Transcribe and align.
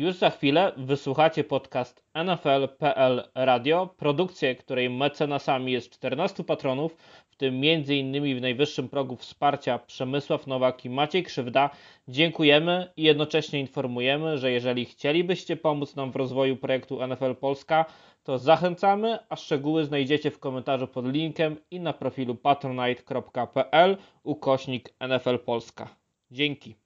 Już 0.00 0.14
za 0.14 0.30
chwilę 0.30 0.72
wysłuchacie 0.76 1.44
podcast 1.44 2.04
NFL.pl 2.14 3.22
Radio, 3.34 3.86
produkcję, 3.96 4.54
której 4.54 4.90
mecenasami 4.90 5.72
jest 5.72 5.90
14 5.90 6.44
patronów, 6.44 6.96
w 7.26 7.36
tym 7.36 7.54
m.in. 7.54 8.38
w 8.38 8.40
najwyższym 8.40 8.88
progu 8.88 9.16
wsparcia 9.16 9.78
Przemysław 9.78 10.46
Nowak 10.46 10.84
i 10.84 10.90
Maciej 10.90 11.22
Krzywda. 11.24 11.70
Dziękujemy 12.08 12.92
i 12.96 13.02
jednocześnie 13.02 13.60
informujemy, 13.60 14.38
że 14.38 14.52
jeżeli 14.52 14.84
chcielibyście 14.84 15.56
pomóc 15.56 15.96
nam 15.96 16.12
w 16.12 16.16
rozwoju 16.16 16.56
projektu 16.56 17.06
NFL 17.06 17.34
Polska, 17.34 17.84
to 18.24 18.38
zachęcamy, 18.38 19.18
a 19.28 19.36
szczegóły 19.36 19.84
znajdziecie 19.84 20.30
w 20.30 20.38
komentarzu 20.38 20.86
pod 20.88 21.12
linkiem 21.12 21.56
i 21.70 21.80
na 21.80 21.92
profilu 21.92 22.34
patronite.pl 22.34 23.96
ukośnik 24.22 24.94
NFL 25.00 25.38
Polska. 25.38 25.88
Dzięki. 26.30 26.79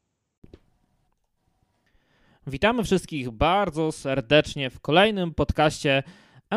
Witamy 2.47 2.85
wszystkich 2.85 3.31
bardzo 3.31 3.93
serdecznie 3.93 4.71
w 4.71 4.81
kolejnym 4.81 5.35
podcaście 5.35 6.03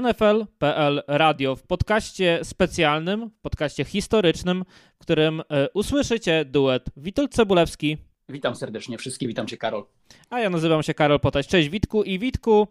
NFL.pl 0.02 1.04
Radio. 1.08 1.56
W 1.56 1.64
podcaście 1.64 2.40
specjalnym, 2.44 3.30
w 3.30 3.42
podcaście 3.42 3.84
historycznym, 3.84 4.64
w 4.96 4.98
którym 4.98 5.42
e, 5.50 5.70
usłyszycie 5.74 6.46
duet 6.46 6.86
Witold 6.98 7.34
Cebulewski. 7.34 7.98
Witam 8.30 8.56
serdecznie 8.56 8.98
wszystkich, 8.98 9.28
witam 9.28 9.48
Cię 9.48 9.58
Karol. 9.58 9.86
A 10.30 10.40
ja 10.40 10.50
nazywam 10.50 10.84
się 10.84 10.94
Karol 10.94 11.20
Potaś. 11.20 11.48
Cześć 11.48 11.70
Witku 11.70 12.04
i 12.04 12.20
Witku. 12.20 12.68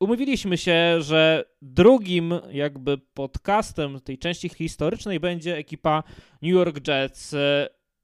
Umówiliśmy 0.00 0.58
się, 0.58 1.02
że 1.02 1.44
drugim 1.62 2.34
jakby 2.52 2.98
podcastem 2.98 4.00
tej 4.00 4.18
części 4.18 4.48
historycznej 4.48 5.20
będzie 5.20 5.56
ekipa 5.56 6.02
New 6.42 6.52
York 6.52 6.88
Jets. 6.88 7.34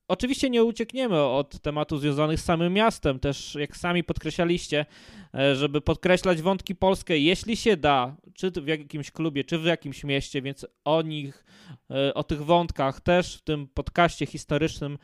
Oczywiście 0.09 0.51
nie 0.51 0.65
uciekniemy 0.65 1.23
od 1.23 1.61
tematów 1.61 2.01
związanych 2.01 2.41
z 2.41 2.45
samym 2.45 2.73
miastem, 2.73 3.21
też 3.21 3.55
jak 3.55 3.77
sami 3.77 4.05
podkreślaliście, 4.05 4.87
e, 5.35 5.57
żeby 5.57 5.81
podkreślać 5.81 6.43
wątki 6.43 6.75
polskie, 6.75 7.19
jeśli 7.19 7.57
się 7.57 7.77
da, 7.77 8.17
czy 8.35 8.51
w 8.51 8.67
jakimś 8.67 9.11
klubie, 9.11 9.45
czy 9.45 9.59
w 9.59 9.65
jakimś 9.65 10.05
mieście, 10.05 10.43
więc 10.43 10.67
o 10.85 11.03
nich, 11.03 11.45
e, 11.91 12.15
o 12.15 12.25
tych 12.25 12.45
wątkach 12.45 13.01
też 13.01 13.37
w 13.37 13.43
tym 13.43 13.69
podcaście 13.69 14.27
historycznym 14.27 14.99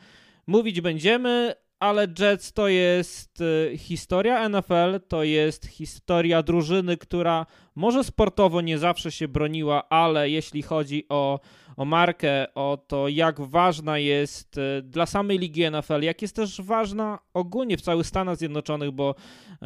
mówić 0.47 0.81
będziemy, 0.81 1.55
ale 1.79 2.07
Jets 2.19 2.53
to 2.53 2.67
jest 2.67 3.41
y, 3.41 3.77
historia 3.77 4.49
NFL, 4.49 4.99
to 5.07 5.23
jest 5.23 5.65
historia 5.65 6.43
drużyny, 6.43 6.97
która 6.97 7.45
może 7.75 8.03
sportowo 8.03 8.61
nie 8.61 8.77
zawsze 8.77 9.11
się 9.11 9.27
broniła, 9.27 9.89
ale 9.89 10.29
jeśli 10.29 10.61
chodzi 10.61 11.05
o, 11.09 11.39
o 11.77 11.85
markę, 11.85 12.53
o 12.53 12.77
to, 12.87 13.07
jak 13.07 13.41
ważna 13.41 13.97
jest 13.97 14.57
y, 14.57 14.81
dla 14.81 15.05
samej 15.05 15.39
ligi 15.39 15.71
NFL, 15.71 16.01
jak 16.01 16.21
jest 16.21 16.35
też 16.35 16.61
ważna 16.61 17.19
ogólnie 17.33 17.77
w 17.77 17.81
całych 17.81 18.07
Stanach 18.07 18.37
Zjednoczonych, 18.37 18.91
bo 18.91 19.15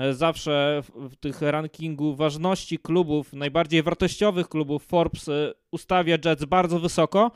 y, 0.10 0.14
zawsze 0.14 0.82
w, 1.10 1.16
tych 1.16 1.42
rankingu 1.42 2.16
ważności 2.16 2.80
klubów, 2.80 3.34
najbardziej 3.34 3.84
wartościowych 3.84 4.50
klubów 4.50 4.86
Forbes 4.86 5.30
ustawia 5.72 6.18
Jets 6.26 6.46
bardzo 6.46 6.80
wysoko. 6.80 7.32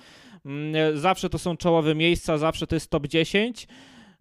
Mm, 0.45 0.97
zawsze 0.97 1.29
to 1.29 1.37
są 1.37 1.57
czołowe 1.57 1.95
miejsca, 1.95 2.37
zawsze 2.37 2.67
to 2.67 2.75
jest 2.75 2.89
top 2.89 3.07
10. 3.07 3.67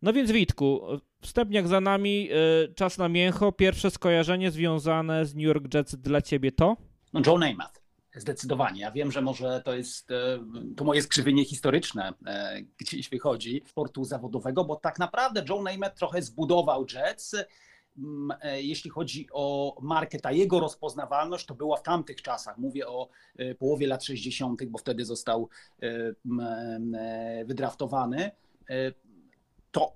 No 0.02 0.12
więc 0.12 0.30
Witku, 0.30 0.82
wstępniak 1.22 1.68
za 1.68 1.80
nami, 1.80 2.28
czas 2.74 2.98
na 2.98 3.08
mięcho. 3.08 3.52
Pierwsze 3.52 3.90
skojarzenie 3.90 4.50
związane 4.50 5.26
z 5.26 5.34
New 5.34 5.44
York 5.44 5.74
Jets 5.74 5.96
dla 5.96 6.22
ciebie 6.22 6.52
to? 6.52 6.76
No 7.12 7.20
Joe 7.26 7.38
Namath. 7.38 7.79
Zdecydowanie. 8.16 8.80
Ja 8.80 8.90
wiem, 8.90 9.12
że 9.12 9.22
może 9.22 9.62
to 9.64 9.74
jest 9.74 10.10
y, 10.10 10.14
to 10.76 10.84
moje 10.84 11.02
skrzywienie 11.02 11.44
historyczne 11.44 12.10
y, 12.10 12.66
gdzieś 12.78 13.08
wychodzi 13.08 13.62
sportu 13.66 14.04
zawodowego, 14.04 14.64
bo 14.64 14.76
tak 14.76 14.98
naprawdę 14.98 15.44
Joe 15.48 15.62
Namath 15.62 15.98
trochę 15.98 16.22
zbudował 16.22 16.86
Jets. 16.94 17.36
Mm, 17.98 18.38
jeśli 18.56 18.90
chodzi 18.90 19.28
o 19.32 19.76
markę, 19.82 20.18
ta 20.18 20.32
jego 20.32 20.60
rozpoznawalność 20.60 21.46
to 21.46 21.54
była 21.54 21.76
w 21.76 21.82
tamtych 21.82 22.22
czasach. 22.22 22.58
Mówię 22.58 22.88
o 22.88 23.08
połowie 23.58 23.86
lat 23.86 24.04
60., 24.04 24.64
bo 24.64 24.78
wtedy 24.78 25.04
został 25.04 25.48
wydraftowany 27.44 28.30
to 29.70 29.94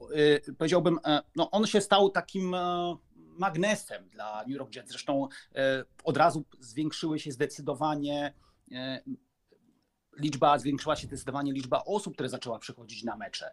powiedziałbym, 0.59 0.99
e, 1.07 1.23
no 1.37 1.51
on 1.51 1.67
się 1.67 1.81
stał 1.81 2.11
takim 2.11 2.55
e, 2.55 2.97
magnesem 3.39 4.09
dla 4.09 4.41
New 4.41 4.57
York 4.57 4.77
Jets. 4.77 4.91
Zresztą 4.91 5.29
e, 5.55 5.85
od 6.05 6.17
razu 6.17 6.45
zwiększyły 6.61 7.19
się 7.19 7.33
zdecydowanie 7.33 8.35
liczba, 10.19 10.59
zwiększyła 10.59 10.97
się 10.97 11.07
zdecydowanie 11.07 11.53
liczba 11.53 11.83
osób, 11.87 12.15
które 12.15 12.29
zaczęła 12.29 12.59
przychodzić 12.59 13.05
na 13.05 13.17
mecze. 13.17 13.51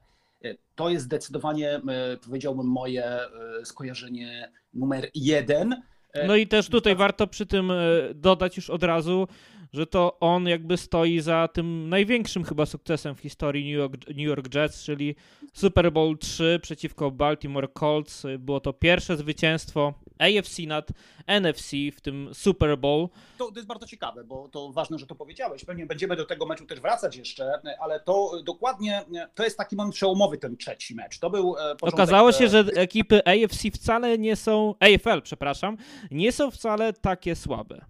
To 0.75 0.89
jest 0.89 1.05
zdecydowanie, 1.05 1.81
powiedziałbym, 2.25 2.65
moje 2.65 3.19
skojarzenie 3.63 4.51
numer 4.73 5.09
jeden. 5.15 5.81
No 6.27 6.35
i 6.35 6.47
też 6.47 6.69
tutaj 6.69 6.95
warto 6.95 7.27
przy 7.27 7.45
tym 7.45 7.71
dodać 8.15 8.57
już 8.57 8.69
od 8.69 8.83
razu, 8.83 9.27
że 9.73 9.87
to 9.87 10.19
on 10.19 10.47
jakby 10.47 10.77
stoi 10.77 11.19
za 11.19 11.47
tym 11.47 11.89
największym 11.89 12.43
chyba 12.43 12.65
sukcesem 12.65 13.15
w 13.15 13.19
historii 13.19 13.71
New 13.71 13.79
York, 13.79 14.07
New 14.07 14.17
York 14.17 14.55
Jets, 14.55 14.83
czyli 14.83 15.15
Super 15.53 15.91
Bowl 15.91 16.17
3 16.17 16.59
przeciwko 16.61 17.11
Baltimore 17.11 17.67
Colts. 17.67 18.23
Było 18.39 18.59
to 18.59 18.73
pierwsze 18.73 19.17
zwycięstwo 19.17 19.93
AFC 20.19 20.61
nad 20.67 20.89
NFC 21.27 21.71
w 21.93 22.01
tym 22.01 22.29
Super 22.33 22.77
Bowl. 22.77 23.07
To, 23.37 23.51
to, 23.51 23.55
jest 23.55 23.67
bardzo 23.67 23.87
ciekawe, 23.87 24.23
bo 24.23 24.49
to 24.49 24.71
ważne, 24.71 24.99
że 24.99 25.07
to 25.07 25.15
powiedziałeś. 25.15 25.65
Pewnie 25.65 25.85
będziemy 25.85 26.15
do 26.15 26.25
tego 26.25 26.45
meczu 26.45 26.65
też 26.65 26.79
wracać 26.79 27.15
jeszcze, 27.15 27.51
ale 27.79 27.99
to 27.99 28.43
dokładnie 28.43 29.05
to 29.35 29.43
jest 29.43 29.57
taki 29.57 29.75
moment 29.75 29.95
przełomowy 29.95 30.37
ten 30.37 30.57
trzeci 30.57 30.95
mecz. 30.95 31.19
To 31.19 31.29
był 31.29 31.55
e. 31.57 31.75
Okazało 31.81 32.31
się, 32.31 32.45
e, 32.45 32.49
że 32.49 32.59
ekipy 32.59 33.21
AFC 33.25 33.71
wcale 33.73 34.17
nie 34.17 34.35
są, 34.35 34.75
AFL 34.79 35.21
przepraszam, 35.21 35.77
nie 36.11 36.31
są 36.31 36.51
wcale 36.51 36.93
takie 36.93 37.35
słabe. 37.35 37.85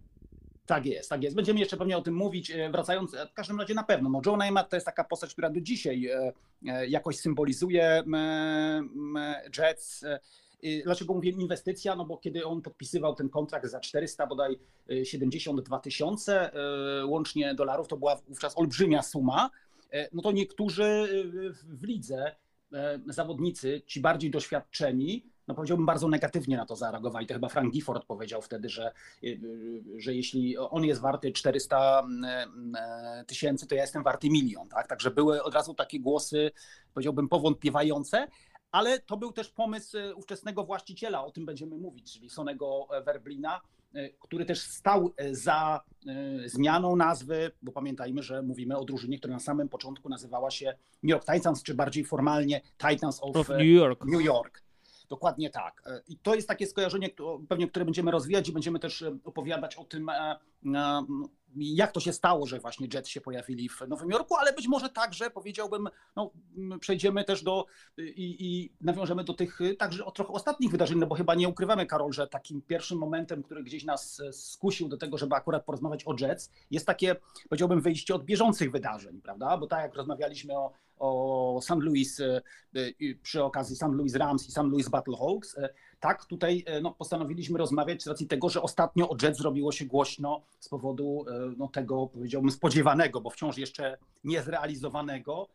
Tak 0.65 0.85
jest, 0.85 1.09
tak 1.09 1.23
jest. 1.23 1.35
Będziemy 1.35 1.59
jeszcze 1.59 1.77
pewnie 1.77 1.97
o 1.97 2.01
tym 2.01 2.15
mówić, 2.15 2.51
e, 2.51 2.69
wracając, 2.69 3.13
e, 3.13 3.27
w 3.27 3.33
każdym 3.33 3.59
razie 3.59 3.73
na 3.73 3.83
pewno. 3.83 4.09
No 4.09 4.21
Joe 4.25 4.37
Namath 4.37 4.69
to 4.69 4.75
jest 4.75 4.85
taka 4.85 5.03
postać, 5.03 5.33
która 5.33 5.49
do 5.49 5.61
dzisiaj 5.61 6.07
e, 6.07 6.87
jakoś 6.87 7.17
symbolizuje 7.17 8.03
Jets. 9.57 10.05
Dlaczego 10.83 11.13
mówię 11.13 11.29
inwestycja? 11.29 11.95
No 11.95 12.05
bo 12.05 12.17
kiedy 12.17 12.45
on 12.45 12.61
podpisywał 12.61 13.15
ten 13.15 13.29
kontrakt 13.29 13.67
za 13.67 13.79
400 13.79 14.27
bodaj 14.27 14.59
72 15.03 15.79
tysiące 15.79 16.51
łącznie 17.05 17.55
dolarów, 17.55 17.87
to 17.87 17.97
była 17.97 18.15
wówczas 18.27 18.57
olbrzymia 18.57 19.01
suma. 19.01 19.49
No 20.13 20.21
to 20.21 20.31
niektórzy 20.31 21.07
w 21.63 21.83
lidze 21.83 22.35
zawodnicy, 23.07 23.81
ci 23.85 24.01
bardziej 24.01 24.31
doświadczeni, 24.31 25.30
no 25.47 25.55
powiedziałbym, 25.55 25.85
bardzo 25.85 26.07
negatywnie 26.07 26.57
na 26.57 26.65
to 26.65 26.75
zareagowali. 26.75 27.27
To 27.27 27.33
chyba 27.33 27.49
Frank 27.49 27.73
Gifford 27.73 28.05
powiedział 28.05 28.41
wtedy, 28.41 28.69
że, 28.69 28.91
y, 29.23 29.39
że 29.97 30.15
jeśli 30.15 30.57
on 30.57 30.83
jest 30.83 31.01
warty 31.01 31.31
400 31.31 31.99
mm, 31.99 32.75
e, 32.75 33.25
tysięcy, 33.27 33.67
to 33.67 33.75
ja 33.75 33.81
jestem 33.81 34.03
warty 34.03 34.29
milion. 34.29 34.67
Tak? 34.67 34.87
Także 34.87 35.11
były 35.11 35.43
od 35.43 35.53
razu 35.53 35.73
takie 35.73 35.99
głosy, 35.99 36.51
powiedziałbym, 36.93 37.29
powątpiewające, 37.29 38.27
ale 38.71 38.99
to 38.99 39.17
był 39.17 39.31
też 39.31 39.49
pomysł 39.49 39.97
e, 39.97 40.15
ówczesnego 40.15 40.63
właściciela, 40.63 41.25
o 41.25 41.31
tym 41.31 41.45
będziemy 41.45 41.77
mówić, 41.77 42.13
czyli 42.13 42.29
Sonego 42.29 42.87
Werblina, 43.05 43.61
e, 43.93 44.09
który 44.09 44.45
też 44.45 44.61
stał 44.61 45.13
za 45.31 45.81
zmianą 46.45 46.95
nazwy, 46.95 47.51
bo 47.61 47.71
pamiętajmy, 47.71 48.23
że 48.23 48.41
mówimy 48.41 48.77
o 48.77 48.85
drużynie, 48.85 49.17
która 49.17 49.33
na 49.33 49.39
samym 49.39 49.69
początku 49.69 50.09
nazywała 50.09 50.51
się 50.51 50.65
New 51.03 51.09
York 51.09 51.25
Titans, 51.33 51.63
czy 51.63 51.73
bardziej 51.73 52.05
formalnie 52.05 52.61
Titans 52.89 53.19
of, 53.21 53.35
of 53.35 53.49
New 53.49 53.61
York. 53.61 54.05
New 54.05 54.21
York. 54.21 54.70
Dokładnie 55.11 55.49
tak. 55.49 55.81
E, 55.85 56.01
I 56.07 56.17
to 56.17 56.35
jest 56.35 56.47
takie 56.47 56.67
skojarzenie, 56.67 57.09
pewnie 57.49 57.67
które 57.67 57.85
będziemy 57.85 58.11
rozwijać 58.11 58.49
i 58.49 58.51
będziemy 58.51 58.79
też 58.79 59.01
e, 59.01 59.17
opowiadać 59.23 59.75
o 59.75 59.83
tym, 59.83 60.09
e, 60.09 60.35
jak 61.55 61.91
to 61.91 61.99
się 61.99 62.13
stało, 62.13 62.45
że 62.45 62.59
właśnie 62.59 62.87
Jets 62.93 63.09
się 63.09 63.21
pojawili 63.21 63.69
w 63.69 63.81
Nowym 63.87 64.09
Jorku, 64.09 64.35
ale 64.35 64.53
być 64.53 64.67
może 64.67 64.89
także 64.89 65.29
powiedziałbym, 65.29 65.89
no, 66.15 66.31
przejdziemy 66.79 67.23
też 67.23 67.43
do 67.43 67.65
i, 67.97 68.35
i 68.39 68.73
nawiążemy 68.81 69.23
do 69.23 69.33
tych 69.33 69.59
także 69.79 70.05
o 70.05 70.11
trochę 70.11 70.33
ostatnich 70.33 70.71
wydarzeń, 70.71 70.99
no 70.99 71.07
bo 71.07 71.15
chyba 71.15 71.35
nie 71.35 71.49
ukrywamy, 71.49 71.85
Karol, 71.85 72.13
że 72.13 72.27
takim 72.27 72.61
pierwszym 72.61 72.97
momentem, 72.97 73.43
który 73.43 73.63
gdzieś 73.63 73.83
nas 73.83 74.21
skusił 74.31 74.87
do 74.87 74.97
tego, 74.97 75.17
żeby 75.17 75.35
akurat 75.35 75.65
porozmawiać 75.65 76.03
o 76.07 76.15
Jets, 76.19 76.51
jest 76.71 76.85
takie, 76.85 77.15
powiedziałbym, 77.49 77.81
wyjście 77.81 78.15
od 78.15 78.25
bieżących 78.25 78.71
wydarzeń, 78.71 79.21
prawda? 79.21 79.57
Bo 79.57 79.67
tak 79.67 79.81
jak 79.81 79.95
rozmawialiśmy 79.95 80.57
o 80.57 80.71
o 81.01 81.59
St. 81.61 81.79
Louis 81.79 82.19
e, 82.19 82.41
e, 82.75 82.81
przy 83.23 83.43
okazji 83.43 83.75
St. 83.75 83.91
Louis 83.91 84.15
Rams 84.15 84.47
i 84.47 84.51
St. 84.51 84.63
Louis 84.63 84.89
Battlehawks. 84.89 85.57
E, 85.57 85.69
tak, 85.99 86.25
tutaj 86.25 86.65
no, 86.81 86.91
postanowiliśmy 86.91 87.59
rozmawiać 87.59 88.03
z 88.03 88.07
racji 88.07 88.27
tego, 88.27 88.49
że 88.49 88.61
ostatnio 88.61 89.09
o 89.09 89.15
Jets 89.21 89.37
zrobiło 89.37 89.71
się 89.71 89.85
głośno 89.85 90.41
z 90.59 90.69
powodu 90.69 91.25
no, 91.57 91.67
tego, 91.67 92.07
powiedziałbym, 92.07 92.51
spodziewanego, 92.51 93.21
bo 93.21 93.29
wciąż 93.29 93.57
jeszcze 93.57 93.97
niezrealizowanego 94.23 95.47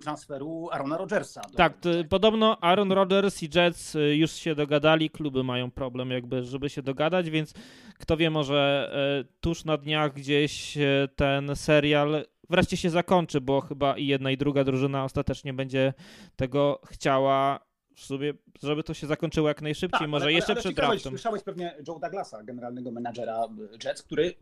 transferu 0.00 0.68
Arona 0.72 0.96
Rodgersa. 0.96 1.40
Tak, 1.56 1.78
podobno 2.08 2.60
Aaron 2.60 2.92
Rodgers 2.92 3.42
i 3.42 3.48
Jets 3.54 3.96
już 4.12 4.32
się 4.32 4.54
dogadali, 4.54 5.10
kluby 5.10 5.44
mają 5.44 5.70
problem 5.70 6.10
jakby, 6.10 6.42
żeby 6.44 6.70
się 6.70 6.82
dogadać, 6.82 7.30
więc 7.30 7.54
kto 7.98 8.16
wie, 8.16 8.30
może 8.30 8.92
tuż 9.40 9.64
na 9.64 9.76
dniach 9.76 10.12
gdzieś 10.12 10.78
ten 11.16 11.56
serial 11.56 12.24
wreszcie 12.50 12.76
się 12.76 12.90
zakończy, 12.90 13.40
bo 13.40 13.60
chyba 13.60 13.96
i 13.96 14.06
jedna 14.06 14.30
i 14.30 14.36
druga 14.36 14.64
drużyna 14.64 15.04
ostatecznie 15.04 15.52
będzie 15.52 15.94
tego 16.36 16.80
chciała 16.86 17.60
sobie, 17.96 18.34
żeby 18.62 18.82
to 18.82 18.94
się 18.94 19.06
zakończyło 19.06 19.48
jak 19.48 19.62
najszybciej, 19.62 20.00
tak, 20.00 20.08
może 20.08 20.24
ale, 20.24 20.32
jeszcze 20.32 20.52
ale, 20.52 20.60
przed 20.60 20.74
draftem. 20.76 21.12
Słyszałeś 21.12 21.42
pewnie 21.42 21.76
Joe 21.88 21.98
Douglasa, 21.98 22.42
generalnego 22.42 22.90
menadżera 22.90 23.48
Jets, 23.84 24.02
który 24.02 24.24
y, 24.24 24.34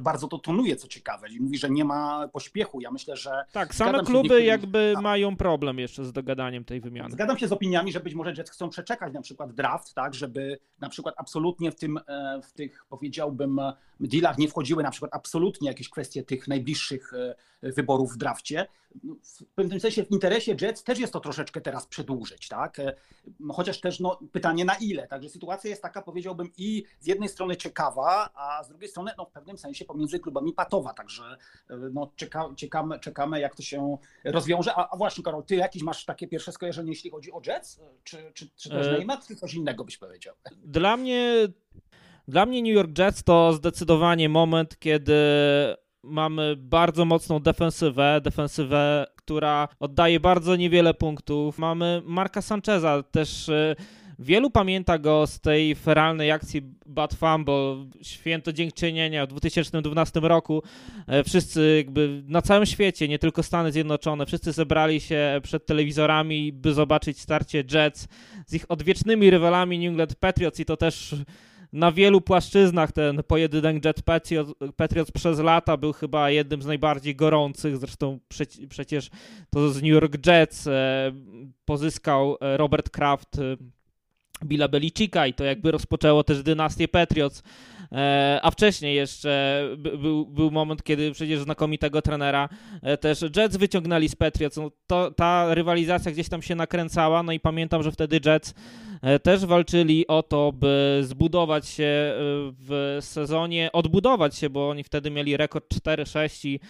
bardzo 0.00 0.28
to 0.28 0.38
tonuje, 0.38 0.76
co 0.76 0.88
ciekawe, 0.88 1.28
i 1.28 1.40
mówi, 1.40 1.58
że 1.58 1.70
nie 1.70 1.84
ma 1.84 2.28
pośpiechu. 2.28 2.80
Ja 2.80 2.90
myślę, 2.90 3.16
że... 3.16 3.44
Tak, 3.52 3.74
same 3.74 4.04
kluby 4.04 4.44
jakby 4.44 4.92
tak. 4.94 5.02
mają 5.02 5.36
problem 5.36 5.78
jeszcze 5.78 6.04
z 6.04 6.12
dogadaniem 6.12 6.64
tej 6.64 6.80
wymiany. 6.80 7.10
Zgadzam 7.10 7.38
się 7.38 7.48
z 7.48 7.52
opiniami, 7.52 7.92
że 7.92 8.00
być 8.00 8.14
może 8.14 8.32
Jets 8.32 8.50
chcą 8.50 8.68
przeczekać 8.68 9.12
na 9.12 9.22
przykład 9.22 9.52
draft, 9.52 9.94
tak, 9.94 10.14
żeby 10.14 10.58
na 10.80 10.88
przykład 10.88 11.14
absolutnie 11.18 11.70
w 11.70 11.76
tym, 11.76 11.98
e, 12.06 12.40
w 12.42 12.52
tych 12.52 12.84
powiedziałbym 12.88 13.60
dealach 14.00 14.38
nie 14.38 14.48
wchodziły 14.48 14.82
na 14.82 14.90
przykład 14.90 15.14
absolutnie 15.14 15.68
jakieś 15.68 15.88
kwestie 15.88 16.22
tych 16.22 16.48
najbliższych 16.48 17.12
e, 17.14 17.72
wyborów 17.72 18.14
w 18.14 18.16
drafcie. 18.16 18.66
No, 19.04 19.14
w 19.22 19.44
pewnym 19.54 19.80
sensie 19.80 20.04
w 20.04 20.10
interesie 20.10 20.56
Jets 20.60 20.84
też 20.84 20.98
jest 20.98 21.12
to 21.12 21.20
troszeczkę 21.20 21.60
teraz 21.60 21.86
przedłużyć, 21.86 22.48
tak? 22.48 22.80
E, 23.26 23.52
chociaż 23.52 23.80
też 23.80 24.00
no, 24.00 24.18
pytanie 24.32 24.64
na 24.64 24.74
ile. 24.74 25.06
Także 25.06 25.28
sytuacja 25.28 25.70
jest 25.70 25.82
taka, 25.82 26.02
powiedziałbym, 26.02 26.50
i 26.56 26.84
z 27.00 27.06
jednej 27.06 27.28
strony 27.28 27.56
ciekawa, 27.56 28.30
a 28.34 28.64
z 28.64 28.68
drugiej 28.68 28.88
strony 28.88 29.10
no, 29.18 29.24
w 29.24 29.30
pewnym 29.30 29.58
sensie 29.58 29.84
pomiędzy 29.84 30.20
klubami 30.20 30.52
patowa. 30.52 30.92
Także 30.92 31.24
e, 31.70 31.76
no, 31.92 32.12
czeka, 32.16 32.50
czekamy, 32.56 33.00
czekamy, 33.00 33.40
jak 33.40 33.54
to 33.54 33.62
się 33.62 33.98
rozwiąże. 34.24 34.74
A, 34.74 34.88
a, 34.90 34.96
właśnie, 34.96 35.24
Karol, 35.24 35.44
ty 35.44 35.56
jakiś 35.56 35.82
masz 35.82 36.04
takie 36.04 36.28
pierwsze 36.28 36.52
skojarzenie, 36.52 36.90
jeśli 36.90 37.10
chodzi 37.10 37.32
o 37.32 37.40
Jets? 37.46 37.80
Czy, 38.04 38.32
czy, 38.34 38.48
czy 38.56 38.70
też 38.70 38.86
e... 38.86 38.92
Neymar, 38.92 39.18
czy 39.28 39.36
coś 39.36 39.54
innego 39.54 39.84
byś 39.84 39.98
powiedział? 39.98 40.34
Dla 40.64 40.96
mnie 40.96 41.48
dla 42.28 42.46
mnie 42.46 42.62
New 42.62 42.72
York 42.72 42.98
Jets 42.98 43.22
to 43.22 43.52
zdecydowanie 43.52 44.28
moment, 44.28 44.78
kiedy 44.78 45.14
mamy 46.02 46.56
bardzo 46.56 47.04
mocną 47.04 47.40
defensywę, 47.40 48.20
defensywę, 48.20 49.06
która 49.26 49.68
oddaje 49.80 50.20
bardzo 50.20 50.56
niewiele 50.56 50.94
punktów. 50.94 51.58
Mamy 51.58 52.02
Marka 52.04 52.42
Sancheza, 52.42 53.02
też 53.02 53.48
y, 53.48 53.76
wielu 54.18 54.50
pamięta 54.50 54.98
go 54.98 55.26
z 55.26 55.40
tej 55.40 55.74
feralnej 55.74 56.30
akcji 56.30 56.62
Bad 56.86 57.14
Fumble, 57.14 57.86
święto 58.02 58.52
dziękczynienia 58.52 59.26
w 59.26 59.28
2012 59.28 60.20
roku. 60.20 60.62
E, 61.06 61.24
wszyscy 61.24 61.76
jakby 61.76 62.22
na 62.26 62.42
całym 62.42 62.66
świecie, 62.66 63.08
nie 63.08 63.18
tylko 63.18 63.42
Stany 63.42 63.72
Zjednoczone, 63.72 64.26
wszyscy 64.26 64.52
zebrali 64.52 65.00
się 65.00 65.40
przed 65.42 65.66
telewizorami, 65.66 66.52
by 66.52 66.74
zobaczyć 66.74 67.20
starcie 67.20 67.64
Jets 67.72 68.08
z 68.46 68.54
ich 68.54 68.64
odwiecznymi 68.68 69.30
rywalami 69.30 69.78
New 69.78 69.88
England 69.88 70.14
Patriots 70.14 70.60
i 70.60 70.64
to 70.64 70.76
też 70.76 71.14
na 71.72 71.92
wielu 71.92 72.20
płaszczyznach 72.20 72.92
ten 72.92 73.22
pojedynek 73.22 73.84
Jet 73.84 74.02
Patriots, 74.02 74.52
Patriots 74.76 75.10
przez 75.10 75.38
lata 75.38 75.76
był 75.76 75.92
chyba 75.92 76.30
jednym 76.30 76.62
z 76.62 76.66
najbardziej 76.66 77.16
gorących. 77.16 77.76
Zresztą 77.76 78.18
przeci 78.28 78.68
przecież 78.68 79.10
to 79.50 79.70
z 79.70 79.76
New 79.76 79.92
York 79.92 80.26
Jets 80.26 80.66
e, 80.66 81.12
pozyskał 81.64 82.36
e, 82.40 82.56
Robert 82.56 82.90
Kraft 82.90 83.38
e, 83.38 83.56
Billa 84.44 84.68
Belicika 84.68 85.26
i 85.26 85.34
to 85.34 85.44
jakby 85.44 85.70
rozpoczęło 85.70 86.24
też 86.24 86.42
dynastię 86.42 86.88
Patriots. 86.88 87.42
E, 87.92 88.40
a 88.42 88.50
wcześniej 88.50 88.96
jeszcze 88.96 89.62
był, 89.78 90.26
był 90.26 90.50
moment, 90.50 90.82
kiedy 90.82 91.12
przecież 91.12 91.40
znakomitego 91.40 92.02
trenera 92.02 92.48
e, 92.82 92.96
też 92.96 93.24
Jets 93.36 93.56
wyciągnęli 93.56 94.08
z 94.08 94.16
Patriots. 94.16 94.56
No 94.56 94.70
to, 94.86 95.10
ta 95.10 95.54
rywalizacja 95.54 96.12
gdzieś 96.12 96.28
tam 96.28 96.42
się 96.42 96.54
nakręcała, 96.54 97.22
no 97.22 97.32
i 97.32 97.40
pamiętam, 97.40 97.82
że 97.82 97.92
wtedy 97.92 98.20
Jets 98.24 98.54
e, 99.02 99.18
też 99.18 99.46
walczyli 99.46 100.06
o 100.06 100.22
to, 100.22 100.52
by 100.52 101.00
zbudować 101.02 101.68
się 101.68 102.12
w 102.58 102.98
sezonie, 103.00 103.70
odbudować 103.72 104.36
się, 104.36 104.50
bo 104.50 104.68
oni 104.68 104.84
wtedy 104.84 105.10
mieli 105.10 105.36
rekord 105.36 105.74
4-6 105.74 106.48
i 106.48 106.60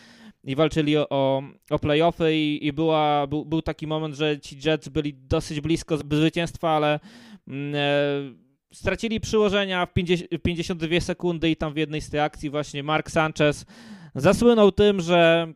i 0.46 0.56
walczyli 0.56 0.96
o, 0.96 1.42
o 1.70 1.78
playoffy 1.78 2.36
i, 2.36 2.66
i 2.66 2.72
była, 2.72 3.26
był, 3.26 3.44
był 3.44 3.62
taki 3.62 3.86
moment, 3.86 4.14
że 4.14 4.40
ci 4.40 4.56
Jets 4.64 4.88
byli 4.88 5.14
dosyć 5.14 5.60
blisko 5.60 5.96
zwycięstwa, 5.96 6.70
ale 6.70 7.00
stracili 8.72 9.20
przyłożenia 9.20 9.87
w 9.87 9.93
50, 9.93 10.31
52 10.43 11.00
sekundy 11.00 11.50
i 11.50 11.56
tam 11.56 11.72
w 11.72 11.76
jednej 11.76 12.00
z 12.00 12.10
tych 12.10 12.20
akcji 12.20 12.50
właśnie 12.50 12.82
Mark 12.82 13.10
Sanchez 13.10 13.66
zasłynął 14.14 14.72
tym, 14.72 15.00
że 15.00 15.52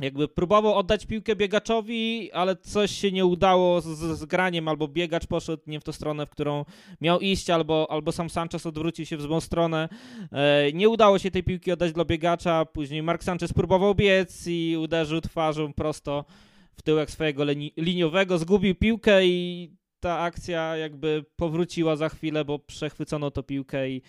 jakby 0.00 0.28
próbował 0.28 0.74
oddać 0.74 1.06
piłkę 1.06 1.36
biegaczowi, 1.36 2.32
ale 2.32 2.56
coś 2.56 2.90
się 2.90 3.12
nie 3.12 3.26
udało 3.26 3.80
z, 3.80 3.86
z, 4.18 4.24
graniem, 4.24 4.68
albo 4.68 4.88
biegacz 4.88 5.26
poszedł 5.26 5.62
nie 5.66 5.80
w 5.80 5.84
tą 5.84 5.92
stronę, 5.92 6.26
w 6.26 6.30
którą 6.30 6.64
miał 7.00 7.20
iść, 7.20 7.50
albo, 7.50 7.86
albo 7.90 8.12
sam 8.12 8.30
Sanchez 8.30 8.66
odwrócił 8.66 9.06
się 9.06 9.16
w 9.16 9.22
złą 9.22 9.40
stronę. 9.40 9.88
E, 10.32 10.72
nie 10.72 10.88
udało 10.88 11.18
się 11.18 11.30
tej 11.30 11.42
piłki 11.42 11.72
oddać 11.72 11.92
dla 11.92 12.04
biegacza, 12.04 12.64
później 12.64 13.02
Mark 13.02 13.24
Sanchez 13.24 13.52
próbował 13.52 13.94
biec 13.94 14.46
i 14.46 14.76
uderzył 14.76 15.20
twarzą 15.20 15.72
prosto 15.72 16.24
w 16.76 16.82
tyłek 16.82 17.10
swojego 17.10 17.44
liniowego, 17.76 18.38
zgubił 18.38 18.74
piłkę 18.74 19.26
i 19.26 19.70
ta 20.04 20.18
akcja 20.18 20.76
jakby 20.76 21.24
powróciła 21.36 21.96
za 21.96 22.08
chwilę, 22.08 22.44
bo 22.44 22.58
przechwycono 22.58 23.30
to 23.30 23.42
piłkę 23.42 23.90
i, 23.90 24.02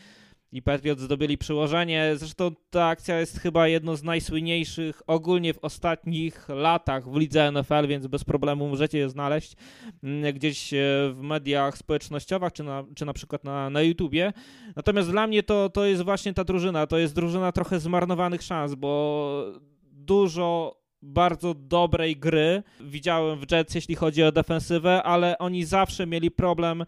i 0.52 0.62
Patriots 0.62 1.02
zdobyli 1.02 1.38
przyłożenie. 1.38 2.12
Zresztą 2.16 2.52
ta 2.70 2.88
akcja 2.88 3.20
jest 3.20 3.40
chyba 3.40 3.68
jedną 3.68 3.96
z 3.96 4.04
najsłynniejszych 4.04 5.02
ogólnie 5.08 5.54
w 5.54 5.60
ostatnich 5.60 6.50
latach 6.50 7.10
w 7.10 7.18
lidze 7.18 7.52
NFL, 7.52 7.88
więc 7.88 8.08
bez 8.08 8.24
problemu 8.24 8.70
możecie 8.70 8.98
je 8.98 9.10
znaleźć 9.10 9.56
mm, 10.04 10.34
gdzieś 10.34 10.74
e, 10.74 10.78
w 11.14 11.20
mediach 11.22 11.78
społecznościowych, 11.78 12.54
czy 12.54 12.64
na, 12.64 12.84
czy 12.96 13.06
na 13.06 13.14
przykład 13.14 13.44
na, 13.44 13.70
na 13.70 13.82
YouTubie. 13.82 14.34
Natomiast 14.76 15.12
dla 15.12 15.28
mnie 15.28 15.44
to, 15.44 15.70
to 15.70 15.86
jest 15.86 16.02
właśnie 16.02 16.34
ta 16.34 16.44
drużyna, 16.44 16.88
to 16.88 16.98
jest 16.98 17.16
drużyna 17.16 17.52
trochę 17.52 17.80
zmarnowanych 17.80 18.42
szans, 18.42 18.76
bo 18.76 19.54
dużo 19.92 20.78
bardzo 21.06 21.54
dobrej 21.54 22.18
gry 22.18 22.64
widziałem 22.80 23.40
w 23.40 23.52
Jets, 23.52 23.76
jeśli 23.76 23.96
chodzi 23.96 24.24
o 24.24 24.32
defensywę, 24.32 25.04
ale 25.04 25.38
oni 25.38 25.66
zawsze 25.66 26.08
mieli 26.08 26.32
problem. 26.32 26.86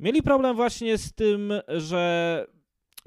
Mieli 0.00 0.22
problem 0.22 0.56
właśnie 0.56 0.98
z 0.98 1.12
tym, 1.12 1.52
że 1.68 2.46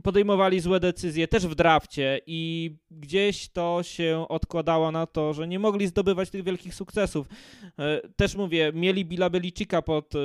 podejmowali 0.04 0.60
złe 0.60 0.80
decyzje 0.80 1.28
też 1.28 1.48
w 1.48 1.56
drafcie 1.56 2.20
i 2.26 2.72
gdzieś 2.92 3.50
to 3.50 3.80
się 3.84 4.26
odkładało 4.30 4.92
na 4.92 5.08
to, 5.08 5.34
że 5.34 5.48
nie 5.48 5.60
mogli 5.60 5.88
zdobywać 5.88 6.30
tych 6.30 6.44
wielkich 6.44 6.76
sukcesów. 6.76 7.28
E, 7.80 8.02
też 8.16 8.36
mówię, 8.36 8.72
mieli 8.74 9.06
Billa 9.06 9.30
Belicika 9.30 9.82
pod, 9.82 10.16
e, 10.16 10.20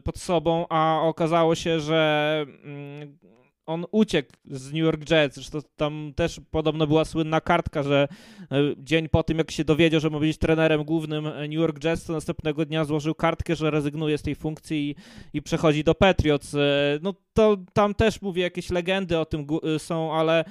pod 0.00 0.18
sobą, 0.18 0.66
a 0.68 1.00
okazało 1.02 1.54
się, 1.54 1.80
że 1.80 2.46
mm, 2.64 3.18
on 3.66 3.84
uciekł 3.90 4.30
z 4.44 4.72
New 4.72 4.82
York 4.82 5.10
Jets. 5.10 5.34
Zresztą 5.34 5.58
tam 5.76 6.12
też 6.16 6.40
podobno 6.50 6.86
była 6.86 7.04
słynna 7.04 7.40
kartka, 7.40 7.82
że 7.82 8.08
e, 8.42 8.56
dzień 8.78 9.08
po 9.08 9.22
tym, 9.22 9.38
jak 9.38 9.50
się 9.50 9.64
dowiedział, 9.64 10.00
że 10.00 10.10
ma 10.10 10.18
być 10.18 10.38
trenerem 10.38 10.84
głównym 10.84 11.24
New 11.24 11.52
York 11.52 11.84
Jets, 11.84 12.04
to 12.04 12.12
następnego 12.12 12.64
dnia 12.64 12.84
złożył 12.84 13.14
kartkę, 13.14 13.56
że 13.56 13.70
rezygnuje 13.70 14.18
z 14.18 14.22
tej 14.22 14.34
funkcji 14.34 14.90
i, 14.90 14.94
i 15.38 15.42
przechodzi 15.42 15.84
do 15.84 15.94
Patriots. 15.94 16.54
E, 16.54 16.58
no 17.02 17.14
to 17.32 17.56
tam 17.72 17.94
też 17.94 18.22
mówię, 18.22 18.42
jakieś 18.42 18.70
legendy 18.70 19.18
o 19.18 19.24
tym 19.24 19.46
e, 19.74 19.78
są, 19.78 20.14
ale 20.14 20.44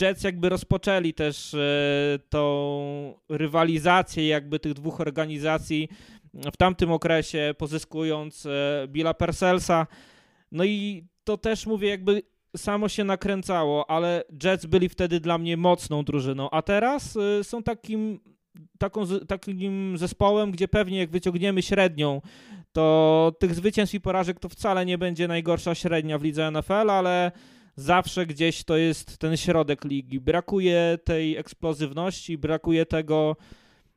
Jets 0.00 0.24
jakby 0.24 0.48
rozpoczęli 0.48 1.14
też 1.14 1.56
tą 2.28 3.14
rywalizację 3.28 4.26
jakby 4.26 4.58
tych 4.58 4.74
dwóch 4.74 5.00
organizacji 5.00 5.88
w 6.34 6.56
tamtym 6.56 6.92
okresie, 6.92 7.54
pozyskując 7.58 8.46
Billa 8.88 9.14
Perselsa. 9.14 9.86
No 10.52 10.64
i 10.64 11.04
to 11.24 11.38
też 11.38 11.66
mówię, 11.66 11.88
jakby 11.88 12.22
samo 12.56 12.88
się 12.88 13.04
nakręcało, 13.04 13.90
ale 13.90 14.24
Jets 14.44 14.66
byli 14.66 14.88
wtedy 14.88 15.20
dla 15.20 15.38
mnie 15.38 15.56
mocną 15.56 16.04
drużyną, 16.04 16.50
a 16.50 16.62
teraz 16.62 17.16
y, 17.16 17.44
są 17.44 17.62
takim, 17.62 18.20
taką, 18.78 19.02
takim 19.28 19.98
zespołem, 19.98 20.50
gdzie 20.50 20.68
pewnie 20.68 20.98
jak 20.98 21.10
wyciągniemy 21.10 21.62
średnią, 21.62 22.20
to 22.72 23.32
tych 23.38 23.54
zwycięstw 23.54 23.94
i 23.94 24.00
porażek 24.00 24.40
to 24.40 24.48
wcale 24.48 24.86
nie 24.86 24.98
będzie 24.98 25.28
najgorsza 25.28 25.74
średnia 25.74 26.18
w 26.18 26.22
lidze 26.22 26.50
NFL, 26.50 26.90
ale 26.90 27.32
zawsze 27.76 28.26
gdzieś 28.26 28.64
to 28.64 28.76
jest 28.76 29.18
ten 29.18 29.36
środek 29.36 29.84
ligi. 29.84 30.20
Brakuje 30.20 30.98
tej 31.04 31.36
eksplozywności, 31.36 32.38
brakuje 32.38 32.86
tego 32.86 33.36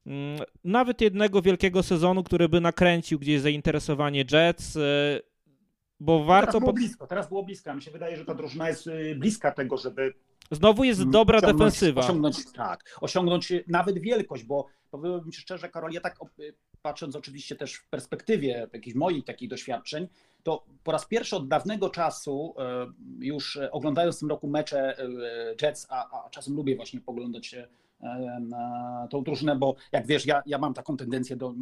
mm, 0.05 0.39
nawet 0.63 1.01
jednego 1.01 1.41
wielkiego 1.41 1.83
sezonu, 1.83 2.23
który 2.23 2.49
by 2.49 2.61
nakręcił 2.61 3.19
gdzieś 3.19 3.41
zainteresowanie 3.41 4.25
Jets. 4.31 4.77
Y, 6.01 6.03
bo 6.03 6.23
warto. 6.23 6.51
Teraz 6.51 6.61
było 6.61 6.73
blisko, 6.73 7.07
teraz 7.07 7.27
było 7.27 7.43
blisko. 7.43 7.75
Mi 7.75 7.81
się 7.81 7.91
wydaje, 7.91 8.17
że 8.17 8.25
ta 8.25 8.35
drużyna 8.35 8.69
jest 8.69 8.87
y, 8.87 9.15
bliska 9.15 9.51
tego, 9.51 9.77
żeby. 9.77 10.13
Znowu 10.51 10.83
jest 10.83 11.09
dobra 11.09 11.37
osiągnąć, 11.37 11.57
defensywa. 11.57 12.01
Osiągnąć, 12.01 12.51
tak, 12.53 12.97
osiągnąć 13.01 13.53
nawet 13.67 13.99
wielkość, 13.99 14.43
bo 14.43 14.67
powiem 14.91 15.31
Ci 15.31 15.41
szczerze, 15.41 15.69
Karol, 15.69 15.91
ja 15.91 16.01
tak 16.01 16.19
patrząc 16.81 17.15
oczywiście 17.15 17.55
też 17.55 17.73
w 17.73 17.87
perspektywie 17.87 18.67
jakichś 18.73 18.95
moich 18.95 19.25
takich 19.25 19.49
doświadczeń, 19.49 20.07
to 20.43 20.65
po 20.83 20.91
raz 20.91 21.05
pierwszy 21.05 21.35
od 21.35 21.47
dawnego 21.47 21.89
czasu, 21.89 22.55
e, 22.57 22.91
już 23.19 23.59
oglądając 23.71 24.15
w 24.15 24.19
tym 24.19 24.29
roku 24.29 24.47
mecze 24.47 24.97
Jets, 25.61 25.87
a, 25.89 26.25
a 26.25 26.29
czasem 26.29 26.55
lubię 26.55 26.75
właśnie 26.75 27.01
poglądać 27.01 27.55
tą 29.09 29.23
drużynę, 29.23 29.55
bo 29.55 29.75
jak 29.91 30.07
wiesz, 30.07 30.25
ja, 30.25 30.41
ja 30.45 30.57
mam 30.57 30.73
taką 30.73 30.97
tendencję 30.97 31.35
do, 31.35 31.53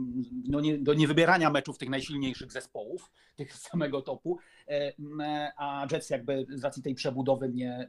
no 0.47 0.61
nie, 0.61 0.77
do 0.77 0.93
niewybierania 0.93 1.49
meczów 1.49 1.77
tych 1.77 1.89
najsilniejszych 1.89 2.51
zespołów, 2.51 3.11
tych 3.35 3.53
samego 3.53 4.01
topu, 4.01 4.37
a 5.57 5.87
Jets 5.91 6.09
jakby 6.09 6.45
z 6.49 6.63
racji 6.63 6.83
tej 6.83 6.95
przebudowy 6.95 7.49
mnie 7.49 7.87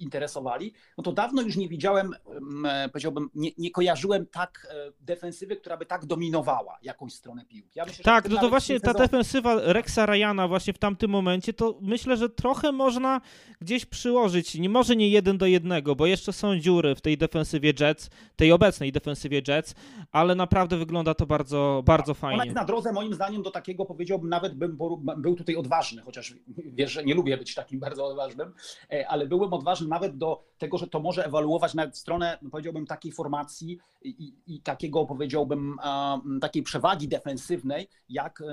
interesowali, 0.00 0.72
no 0.98 1.04
to 1.04 1.12
dawno 1.12 1.42
już 1.42 1.56
nie 1.56 1.68
widziałem, 1.68 2.14
powiedziałbym, 2.92 3.30
nie, 3.34 3.50
nie 3.58 3.70
kojarzyłem 3.70 4.26
tak 4.26 4.74
defensywy, 5.00 5.56
która 5.56 5.76
by 5.76 5.86
tak 5.86 6.06
dominowała 6.06 6.78
jakąś 6.82 7.12
stronę 7.12 7.44
piłki. 7.44 7.78
Ja 7.78 7.84
myślę, 7.84 8.04
tak, 8.04 8.28
no 8.28 8.40
to 8.40 8.48
właśnie 8.48 8.80
ta 8.80 8.94
defensywa 8.94 9.54
Rexa 9.72 10.06
Ryana 10.06 10.48
właśnie 10.48 10.72
w 10.72 10.78
tamtym 10.78 11.10
momencie, 11.10 11.52
to 11.52 11.78
myślę, 11.80 12.16
że 12.16 12.28
trochę 12.28 12.72
można 12.72 13.20
gdzieś 13.60 13.86
przyłożyć, 13.86 14.54
nie 14.54 14.68
może 14.68 14.96
nie 14.96 15.08
jeden 15.08 15.38
do 15.38 15.46
jednego, 15.46 15.96
bo 15.96 16.06
jeszcze 16.06 16.32
są 16.32 16.56
dziury 16.56 16.94
w 16.94 17.00
tej 17.00 17.18
defensywie 17.18 17.72
Jets, 17.80 18.10
tej 18.36 18.52
obecnej 18.52 18.92
defensywie 18.92 19.42
Jets, 19.48 19.74
ale 20.12 20.34
naprawdę 20.34 20.76
wygląda 20.76 21.14
to 21.14 21.26
bardzo, 21.26 21.82
bardzo 21.86 22.14
fajnie. 22.14 22.34
Ona 22.34 22.44
jest 22.44 22.56
na 22.56 22.64
drodze 22.64 22.92
moim 22.92 23.14
zdaniem 23.14 23.42
do 23.42 23.50
takiego, 23.50 23.84
powiedziałbym, 23.84 24.28
nawet 24.28 24.54
bym 24.54 24.78
był 25.16 25.36
tutaj 25.36 25.56
odważny, 25.56 26.02
chociaż 26.02 26.34
wiesz, 26.48 26.92
że 26.92 27.04
nie 27.04 27.14
lubię 27.14 27.36
być 27.36 27.54
takim 27.54 27.80
bardzo 27.80 28.06
odważnym, 28.06 28.52
e, 28.92 29.08
ale 29.08 29.26
byłem 29.26 29.52
odważny 29.52 29.88
nawet 29.90 30.16
do 30.16 30.44
tego, 30.58 30.78
że 30.78 30.86
to 30.86 31.00
może 31.00 31.26
ewaluować 31.26 31.74
nawet 31.74 31.98
stronę, 31.98 32.38
powiedziałbym, 32.50 32.86
takiej 32.86 33.12
formacji 33.12 33.78
i, 34.02 34.34
i 34.46 34.60
takiego, 34.60 35.06
powiedziałbym, 35.06 35.76
takiej 36.40 36.62
przewagi 36.62 37.08
defensywnej, 37.08 37.88
jak 38.08 38.40
e, 38.40 38.44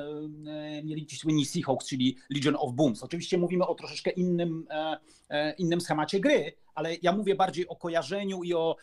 e, 0.52 0.84
mieli 0.84 1.06
ci 1.06 1.18
słynni 1.18 1.46
Seahawks, 1.46 1.88
czyli 1.88 2.18
Legion 2.30 2.56
of 2.60 2.74
Booms. 2.74 3.04
Oczywiście 3.04 3.38
mówimy 3.38 3.68
o 3.68 3.76
troszeczkę 3.76 4.12
innym, 4.12 4.68
innym 5.58 5.82
schemacie 5.82 6.20
gry, 6.20 6.54
ale 6.76 6.96
ja 7.02 7.12
mówię 7.12 7.36
bardziej 7.36 7.68
o 7.68 7.76
kojarzeniu 7.76 8.44
i 8.44 8.54
o, 8.54 8.76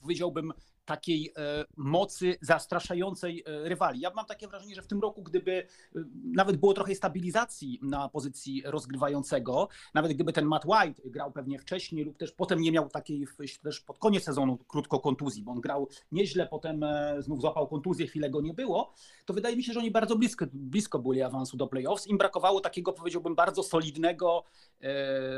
powiedziałbym, 0.00 0.52
takiej 0.90 1.32
e, 1.36 1.64
mocy 1.76 2.36
zastraszającej 2.40 3.44
e, 3.46 3.68
rywali. 3.68 4.00
Ja 4.00 4.10
mam 4.16 4.26
takie 4.26 4.48
wrażenie, 4.48 4.74
że 4.74 4.82
w 4.82 4.86
tym 4.86 5.00
roku, 5.00 5.22
gdyby 5.22 5.52
e, 5.52 5.98
nawet 6.24 6.56
było 6.56 6.72
trochę 6.74 6.94
stabilizacji 6.94 7.78
na 7.82 8.08
pozycji 8.08 8.62
rozgrywającego, 8.66 9.68
nawet 9.94 10.12
gdyby 10.12 10.32
ten 10.32 10.44
Matt 10.44 10.64
White 10.64 11.02
grał 11.04 11.32
pewnie 11.32 11.58
wcześniej 11.58 12.04
lub 12.04 12.16
też 12.16 12.32
potem 12.32 12.60
nie 12.60 12.72
miał 12.72 12.88
takiej 12.88 13.26
też 13.62 13.80
pod 13.80 13.98
koniec 13.98 14.24
sezonu 14.24 14.58
krótko 14.68 15.00
kontuzji, 15.00 15.42
bo 15.42 15.52
on 15.52 15.60
grał 15.60 15.88
nieźle, 16.12 16.46
potem 16.46 16.84
znów 17.18 17.40
złapał 17.40 17.68
kontuzję, 17.68 18.06
chwilę 18.06 18.30
go 18.30 18.40
nie 18.40 18.54
było, 18.54 18.92
to 19.26 19.34
wydaje 19.34 19.56
mi 19.56 19.62
się, 19.62 19.72
że 19.72 19.80
oni 19.80 19.90
bardzo 19.90 20.16
blisko, 20.16 20.46
blisko 20.52 20.98
byli 20.98 21.22
awansu 21.22 21.56
do 21.56 21.66
playoffs. 21.66 22.06
Im 22.06 22.18
brakowało 22.18 22.60
takiego, 22.60 22.92
powiedziałbym, 22.92 23.34
bardzo 23.34 23.62
solidnego, 23.62 24.44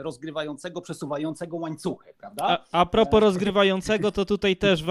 rozgrywającego, 0.02 0.80
przesuwającego 0.80 1.56
łańcuchy, 1.56 2.14
prawda? 2.18 2.44
A, 2.72 2.80
a 2.80 2.86
propos 2.86 3.20
rozgrywającego, 3.20 4.12
to 4.12 4.24
tutaj 4.24 4.56
też 4.56 4.82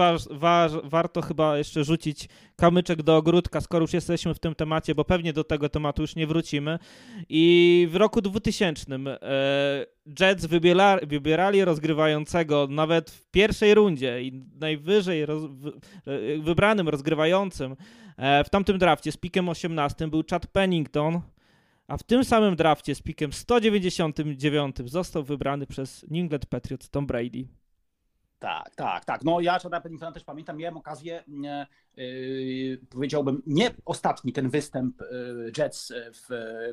warto 0.84 1.22
chyba 1.22 1.58
jeszcze 1.58 1.84
rzucić 1.84 2.28
kamyczek 2.56 3.02
do 3.02 3.16
ogródka, 3.16 3.60
skoro 3.60 3.82
już 3.82 3.92
jesteśmy 3.92 4.34
w 4.34 4.38
tym 4.38 4.54
temacie, 4.54 4.94
bo 4.94 5.04
pewnie 5.04 5.32
do 5.32 5.44
tego 5.44 5.68
tematu 5.68 6.02
już 6.02 6.16
nie 6.16 6.26
wrócimy. 6.26 6.78
I 7.28 7.88
w 7.90 7.96
roku 7.96 8.22
2000 8.22 8.86
e, 8.94 9.86
Jets 10.20 10.46
wybierali, 10.46 11.06
wybierali 11.06 11.64
rozgrywającego 11.64 12.66
nawet 12.70 13.10
w 13.10 13.30
pierwszej 13.30 13.74
rundzie 13.74 14.22
i 14.22 14.44
najwyżej 14.60 15.26
roz, 15.26 15.42
e, 15.44 15.48
wybranym 16.38 16.88
rozgrywającym 16.88 17.76
e, 18.16 18.44
w 18.44 18.50
tamtym 18.50 18.78
drafcie 18.78 19.12
z 19.12 19.16
pikiem 19.16 19.48
18 19.48 20.08
był 20.08 20.22
Chad 20.30 20.46
Pennington, 20.46 21.20
a 21.88 21.96
w 21.96 22.02
tym 22.02 22.24
samym 22.24 22.56
drafcie 22.56 22.94
z 22.94 23.02
pikiem 23.02 23.32
199 23.32 24.76
został 24.84 25.24
wybrany 25.24 25.66
przez 25.66 26.02
New 26.02 26.20
England 26.20 26.46
Patriots 26.46 26.90
Tom 26.90 27.06
Brady. 27.06 27.61
Tak, 28.42 28.74
tak, 28.74 29.04
tak. 29.04 29.24
No 29.24 29.40
ja 29.40 29.58
Chada 29.58 29.80
Penningtona 29.80 30.12
też 30.12 30.24
pamiętam, 30.24 30.56
miałem 30.56 30.76
okazję 30.76 31.24
Yy, 31.96 32.78
powiedziałbym, 32.90 33.42
nie 33.46 33.70
ostatni 33.84 34.32
ten 34.32 34.50
występ 34.50 35.00
yy, 35.00 35.52
Jets 35.58 35.92
w 36.12 36.28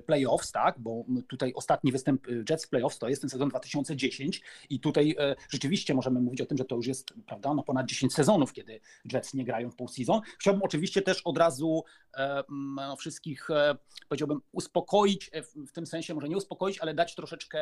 playoffs, 0.06 0.52
tak, 0.52 0.80
bo 0.80 1.06
tutaj 1.28 1.54
ostatni 1.56 1.92
występ 1.92 2.28
Jets 2.50 2.66
w 2.66 2.70
playoffs 2.70 3.00
to 3.00 3.10
jest 3.10 3.22
ten 3.22 3.30
sezon 3.30 3.50
2010 3.50 4.42
i 4.70 4.80
tutaj 4.80 5.08
yy, 5.08 5.36
rzeczywiście 5.50 5.94
możemy 5.94 6.22
mówić 6.22 6.42
o 6.42 6.46
tym, 6.46 6.58
że 6.58 6.66
to 6.66 6.76
już 6.76 6.88
jest, 6.88 7.14
prawda, 7.26 7.54
no 7.54 7.64
ponad 7.64 7.86
10 7.86 8.14
sezonów, 8.14 8.54
kiedy 8.54 8.80
Jets 9.14 9.34
nie 9.34 9.46
grają 9.46 9.72
w 9.72 9.76
postseason. 9.76 10.22
Chciałbym 10.40 10.64
oczywiście 10.64 11.02
też 11.02 11.22
od 11.22 11.38
razu 11.38 11.84
no, 12.50 12.96
wszystkich, 12.96 13.48
powiedziałbym, 14.10 14.42
uspokoić, 14.52 15.32
w 15.56 15.72
tym 15.72 15.86
sensie 15.86 16.14
może 16.14 16.30
nie 16.30 16.38
uspokoić, 16.38 16.80
ale 16.80 16.94
dać 16.94 17.16
troszeczkę 17.16 17.60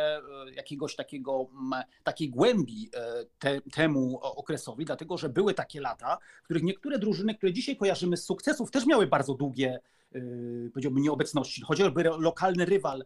jakiegoś 0.56 0.96
takiego, 0.96 1.50
takiej 2.04 2.30
głębi 2.30 2.90
te, 3.40 3.62
temu 3.62 3.97
okresowi, 4.22 4.86
dlatego, 4.86 5.18
że 5.18 5.30
były 5.30 5.54
takie 5.54 5.82
lata, 5.82 6.18
w 6.42 6.44
których 6.44 6.64
niektóre 6.64 7.00
drużyny, 7.00 7.36
które 7.36 7.48
które 7.48 7.54
dzisiaj 7.54 7.78
kojarzymy 7.78 8.18
z 8.18 8.26
sukcesów, 8.26 8.72
też 8.72 8.86
miały 8.86 9.08
bardzo 9.08 9.34
długie, 9.34 9.80
y, 10.16 10.70
powiedziałbym, 10.74 11.04
nieobecności. 11.04 11.62
Chociażby 11.62 12.04
lokalny 12.04 12.66
rywal 12.66 13.02
y, 13.02 13.06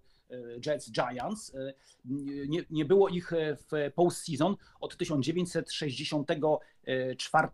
Jets 0.65 0.91
Giants. 0.91 1.49
Y, 1.49 1.73
nie, 2.49 2.63
nie 2.69 2.85
było 2.85 3.09
ich 3.09 3.31
w 3.69 3.91
postseason 3.95 4.55
od 4.79 4.97
1964 4.97 7.47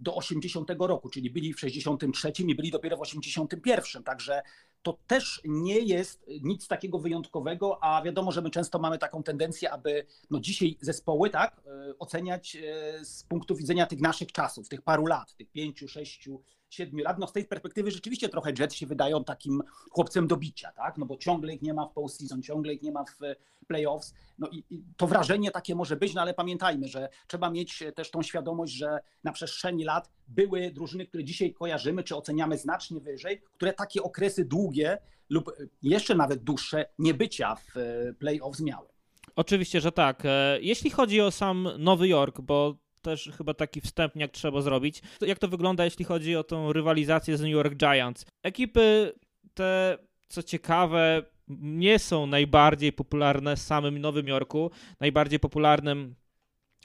do 0.00 0.14
80 0.14 0.70
roku, 0.78 1.10
czyli 1.10 1.30
byli 1.30 1.54
w 1.54 1.60
63 1.60 2.32
i 2.38 2.54
byli 2.54 2.70
dopiero 2.70 2.96
w 2.96 3.00
81. 3.00 4.02
Także 4.02 4.42
to 4.82 4.98
też 5.06 5.40
nie 5.44 5.78
jest 5.78 6.26
nic 6.42 6.68
takiego 6.68 6.98
wyjątkowego, 6.98 7.84
a 7.84 8.02
wiadomo, 8.02 8.32
że 8.32 8.42
my 8.42 8.50
często 8.50 8.78
mamy 8.78 8.98
taką 8.98 9.22
tendencję, 9.22 9.70
aby 9.70 10.06
no 10.30 10.40
dzisiaj 10.40 10.76
zespoły 10.80 11.30
tak 11.30 11.62
oceniać 11.98 12.56
z 13.02 13.24
punktu 13.24 13.56
widzenia 13.56 13.86
tych 13.86 14.00
naszych 14.00 14.32
czasów, 14.32 14.68
tych 14.68 14.82
paru 14.82 15.06
lat, 15.06 15.34
tych 15.34 15.50
pięciu, 15.50 15.88
sześciu, 15.88 16.42
siedmiu 16.70 17.04
lat. 17.04 17.18
No 17.18 17.26
z 17.26 17.32
tej 17.32 17.44
perspektywy 17.44 17.90
rzeczywiście 17.90 18.28
trochę 18.28 18.52
Jets 18.58 18.74
się 18.74 18.86
wydają 18.86 19.24
takim 19.24 19.62
chłopcem 19.90 20.26
do 20.26 20.36
bicia, 20.36 20.72
tak? 20.72 20.98
No 20.98 21.06
bo 21.06 21.16
ciągle 21.16 21.54
ich 21.54 21.62
nie 21.62 21.74
ma 21.74 21.86
w 21.86 21.92
postseason, 21.92 22.42
ciągle 22.42 22.74
ich 22.74 22.82
nie 22.82 22.92
ma 22.92 23.04
w 23.04 23.18
playoffs. 23.66 24.14
No 24.38 24.48
i, 24.48 24.64
i 24.70 24.84
to 24.96 25.06
wrażenie 25.06 25.50
takie 25.50 25.74
może 25.74 25.96
być, 25.96 26.14
no 26.14 26.20
ale 26.20 26.34
pamiętajmy, 26.34 26.88
że 26.88 27.08
trzeba 27.26 27.50
mieć 27.50 27.82
też 27.94 28.10
tą 28.10 28.22
świadomość, 28.22 28.72
że 28.72 28.98
na 29.24 29.32
przestrzeni 29.32 29.84
lat 29.84 30.10
były 30.28 30.70
drużyny, 30.70 31.06
które 31.06 31.24
dzisiaj 31.24 31.52
kojarzymy, 31.52 32.02
czy 32.02 32.16
oceniamy 32.16 32.58
znacznie 32.58 33.00
wyżej, 33.00 33.42
które 33.52 33.72
takie 33.72 34.02
okresy 34.02 34.44
długie 34.44 34.98
lub 35.30 35.52
jeszcze 35.82 36.14
nawet 36.14 36.44
dłuższe 36.44 36.86
niebycia 36.98 37.54
w 37.54 37.74
playoffs 38.18 38.60
miały. 38.60 38.88
Oczywiście, 39.36 39.80
że 39.80 39.92
tak. 39.92 40.22
E, 40.24 40.58
jeśli 40.60 40.90
chodzi 40.90 41.20
o 41.20 41.30
sam 41.30 41.68
Nowy 41.78 42.08
Jork, 42.08 42.40
bo 42.40 42.76
też 43.02 43.30
chyba 43.38 43.54
taki 43.54 43.80
wstępniak 43.80 44.30
trzeba 44.30 44.62
zrobić. 44.62 45.02
Jak 45.20 45.38
to 45.38 45.48
wygląda, 45.48 45.84
jeśli 45.84 46.04
chodzi 46.04 46.36
o 46.36 46.44
tą 46.44 46.72
rywalizację 46.72 47.36
z 47.36 47.40
New 47.40 47.50
York 47.50 47.74
Giants? 47.74 48.26
Ekipy 48.42 49.12
te, 49.54 49.98
co 50.28 50.42
ciekawe, 50.42 51.22
nie 51.60 51.98
są 51.98 52.26
najbardziej 52.26 52.92
popularne 52.92 53.56
w 53.56 53.58
samym 53.58 53.98
Nowym 53.98 54.28
Jorku. 54.28 54.70
Najbardziej 55.00 55.38
popularnym 55.40 56.14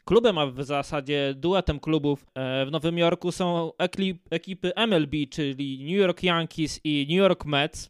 klubem, 0.05 0.38
a 0.38 0.48
w 0.48 0.63
zasadzie 0.63 1.34
duetem 1.38 1.79
klubów 1.79 2.25
e, 2.36 2.65
w 2.65 2.72
Nowym 2.72 2.98
Jorku 2.98 3.31
są 3.31 3.72
ekipy 4.29 4.72
MLB, 4.75 5.12
czyli 5.31 5.79
New 5.79 6.01
York 6.01 6.24
Yankees 6.24 6.79
i 6.84 7.05
New 7.10 7.17
York 7.17 7.45
Mets. 7.45 7.89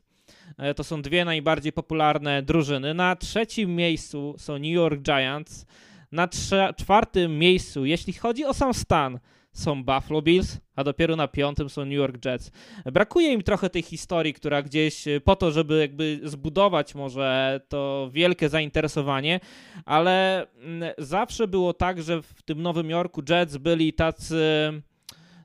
E, 0.58 0.74
to 0.74 0.84
są 0.84 1.02
dwie 1.02 1.26
najbardziej 1.26 1.74
popularne 1.74 2.42
drużyny. 2.44 2.94
Na 2.94 3.16
trzecim 3.16 3.76
miejscu 3.76 4.36
są 4.38 4.54
New 4.54 4.72
York 4.72 5.02
Giants. 5.02 5.66
Na 6.16 6.28
czwartym 6.78 7.40
miejscu, 7.40 7.86
jeśli 7.86 8.14
chodzi 8.14 8.46
o 8.46 8.54
sam 8.54 8.74
stan, 8.74 9.20
są 9.52 9.84
Buffalo 9.84 10.22
Bills, 10.22 10.58
a 10.76 10.84
dopiero 10.84 11.16
na 11.16 11.28
piątym 11.28 11.70
są 11.70 11.86
New 11.86 11.94
York 11.94 12.26
Jets. 12.26 12.52
Brakuje 12.86 13.34
im 13.34 13.44
trochę 13.44 13.70
tej 13.70 13.82
historii, 13.82 14.34
która 14.34 14.62
gdzieś 14.62 15.08
e, 15.08 15.22
po 15.22 15.36
to, 15.36 15.52
żeby 15.52 15.80
jakby 15.80 16.20
zbudować 16.24 16.96
może 16.96 17.60
to 17.68 18.10
wielkie 18.14 18.50
zainteresowanie, 18.50 19.40
ale 19.86 20.48
mm, 20.58 20.94
zawsze 20.98 21.48
było 21.48 21.74
tak, 21.74 22.04
że 22.04 22.22
w 22.22 22.44
tym 22.44 22.62
Nowym 22.62 22.90
Jorku 22.90 23.22
Jets 23.30 23.58
byli 23.58 23.94
tacy 23.94 24.72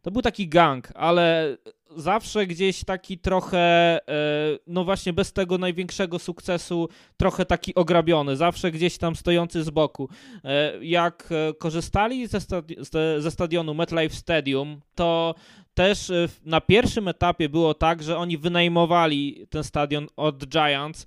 to 0.03 0.11
był 0.11 0.23
taki 0.23 0.49
gang, 0.49 0.93
ale 0.95 1.57
zawsze 1.97 2.47
gdzieś 2.47 2.85
taki 2.85 3.19
trochę, 3.19 3.59
e, 3.59 4.59
no 4.67 4.85
właśnie 4.85 5.13
bez 5.13 5.33
tego 5.33 5.59
największego 5.59 6.19
sukcesu, 6.19 6.89
trochę 7.17 7.47
taki 7.47 7.75
ograbiony, 7.75 8.37
zawsze 8.37 8.71
gdzieś 8.71 8.99
tam 8.99 9.17
stojący 9.17 9.63
z 9.63 9.71
boku. 9.71 10.09
E, 10.45 10.85
jak 10.85 11.29
e, 11.31 11.55
korzystali 11.55 12.27
ze, 12.27 12.41
stadi 12.41 12.77
ze 13.19 13.31
stadionu 13.31 13.75
MetLife 13.75 14.15
Stadium, 14.15 14.81
to 14.95 15.35
też 15.75 16.13
na 16.45 16.61
pierwszym 16.61 17.09
etapie 17.09 17.49
było 17.49 17.75
tak, 17.75 18.03
że 18.03 18.19
oni 18.19 18.39
wynajmowali 18.39 19.47
ten 19.51 19.65
stadion 19.65 20.07
od 20.17 20.47
Giants. 20.47 21.07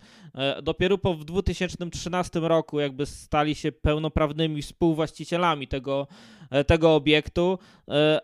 Dopiero 0.63 0.98
po 0.98 1.13
w 1.13 1.25
2013 1.25 2.40
roku 2.40 2.80
jakby 2.80 3.06
stali 3.06 3.56
się 3.56 3.72
pełnoprawnymi 3.72 4.62
współwłaścicielami 4.62 5.68
tego 5.68 6.08
tego 6.68 6.96
obiektu, 6.96 7.60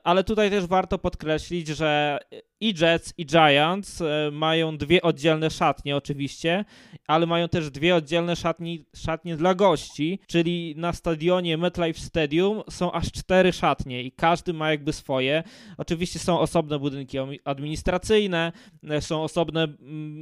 ale 0.03 0.23
tutaj 0.23 0.49
też 0.49 0.65
warto 0.65 0.97
podkreślić, 0.97 1.67
że 1.67 2.19
i 2.61 2.73
Jets, 2.81 3.13
i 3.17 3.25
Giants 3.25 4.03
mają 4.31 4.77
dwie 4.77 5.01
oddzielne 5.01 5.49
szatnie 5.49 5.95
oczywiście, 5.95 6.65
ale 7.07 7.25
mają 7.25 7.49
też 7.49 7.69
dwie 7.69 7.95
oddzielne 7.95 8.35
szatnie, 8.35 8.77
szatnie 8.95 9.37
dla 9.37 9.55
gości, 9.55 10.19
czyli 10.27 10.73
na 10.77 10.93
stadionie 10.93 11.57
MetLife 11.57 11.99
Stadium 11.99 12.61
są 12.69 12.91
aż 12.91 13.11
cztery 13.11 13.53
szatnie 13.53 14.03
i 14.03 14.11
każdy 14.11 14.53
ma 14.53 14.71
jakby 14.71 14.93
swoje. 14.93 15.43
Oczywiście 15.77 16.19
są 16.19 16.39
osobne 16.39 16.79
budynki 16.79 17.17
administracyjne, 17.45 18.51
są 18.99 19.23
osobne 19.23 19.67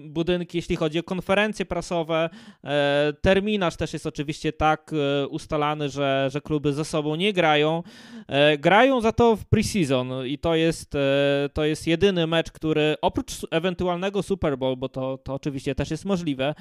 budynki, 0.06 0.58
jeśli 0.58 0.76
chodzi 0.76 1.00
o 1.00 1.04
konferencje 1.04 1.66
prasowe. 1.66 2.30
E, 2.64 3.14
terminarz 3.22 3.76
też 3.76 3.94
jest 3.94 4.06
oczywiście 4.06 4.54
tak 4.54 4.92
e, 4.94 5.28
ustalany, 5.28 5.90
że, 5.90 6.30
że 6.32 6.42
kluby 6.42 6.74
ze 6.74 6.86
sobą 6.86 7.16
nie 7.16 7.34
grają. 7.34 7.84
E, 8.28 8.58
grają 8.58 9.02
za 9.02 9.12
to 9.12 9.36
w 9.36 9.46
preseason 9.46 10.26
i 10.26 10.38
to 10.38 10.56
jest, 10.56 10.94
to 11.54 11.66
jest 11.66 11.88
jedyny 11.88 12.28
mecz, 12.28 12.52
który 12.52 12.96
oprócz 13.02 13.34
ewentualnego 13.52 14.24
Super 14.24 14.58
Bowl, 14.58 14.78
bo 14.78 14.90
to, 14.90 15.18
to 15.18 15.34
oczywiście 15.34 15.76
też 15.76 15.92
jest 15.92 16.06
możliwe, 16.06 16.56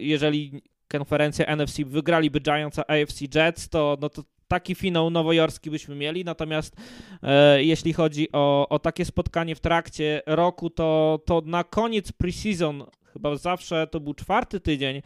jeżeli 0.00 0.62
konferencja 0.88 1.56
NFC 1.56 1.78
wygraliby 1.86 2.40
Giants 2.40 2.78
a 2.78 2.82
AFC 2.82 3.20
Jets, 3.34 3.68
to, 3.68 3.98
no 4.00 4.08
to 4.08 4.22
taki 4.48 4.74
finał 4.74 5.10
nowojorski 5.10 5.70
byśmy 5.70 5.94
mieli, 5.94 6.24
natomiast 6.24 6.76
e, 7.22 7.64
jeśli 7.64 7.92
chodzi 7.92 8.28
o, 8.32 8.68
o 8.68 8.78
takie 8.78 9.04
spotkanie 9.04 9.54
w 9.54 9.60
trakcie 9.60 10.22
roku, 10.26 10.70
to, 10.70 11.20
to 11.26 11.42
na 11.44 11.64
koniec 11.64 12.12
preseason 12.12 12.84
chyba 13.12 13.36
zawsze 13.36 13.86
to 13.86 14.00
był 14.00 14.14
czwarty 14.14 14.60
tydzień. 14.60 15.02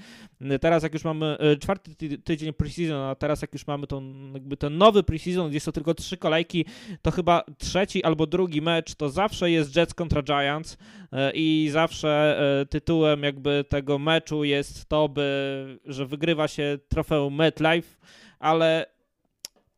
Teraz 0.60 0.82
jak 0.82 0.92
już 0.92 1.04
mamy 1.04 1.38
e, 1.38 1.56
czwarty 1.56 2.18
tydzień 2.24 2.52
preseason, 2.52 3.00
a 3.00 3.14
teraz 3.14 3.42
jak 3.42 3.52
już 3.52 3.66
mamy 3.66 3.86
tą, 3.86 4.12
jakby 4.32 4.56
ten 4.56 4.78
nowy 4.78 5.02
preseason, 5.02 5.50
gdzie 5.50 5.60
są 5.60 5.72
tylko 5.72 5.94
trzy 5.94 6.16
kolejki, 6.16 6.64
to 7.02 7.10
chyba 7.10 7.44
trzeci 7.58 8.04
albo 8.04 8.26
drugi 8.26 8.62
mecz 8.62 8.94
to 8.94 9.08
zawsze 9.08 9.50
jest 9.50 9.76
Jets 9.76 9.94
kontra 9.94 10.22
Giants 10.22 10.78
e, 11.12 11.32
i 11.34 11.68
zawsze 11.72 12.38
e, 12.60 12.66
tytułem 12.66 13.22
jakby 13.22 13.64
tego 13.68 13.98
meczu 13.98 14.44
jest 14.44 14.88
to, 14.88 15.08
by, 15.08 15.78
że 15.84 16.06
wygrywa 16.06 16.48
się 16.48 16.78
trofeum 16.88 17.34
MetLife, 17.34 17.96
ale 18.38 18.95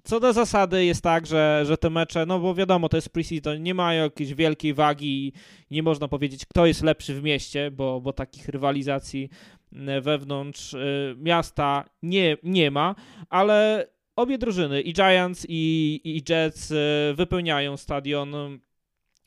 co 0.08 0.20
do 0.20 0.32
zasady 0.32 0.84
jest 0.84 1.02
tak, 1.02 1.26
że, 1.26 1.64
że 1.66 1.78
te 1.78 1.90
mecze, 1.90 2.26
no 2.26 2.38
bo 2.38 2.54
wiadomo, 2.54 2.88
to 2.88 2.96
jest 2.96 3.10
preseason, 3.10 3.62
nie 3.62 3.74
mają 3.74 4.02
jakiejś 4.02 4.34
wielkiej 4.34 4.74
wagi 4.74 5.32
i 5.70 5.74
nie 5.74 5.82
można 5.82 6.08
powiedzieć, 6.08 6.46
kto 6.46 6.66
jest 6.66 6.82
lepszy 6.82 7.14
w 7.14 7.22
mieście, 7.22 7.70
bo, 7.70 8.00
bo 8.00 8.12
takich 8.12 8.48
rywalizacji 8.48 9.28
e, 9.72 10.00
wewnątrz 10.00 10.74
e, 10.74 10.78
miasta 11.16 11.84
nie, 12.02 12.36
nie 12.42 12.70
ma, 12.70 12.94
ale 13.28 13.86
obie 14.16 14.38
drużyny, 14.38 14.80
i 14.80 14.92
Giants, 14.92 15.46
i, 15.48 16.00
i 16.04 16.32
Jets, 16.32 16.70
e, 16.70 16.74
wypełniają 17.14 17.76
stadion 17.76 18.58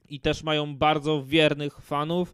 i 0.09 0.19
też 0.19 0.43
mają 0.43 0.75
bardzo 0.75 1.23
wiernych 1.23 1.81
fanów. 1.81 2.33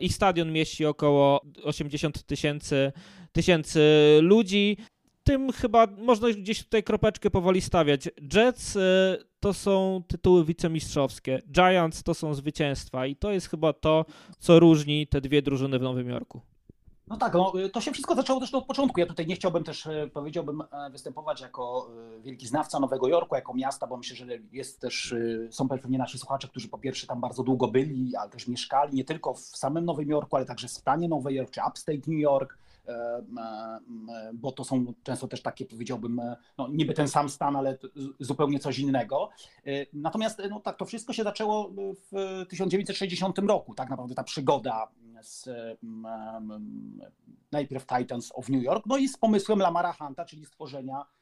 Ich 0.00 0.14
stadion 0.14 0.52
mieści 0.52 0.86
około 0.86 1.40
80 1.62 2.22
tysięcy 2.22 2.92
tysięcy 3.32 3.80
ludzi 4.22 4.76
tym 5.24 5.52
chyba 5.52 5.86
można 5.86 6.28
gdzieś 6.28 6.64
tutaj 6.64 6.82
kropeczkę 6.82 7.30
powoli 7.30 7.60
stawiać. 7.60 8.08
Jets 8.34 8.76
y, 8.76 8.80
to 9.40 9.54
są 9.54 10.02
tytuły 10.08 10.44
wicemistrzowskie, 10.44 11.42
Giants 11.52 12.02
to 12.02 12.14
są 12.14 12.34
zwycięstwa 12.34 13.06
i 13.06 13.16
to 13.16 13.32
jest 13.32 13.48
chyba 13.48 13.72
to, 13.72 14.04
co 14.38 14.60
różni 14.60 15.06
te 15.06 15.20
dwie 15.20 15.42
drużyny 15.42 15.78
w 15.78 15.82
Nowym 15.82 16.08
Jorku. 16.08 16.40
No 17.06 17.16
tak, 17.16 17.34
no, 17.34 17.52
to 17.72 17.80
się 17.80 17.92
wszystko 17.92 18.14
zaczęło 18.14 18.40
też 18.40 18.54
od 18.54 18.66
początku. 18.66 19.00
Ja 19.00 19.06
tutaj 19.06 19.26
nie 19.26 19.34
chciałbym 19.34 19.64
też, 19.64 19.86
e, 19.86 20.08
powiedziałbym, 20.12 20.60
e, 20.60 20.90
występować 20.90 21.40
jako 21.40 21.90
e, 22.18 22.20
wielki 22.20 22.46
znawca 22.46 22.80
Nowego 22.80 23.08
Jorku, 23.08 23.34
jako 23.34 23.54
miasta, 23.54 23.86
bo 23.86 23.96
myślę, 23.96 24.16
że 24.16 24.26
jest 24.52 24.80
też, 24.80 25.14
są 25.50 25.68
pewnie 25.68 25.98
nasi 25.98 26.18
słuchacze, 26.18 26.48
którzy 26.48 26.68
po 26.68 26.78
pierwsze 26.78 27.06
tam 27.06 27.20
bardzo 27.20 27.42
długo 27.42 27.68
byli, 27.68 28.16
ale 28.16 28.30
też 28.30 28.48
mieszkali 28.48 28.96
nie 28.96 29.04
tylko 29.04 29.34
w 29.34 29.40
samym 29.40 29.84
Nowym 29.84 30.08
Jorku, 30.08 30.36
ale 30.36 30.46
także 30.46 30.68
w 30.68 30.70
stanie 30.70 31.08
Nowy 31.08 31.32
Jork 31.32 31.50
czy 31.50 31.60
Upstate 31.68 31.98
New 32.06 32.20
York 32.20 32.58
E, 32.58 32.71
e, 32.71 32.71
bo 34.34 34.52
to 34.52 34.64
są 34.64 34.94
często 35.02 35.28
też 35.28 35.42
takie, 35.42 35.66
powiedziałbym, 35.66 36.20
e, 36.20 36.36
no 36.58 36.68
niby 36.68 36.94
ten 36.94 37.08
sam 37.08 37.28
stan, 37.28 37.56
ale 37.56 37.78
zupełnie 38.20 38.58
coś 38.58 38.78
innego. 38.78 39.30
Natomiast 39.92 40.42
no 40.50 40.60
tak, 40.60 40.76
to 40.76 40.84
wszystko 40.84 41.12
się 41.12 41.22
zaczęło 41.22 41.72
w 42.12 42.46
1960 42.48 43.38
roku, 43.38 43.74
tak 43.74 43.90
naprawdę 43.90 44.14
ta 44.14 44.24
przygoda 44.24 44.88
z 45.20 45.48
najpierw 47.52 47.86
Titans 47.86 48.32
of 48.34 48.48
New 48.48 48.62
York, 48.62 48.86
no 48.86 48.96
i 48.96 49.08
z 49.08 49.16
pomysłem 49.16 49.58
Lamara 49.58 49.92
Hunta, 49.92 50.24
czyli 50.24 50.44
stworzenia 50.46 51.04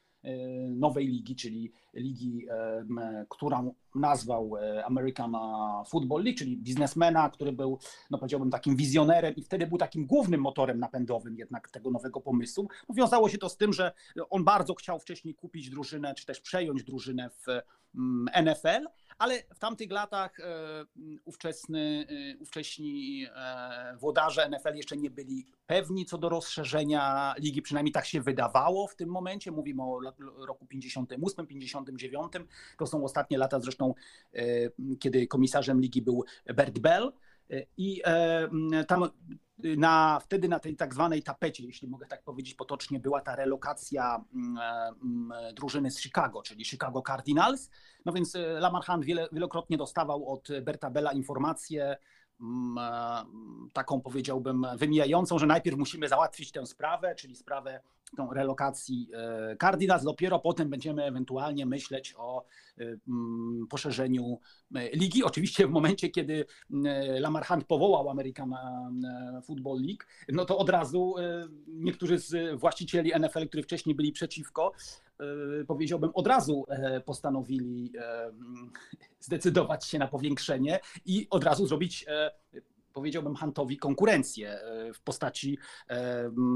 nowej 0.69 1.07
ligi, 1.07 1.35
czyli 1.35 1.71
ligi, 1.93 2.47
e, 2.49 3.25
którą 3.29 3.73
nazwał 3.95 4.57
e, 4.57 4.85
American 4.85 5.35
Football 5.87 6.23
League, 6.23 6.37
czyli 6.37 6.57
biznesmena, 6.57 7.29
który 7.29 7.51
był, 7.51 7.79
no 8.11 8.17
powiedziałbym, 8.17 8.51
takim 8.51 8.75
wizjonerem 8.75 9.35
i 9.35 9.43
wtedy 9.43 9.67
był 9.67 9.77
takim 9.77 10.05
głównym 10.05 10.41
motorem 10.41 10.79
napędowym 10.79 11.37
jednak 11.37 11.69
tego 11.69 11.91
nowego 11.91 12.21
pomysłu. 12.21 12.67
No, 12.89 12.95
wiązało 12.95 13.29
się 13.29 13.37
to 13.37 13.49
z 13.49 13.57
tym, 13.57 13.73
że 13.73 13.91
on 14.29 14.43
bardzo 14.43 14.75
chciał 14.75 14.99
wcześniej 14.99 15.35
kupić 15.35 15.69
drużynę, 15.69 16.15
czy 16.15 16.25
też 16.25 16.41
przejąć 16.41 16.83
drużynę 16.83 17.29
w 17.29 17.45
NFL, 18.43 18.87
ale 19.21 19.43
w 19.55 19.59
tamtych 19.59 19.91
latach 19.91 20.39
e, 20.39 20.43
ówczesny, 21.25 22.07
e, 22.09 22.37
ówcześni 22.37 23.25
e, 23.35 23.97
włodarze 23.97 24.49
NFL 24.49 24.75
jeszcze 24.75 24.97
nie 24.97 25.09
byli 25.09 25.45
pewni 25.65 26.05
co 26.05 26.17
do 26.17 26.29
rozszerzenia 26.29 27.33
ligi, 27.37 27.61
przynajmniej 27.61 27.91
tak 27.91 28.05
się 28.05 28.21
wydawało 28.21 28.87
w 28.87 28.95
tym 28.95 29.09
momencie. 29.09 29.51
Mówimy 29.51 29.83
o 29.83 29.99
roku 30.45 30.65
58, 30.65 31.47
59. 31.47 32.31
To 32.77 32.87
są 32.87 33.03
ostatnie 33.03 33.37
lata 33.37 33.59
zresztą, 33.59 33.93
kiedy 34.99 35.27
komisarzem 35.27 35.81
ligi 35.81 36.01
był 36.01 36.23
Bert 36.45 36.79
Bell. 36.79 37.11
I 37.77 38.01
tam 38.87 39.09
na, 39.77 40.19
wtedy 40.19 40.47
na 40.47 40.59
tej 40.59 40.75
tak 40.75 40.93
zwanej 40.93 41.23
tapecie, 41.23 41.63
jeśli 41.63 41.87
mogę 41.87 42.05
tak 42.05 42.23
powiedzieć 42.23 42.53
potocznie, 42.53 42.99
była 42.99 43.21
ta 43.21 43.35
relokacja 43.35 44.23
mm, 44.33 44.57
mm, 45.03 45.33
drużyny 45.55 45.91
z 45.91 46.01
Chicago, 46.01 46.41
czyli 46.41 46.65
Chicago 46.65 47.01
Cardinals. 47.01 47.69
No 48.05 48.13
więc 48.13 48.35
e, 48.35 48.39
Lamar 48.39 48.85
Hunt 48.85 49.05
wiele, 49.05 49.27
wielokrotnie 49.31 49.77
dostawał 49.77 50.33
od 50.33 50.47
Berta 50.61 50.89
Bella 50.89 51.11
informację, 51.11 51.83
mm, 51.83 51.95
e, 51.95 52.20
taką 53.73 54.01
powiedziałbym 54.01 54.65
wymijającą, 54.77 55.39
że 55.39 55.45
najpierw 55.45 55.77
musimy 55.77 56.07
załatwić 56.07 56.51
tę 56.51 56.65
sprawę, 56.65 57.15
czyli 57.15 57.35
sprawę 57.35 57.81
tą 58.17 58.33
relokacji 58.33 59.09
e, 59.13 59.55
Cardinals, 59.57 60.03
dopiero 60.03 60.39
potem 60.39 60.69
będziemy 60.69 61.03
ewentualnie 61.03 61.65
myśleć 61.65 62.13
o 62.17 62.45
mm, 62.77 63.67
poszerzeniu 63.69 64.39
ligi. 64.93 65.23
Oczywiście 65.23 65.67
w 65.67 65.71
momencie, 65.71 66.09
kiedy 66.09 66.45
Lamar 67.19 67.45
Hunt 67.45 67.65
powołał 67.65 68.09
American 68.09 68.55
Football 69.45 69.81
League, 69.81 70.03
no 70.29 70.45
to 70.45 70.57
od 70.57 70.69
razu 70.69 71.15
niektórzy 71.67 72.17
z 72.17 72.59
właścicieli 72.59 73.11
NFL, 73.19 73.47
którzy 73.47 73.63
wcześniej 73.63 73.95
byli 73.95 74.11
przeciwko, 74.11 74.71
E, 75.10 75.10
powiedziałbym, 75.67 76.11
od 76.13 76.27
razu 76.27 76.65
e, 76.69 77.01
postanowili 77.01 77.91
e, 77.97 78.31
zdecydować 79.19 79.85
się 79.85 79.99
na 79.99 80.07
powiększenie 80.07 80.79
i 81.05 81.27
od 81.29 81.43
razu 81.43 81.67
zrobić 81.67 82.05
powiedziałbym 82.93 83.35
Huntowi 83.35 83.77
konkurencję 83.77 84.59
w 84.93 85.01
postaci 85.01 85.57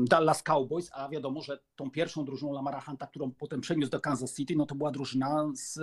Dallas 0.09 0.43
Cowboys, 0.43 0.89
a 0.93 1.09
wiadomo, 1.09 1.41
że 1.41 1.59
tą 1.75 1.91
pierwszą 1.91 2.25
drużyną 2.25 2.53
Lamara 2.53 2.81
Hunta, 2.81 3.07
którą 3.07 3.31
potem 3.31 3.61
przeniósł 3.61 3.91
do 3.91 3.99
Kansas 3.99 4.35
City, 4.35 4.55
no 4.55 4.65
to 4.65 4.75
była 4.75 4.91
drużyna 4.91 5.45
z 5.53 5.79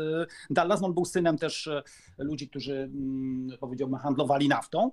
Dallas. 0.50 0.80
No 0.80 0.86
on 0.86 0.94
był 0.94 1.04
synem 1.04 1.38
też 1.38 1.70
ludzi, 2.18 2.48
którzy 2.48 2.74
mm, 2.74 3.58
powiedziałbym 3.60 3.98
handlowali 3.98 4.48
naftą. 4.48 4.90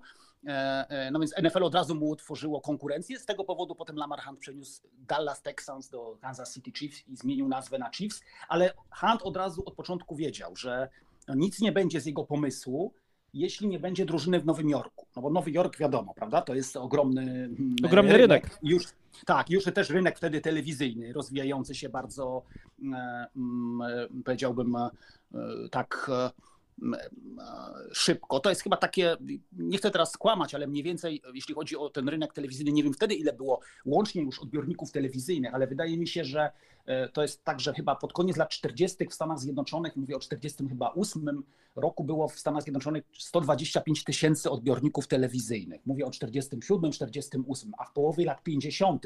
E, 0.47 0.85
e, 0.89 1.11
no 1.11 1.19
więc 1.19 1.33
NFL 1.37 1.63
od 1.63 1.75
razu 1.75 1.95
mu 1.95 2.09
utworzyło 2.09 2.61
konkurencję. 2.61 3.19
Z 3.19 3.25
tego 3.25 3.43
powodu 3.43 3.75
potem 3.75 3.95
Lamar 3.95 4.19
Hunt 4.21 4.39
przeniósł 4.39 4.81
Dallas 4.97 5.41
Texans 5.41 5.89
do 5.89 6.17
Kansas 6.21 6.53
City 6.53 6.71
Chiefs 6.71 7.07
i 7.07 7.15
zmienił 7.15 7.47
nazwę 7.47 7.79
na 7.79 7.91
Chiefs, 7.91 8.21
ale 8.47 8.73
Hunt 8.91 9.21
od 9.21 9.37
razu 9.37 9.63
od 9.65 9.73
początku 9.73 10.15
wiedział, 10.15 10.55
że 10.55 10.89
nic 11.35 11.61
nie 11.61 11.71
będzie 11.71 12.01
z 12.01 12.05
jego 12.05 12.23
pomysłu, 12.23 12.93
jeśli 13.33 13.67
nie 13.67 13.79
będzie 13.79 14.05
drużyny 14.05 14.39
w 14.39 14.45
Nowym 14.45 14.69
Jorku. 14.69 15.05
No 15.15 15.21
bo 15.21 15.29
Nowy 15.29 15.51
Jork 15.51 15.77
wiadomo, 15.77 16.13
prawda? 16.13 16.41
To 16.41 16.55
jest 16.55 16.77
ogromny, 16.77 17.21
mm, 17.21 17.75
ogromny 17.85 18.17
rynek. 18.17 18.43
rynek. 18.43 18.59
Już, 18.63 18.83
tak, 19.25 19.49
już 19.49 19.63
też 19.63 19.89
rynek 19.89 20.17
wtedy 20.17 20.41
telewizyjny, 20.41 21.13
rozwijający 21.13 21.75
się 21.75 21.89
bardzo, 21.89 22.43
e, 22.93 23.27
mm, 23.35 24.23
powiedziałbym, 24.25 24.77
tak 25.71 26.11
szybko. 27.93 28.39
To 28.39 28.49
jest 28.49 28.61
chyba 28.61 28.77
takie, 28.77 29.17
nie 29.51 29.77
chcę 29.77 29.91
teraz 29.91 30.11
skłamać, 30.11 30.55
ale 30.55 30.67
mniej 30.67 30.83
więcej, 30.83 31.21
jeśli 31.33 31.55
chodzi 31.55 31.77
o 31.77 31.89
ten 31.89 32.09
rynek 32.09 32.33
telewizyjny, 32.33 32.71
nie 32.71 32.83
wiem 32.83 32.93
wtedy, 32.93 33.15
ile 33.15 33.33
było 33.33 33.59
łącznie 33.85 34.21
już 34.21 34.39
odbiorników 34.39 34.91
telewizyjnych, 34.91 35.53
ale 35.53 35.67
wydaje 35.67 35.97
mi 35.97 36.07
się, 36.07 36.23
że 36.23 36.51
e, 36.85 37.09
to 37.09 37.21
jest 37.21 37.43
tak, 37.43 37.59
że 37.59 37.73
chyba 37.73 37.95
pod 37.95 38.13
koniec 38.13 38.37
lat 38.37 38.49
40. 38.49 39.07
w 39.07 39.13
Stanach 39.13 39.39
Zjednoczonych, 39.39 39.95
mówię 39.95 40.15
o 40.15 40.19
40 40.19 40.67
chyba 40.69 40.93
8 40.93 41.43
roku, 41.75 42.03
było 42.03 42.27
w 42.27 42.39
Stanach 42.39 42.63
Zjednoczonych 42.63 43.03
125 43.13 44.03
tysięcy 44.03 44.49
odbiorników 44.49 45.07
telewizyjnych. 45.07 45.81
Mówię 45.85 46.05
o 46.05 46.11
47, 46.11 46.91
48, 46.91 47.71
a 47.77 47.85
w 47.85 47.93
połowie 47.93 48.25
lat 48.25 48.43
50. 48.43 49.05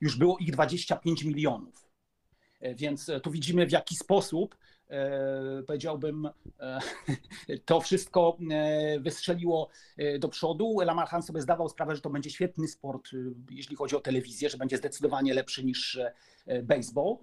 już 0.00 0.16
było 0.16 0.38
ich 0.38 0.52
25 0.52 1.24
milionów. 1.24 1.88
E, 2.60 2.74
więc 2.74 3.10
tu 3.22 3.30
widzimy, 3.30 3.66
w 3.66 3.72
jaki 3.72 3.96
sposób 3.96 4.56
powiedziałbym, 5.66 6.28
to 7.66 7.80
wszystko 7.80 8.38
wystrzeliło 9.00 9.68
do 10.18 10.28
przodu. 10.28 10.76
Lamarhan 10.84 11.22
sobie 11.22 11.40
zdawał 11.40 11.68
sprawę, 11.68 11.96
że 11.96 12.02
to 12.02 12.10
będzie 12.10 12.30
świetny 12.30 12.68
sport, 12.68 13.08
jeśli 13.50 13.76
chodzi 13.76 13.96
o 13.96 14.00
telewizję, 14.00 14.50
że 14.50 14.58
będzie 14.58 14.76
zdecydowanie 14.76 15.34
lepszy 15.34 15.64
niż 15.64 16.00
baseball. 16.62 17.16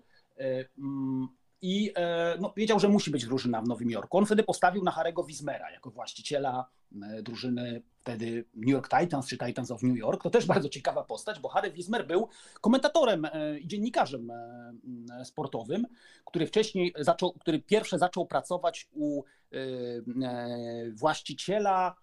I 1.62 1.92
e, 1.96 2.38
no, 2.40 2.54
wiedział, 2.58 2.80
że 2.80 2.88
musi 2.88 3.12
być 3.12 3.26
drużyna 3.26 3.62
w 3.62 3.68
Nowym 3.68 3.90
Jorku. 3.90 4.18
On 4.18 4.26
wtedy 4.26 4.44
postawił 4.44 4.84
na 4.84 4.92
Harego 4.92 5.24
Wismera 5.24 5.72
jako 5.72 5.92
właściciela 5.92 6.66
e, 7.02 7.22
drużyny 7.22 7.82
wtedy 8.00 8.46
New 8.56 8.70
York 8.70 8.90
Titans 9.00 9.28
czy 9.28 9.38
Titans 9.38 9.72
of 9.72 9.84
New 9.84 9.98
York. 9.98 10.24
To 10.24 10.30
też 10.30 10.46
bardzo 10.54 10.70
ciekawa 10.70 11.04
postać, 11.04 11.40
bo 11.40 11.50
Harry 11.50 11.72
Wismer 11.72 12.08
był 12.08 12.28
komentatorem 12.62 13.26
e, 13.26 13.60
i 13.60 13.68
dziennikarzem 13.68 14.32
sportowym, 15.24 15.88
który 16.26 16.48
wcześniej 16.48 16.94
zaczął, 17.00 17.34
który 17.34 17.60
pierwszy 17.60 17.98
zaczął 17.98 18.26
pracować 18.26 18.88
u 18.92 19.24
właściciela 20.94 21.96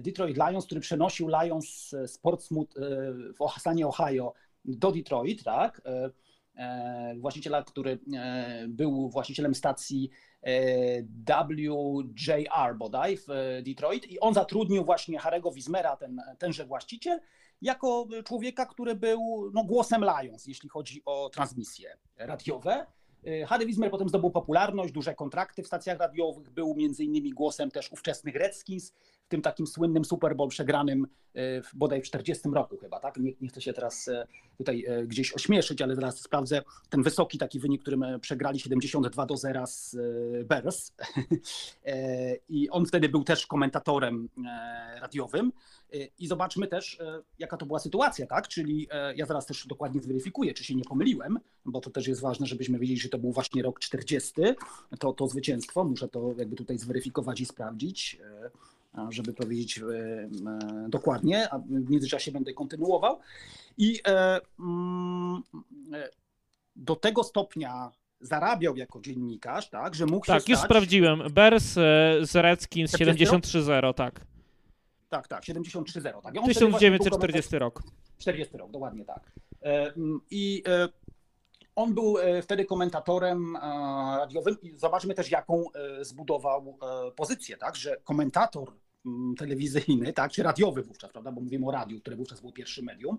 Detroit 0.00 0.36
Lions, 0.36 0.66
który 0.66 0.80
przenosił 0.80 1.28
Lions 1.28 1.88
z 2.06 2.18
Portsmouth 2.18 2.74
w 3.56 3.60
stanie 3.60 3.86
Ohio 3.86 4.32
do 4.64 4.92
Detroit, 4.92 5.44
tak? 5.44 5.82
E, 6.58 7.14
właściciela, 7.18 7.62
który 7.62 7.98
e, 8.14 8.64
był 8.68 9.08
właścicielem 9.08 9.54
stacji 9.54 10.10
e, 10.42 11.02
WJR 11.02 12.76
bodaj 12.76 13.16
w 13.16 13.26
Detroit 13.66 14.10
i 14.10 14.20
on 14.20 14.34
zatrudnił 14.34 14.84
właśnie 14.84 15.18
Harego 15.18 15.52
Wismera, 15.52 15.96
ten, 15.96 16.22
tenże 16.38 16.66
właściciel, 16.66 17.20
jako 17.62 18.08
człowieka, 18.24 18.66
który 18.66 18.94
był 18.94 19.50
no, 19.54 19.64
głosem 19.64 20.04
Lions, 20.04 20.46
jeśli 20.46 20.68
chodzi 20.68 21.02
o 21.04 21.30
transmisje 21.30 21.96
radiowe. 22.16 22.86
Harry 23.46 23.66
Wismer 23.66 23.90
potem 23.90 24.08
zdobył 24.08 24.30
popularność, 24.30 24.92
duże 24.92 25.14
kontrakty 25.14 25.62
w 25.62 25.66
stacjach 25.66 25.98
radiowych, 25.98 26.50
był 26.50 26.74
między 26.74 27.04
innymi 27.04 27.30
głosem 27.30 27.70
też 27.70 27.92
ówczesnych 27.92 28.34
Redskins, 28.34 28.92
tym 29.28 29.42
takim 29.42 29.66
słynnym 29.66 30.04
Super 30.04 30.36
Bowl 30.36 30.48
przegranym 30.48 31.06
e, 31.34 31.62
w, 31.62 31.74
bodaj 31.74 32.02
w 32.02 32.04
40 32.04 32.48
roku 32.52 32.76
chyba, 32.76 33.00
tak? 33.00 33.16
Nie, 33.16 33.32
nie 33.40 33.48
chcę 33.48 33.60
się 33.60 33.72
teraz 33.72 34.08
e, 34.08 34.26
tutaj 34.58 34.84
e, 34.88 35.06
gdzieś 35.06 35.32
ośmieszyć, 35.32 35.82
ale 35.82 35.94
teraz 35.94 36.20
sprawdzę 36.20 36.62
ten 36.90 37.02
wysoki 37.02 37.38
taki 37.38 37.60
wynik, 37.60 37.82
którym 37.82 38.04
przegrali 38.20 38.60
72 38.60 39.26
do 39.26 39.36
0 39.36 39.66
z 39.66 39.96
Bears. 40.46 40.92
I 42.48 42.70
on 42.70 42.86
wtedy 42.86 43.08
był 43.08 43.24
też 43.24 43.46
komentatorem 43.46 44.28
radiowym. 45.00 45.52
I 46.18 46.26
zobaczmy 46.26 46.66
też, 46.66 46.98
jaka 47.38 47.56
to 47.56 47.66
była 47.66 47.78
sytuacja, 47.78 48.26
tak? 48.26 48.48
Czyli 48.48 48.88
ja 49.16 49.26
zaraz 49.26 49.46
też 49.46 49.66
dokładnie 49.66 50.00
zweryfikuję, 50.00 50.54
czy 50.54 50.64
się 50.64 50.74
nie 50.74 50.84
pomyliłem, 50.84 51.38
bo 51.64 51.80
to 51.80 51.90
też 51.90 52.06
jest 52.06 52.20
ważne, 52.20 52.46
żebyśmy 52.46 52.78
wiedzieli, 52.78 53.00
że 53.00 53.08
to 53.08 53.18
był 53.18 53.32
właśnie 53.32 53.62
rok 53.62 53.80
40, 53.80 54.32
to, 54.98 55.12
to 55.12 55.28
zwycięstwo. 55.28 55.84
Muszę 55.84 56.08
to 56.08 56.34
jakby 56.38 56.56
tutaj 56.56 56.78
zweryfikować 56.78 57.40
i 57.40 57.46
sprawdzić 57.46 58.18
żeby 59.10 59.32
powiedzieć 59.32 59.78
e, 59.78 59.82
e, 59.84 60.28
dokładnie, 60.88 61.48
a 61.50 61.58
w 61.58 61.90
międzyczasie 61.90 62.32
będę 62.32 62.52
kontynuował. 62.52 63.18
I 63.78 64.00
e, 64.08 64.40
mm, 64.60 65.42
do 66.76 66.96
tego 66.96 67.24
stopnia 67.24 67.90
zarabiał 68.20 68.76
jako 68.76 69.00
dziennikarz, 69.00 69.70
tak, 69.70 69.94
że 69.94 70.06
mógł 70.06 70.26
tak, 70.26 70.48
już 70.48 70.58
sprawdziłem. 70.58 71.22
Bers 71.30 71.64
z 72.22 72.36
Redskins 72.36 72.92
73-0, 72.92 73.94
tak. 73.94 74.20
Tak, 75.08 75.28
tak, 75.28 75.42
73-0. 75.42 76.22
Tak. 76.22 76.34
1940 76.46 77.58
rok. 77.58 77.82
40 78.18 78.56
rok, 78.56 78.70
dokładnie 78.70 79.04
tak. 79.04 79.32
I 80.30 80.62
on 81.76 81.94
był 81.94 82.16
wtedy 82.42 82.64
komentatorem 82.64 83.56
radiowym 84.18 84.60
i 84.62 84.76
zobaczmy 84.76 85.14
też, 85.14 85.30
jaką 85.30 85.64
zbudował 86.00 86.78
pozycję, 87.16 87.56
tak, 87.56 87.76
że 87.76 87.96
komentator 88.04 88.72
telewizyjny, 89.38 90.12
tak, 90.12 90.32
czy 90.32 90.42
radiowy 90.42 90.82
wówczas, 90.82 91.12
prawda, 91.12 91.32
bo 91.32 91.40
mówimy 91.40 91.66
o 91.66 91.70
radiu, 91.70 92.00
które 92.00 92.16
wówczas 92.16 92.40
było 92.40 92.52
pierwszym 92.52 92.84
medium, 92.84 93.18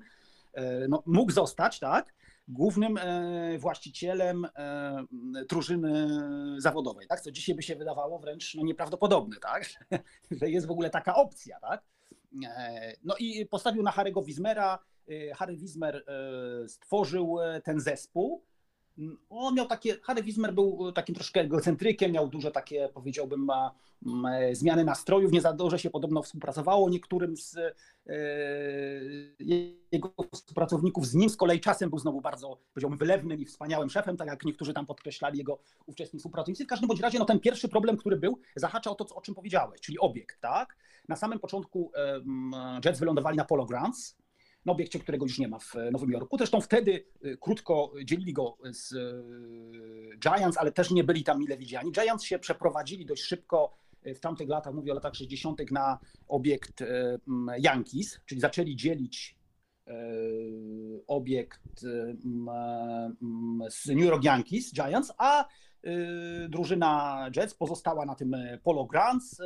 e, 0.54 0.88
no, 0.88 1.04
mógł 1.06 1.32
zostać, 1.32 1.80
tak, 1.80 2.14
głównym 2.48 2.98
e, 2.98 3.58
właścicielem 3.58 4.46
e, 4.46 5.04
drużyny 5.50 6.08
zawodowej, 6.58 7.08
tak, 7.08 7.22
co 7.22 7.32
dzisiaj 7.32 7.56
by 7.56 7.64
się 7.64 7.76
wydawało 7.76 8.20
wręcz 8.20 8.56
no, 8.56 8.64
nieprawdopodobne, 8.64 9.36
tak, 9.42 9.70
że 10.42 10.50
jest 10.50 10.68
w 10.68 10.72
ogóle 10.72 10.90
taka 10.90 11.16
opcja, 11.16 11.60
tak. 11.60 11.84
No 13.04 13.16
i 13.20 13.46
postawił 13.46 13.84
na 13.84 13.92
Harry'ego 13.92 14.26
Wismera, 14.26 14.80
Harry 15.36 15.58
Wismer 15.58 16.06
stworzył 16.68 17.38
ten 17.64 17.80
zespół, 17.80 18.44
on 19.30 19.56
miał 19.56 19.66
takie, 19.66 19.98
Harry 20.04 20.24
Wismer 20.24 20.54
był 20.54 20.92
takim 20.92 21.16
troszkę 21.16 21.42
egocentrykiem, 21.42 22.12
miał 22.12 22.28
duże 22.28 22.52
takie, 22.52 22.90
powiedziałbym, 22.94 23.46
ma, 23.46 23.72
zmiany 24.52 24.84
nastrojów, 24.84 25.32
nie 25.32 25.42
za 25.42 25.54
dobrze 25.54 25.80
się 25.80 25.90
podobno 25.90 26.22
współpracowało 26.22 26.90
niektórym 26.90 27.38
z 27.38 27.58
e, 27.58 27.74
jego 29.92 30.14
współpracowników, 30.34 31.08
z 31.08 31.16
nim 31.16 31.30
z 31.30 31.38
kolei 31.38 31.60
czasem 31.60 31.90
był 31.90 32.00
znowu 32.00 32.22
bardzo, 32.22 32.58
powiedziałbym, 32.74 33.00
wylewnym 33.00 33.40
i 33.40 33.46
wspaniałym 33.46 33.90
szefem, 33.90 34.18
tak 34.18 34.28
jak 34.28 34.46
niektórzy 34.46 34.74
tam 34.74 34.86
podkreślali 34.86 35.38
jego 35.38 35.60
ówczesni 35.86 36.20
współpracownicy. 36.20 36.66
W 36.66 36.68
każdym 36.68 36.88
bądź 36.88 37.02
razie 37.02 37.20
no, 37.20 37.26
ten 37.26 37.40
pierwszy 37.40 37.70
problem, 37.70 37.98
który 37.98 38.18
był, 38.18 38.40
zahacza 38.56 38.92
o 38.92 38.96
to, 38.96 39.16
o 39.16 39.22
czym 39.22 39.36
powiedziałeś, 39.36 39.82
czyli 39.82 40.00
obiekt, 40.00 40.42
tak? 40.42 40.78
Na 41.08 41.16
samym 41.16 41.40
początku 41.40 41.92
e, 41.96 42.22
Jets 42.86 43.00
wylądowali 43.00 43.38
na 43.38 43.46
Polo 43.46 43.66
Grounds, 43.66 44.19
na 44.66 44.72
obiekcie, 44.72 45.00
którego 45.00 45.26
już 45.26 45.40
nie 45.40 45.48
ma 45.48 45.60
w 45.60 45.76
Nowym 45.92 46.12
Jorku. 46.12 46.38
Zresztą 46.38 46.62
wtedy 46.62 47.06
y, 47.26 47.38
krótko 47.38 47.94
dzielili 48.06 48.34
go 48.34 48.58
z 48.64 48.94
Giants, 50.20 50.58
ale 50.58 50.72
też 50.72 50.92
nie 50.92 51.04
byli 51.04 51.24
tam 51.24 51.40
mile 51.40 51.58
widziani. 51.58 51.92
Giants 51.92 52.24
się 52.24 52.40
przeprowadzili 52.40 53.06
dość 53.06 53.24
szybko 53.24 53.78
w 54.16 54.20
tamtych 54.20 54.50
latach, 54.50 54.74
mówię 54.74 54.92
o 54.92 54.96
latach 54.96 55.16
60., 55.16 55.72
na 55.72 56.00
obiekt 56.28 56.84
Yankees, 57.58 58.20
czyli 58.26 58.42
zaczęli 58.42 58.76
dzielić 58.76 59.40
obiekt 61.08 61.80
z 63.70 63.88
New 63.88 64.06
York 64.06 64.24
Yankees, 64.24 64.74
Giants, 64.74 65.14
a 65.18 65.48
drużyna 66.50 67.26
Jets 67.36 67.54
pozostała 67.54 68.06
na 68.06 68.16
tym 68.16 68.36
Polo 68.64 68.86
Grounds. 68.86 69.42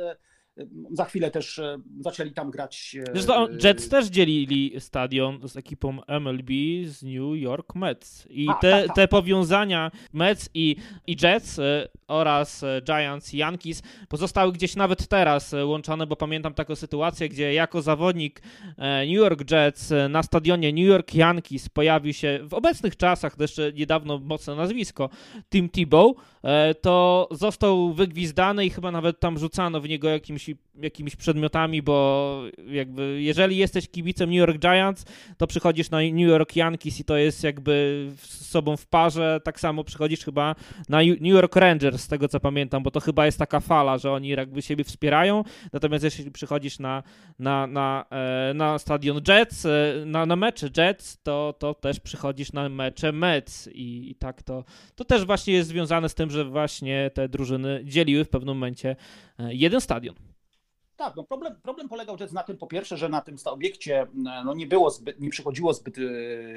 Za 0.90 1.04
chwilę 1.04 1.30
też 1.30 1.58
e, 1.58 1.78
zaczęli 2.00 2.32
tam 2.32 2.50
grać. 2.50 2.96
E, 3.00 3.12
Zresztą 3.12 3.46
Jets 3.64 3.88
też 3.88 4.06
dzielili 4.06 4.72
stadion 4.78 5.48
z 5.48 5.56
ekipą 5.56 5.98
MLB 6.20 6.50
z 6.86 7.02
New 7.02 7.42
York 7.42 7.74
Mets. 7.74 8.26
I 8.30 8.48
A, 8.48 8.54
te, 8.54 8.70
tak, 8.70 8.86
tak. 8.86 8.96
te 8.96 9.08
powiązania 9.08 9.90
Mets 10.12 10.50
i, 10.54 10.76
i 11.06 11.16
Jets 11.22 11.58
e, 11.58 11.88
oraz 12.08 12.64
Giants 12.84 13.34
i 13.34 13.36
Yankees 13.36 13.82
pozostały 14.08 14.52
gdzieś 14.52 14.76
nawet 14.76 15.08
teraz 15.08 15.54
łączone, 15.64 16.06
bo 16.06 16.16
pamiętam 16.16 16.54
taką 16.54 16.76
sytuację, 16.76 17.28
gdzie 17.28 17.54
jako 17.54 17.82
zawodnik 17.82 18.42
New 18.78 19.16
York 19.16 19.50
Jets 19.50 19.92
na 20.08 20.22
stadionie 20.22 20.72
New 20.72 20.86
York 20.86 21.14
Yankees 21.14 21.68
pojawił 21.68 22.12
się 22.12 22.40
w 22.42 22.54
obecnych 22.54 22.96
czasach, 22.96 23.36
to 23.36 23.42
jeszcze 23.44 23.72
niedawno 23.72 24.18
mocne 24.18 24.54
nazwisko, 24.54 25.10
Tim 25.50 25.68
Tebow, 25.68 26.12
to 26.80 27.28
został 27.30 27.92
wygwizdany 27.92 28.66
i 28.66 28.70
chyba 28.70 28.90
nawet 28.90 29.20
tam 29.20 29.38
rzucano 29.38 29.80
w 29.80 29.88
niego 29.88 30.08
jakimś 30.08 30.43
jakimiś, 30.82 31.16
przedmiotami, 31.16 31.82
bo 31.82 32.42
jakby 32.66 33.22
jeżeli 33.22 33.56
jesteś 33.56 33.88
kibicem 33.88 34.30
New 34.30 34.38
York 34.38 34.58
Giants, 34.58 35.04
to 35.36 35.46
przychodzisz 35.46 35.90
na 35.90 35.98
New 35.98 36.28
York 36.28 36.56
Yankees 36.56 37.00
i 37.00 37.04
to 37.04 37.16
jest 37.16 37.44
jakby 37.44 38.06
z 38.16 38.48
sobą 38.50 38.76
w 38.76 38.86
parze, 38.86 39.40
tak 39.44 39.60
samo 39.60 39.84
przychodzisz 39.84 40.24
chyba 40.24 40.54
na 40.88 40.98
New 40.98 41.32
York 41.32 41.56
Rangers, 41.56 42.02
z 42.02 42.08
tego 42.08 42.28
co 42.28 42.40
pamiętam, 42.40 42.82
bo 42.82 42.90
to 42.90 43.00
chyba 43.00 43.26
jest 43.26 43.38
taka 43.38 43.60
fala, 43.60 43.98
że 43.98 44.12
oni 44.12 44.28
jakby 44.28 44.62
siebie 44.62 44.84
wspierają, 44.84 45.44
natomiast 45.72 46.04
jeśli 46.04 46.30
przychodzisz 46.30 46.78
na, 46.78 47.02
na, 47.38 47.66
na, 47.66 48.04
e, 48.10 48.54
na 48.54 48.78
stadion 48.78 49.20
Jets, 49.28 49.66
e, 49.66 49.70
na, 50.06 50.26
na 50.26 50.36
mecze 50.36 50.68
Jets, 50.76 51.22
to, 51.22 51.54
to 51.58 51.74
też 51.74 52.00
przychodzisz 52.00 52.52
na 52.52 52.68
mecze 52.68 53.12
Mets. 53.12 53.68
I, 53.72 54.10
i 54.10 54.14
tak 54.14 54.42
to, 54.42 54.64
to 54.94 55.04
też 55.04 55.24
właśnie 55.24 55.54
jest 55.54 55.68
związane 55.68 56.08
z 56.08 56.14
tym, 56.14 56.30
że 56.30 56.44
właśnie 56.44 57.10
te 57.14 57.28
drużyny 57.28 57.80
dzieliły 57.84 58.24
w 58.24 58.28
pewnym 58.28 58.56
momencie 58.56 58.96
e, 59.38 59.54
jeden 59.54 59.80
stadion. 59.80 60.33
Tak, 61.04 61.16
no 61.16 61.24
problem, 61.24 61.54
problem 61.62 61.88
polegał 61.88 62.16
na 62.32 62.42
tym, 62.42 62.56
po 62.56 62.66
pierwsze, 62.66 62.96
że 62.96 63.08
na 63.08 63.20
tym 63.20 63.38
obiekcie 63.52 64.06
no 64.44 64.54
nie 64.54 64.66
było 64.66 64.90
zbyt, 64.90 65.20
nie 65.20 65.30
przychodziło 65.30 65.74
zbyt 65.74 65.98
e, 65.98 66.00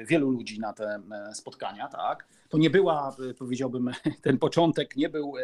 wielu 0.04 0.30
ludzi 0.30 0.60
na 0.60 0.72
te 0.72 1.00
e, 1.30 1.34
spotkania, 1.34 1.88
tak. 1.88 2.26
To 2.48 2.58
nie 2.58 2.70
była, 2.70 3.16
e, 3.30 3.34
powiedziałbym, 3.34 3.90
ten 4.22 4.38
początek 4.38 4.96
nie 4.96 5.08
był 5.08 5.34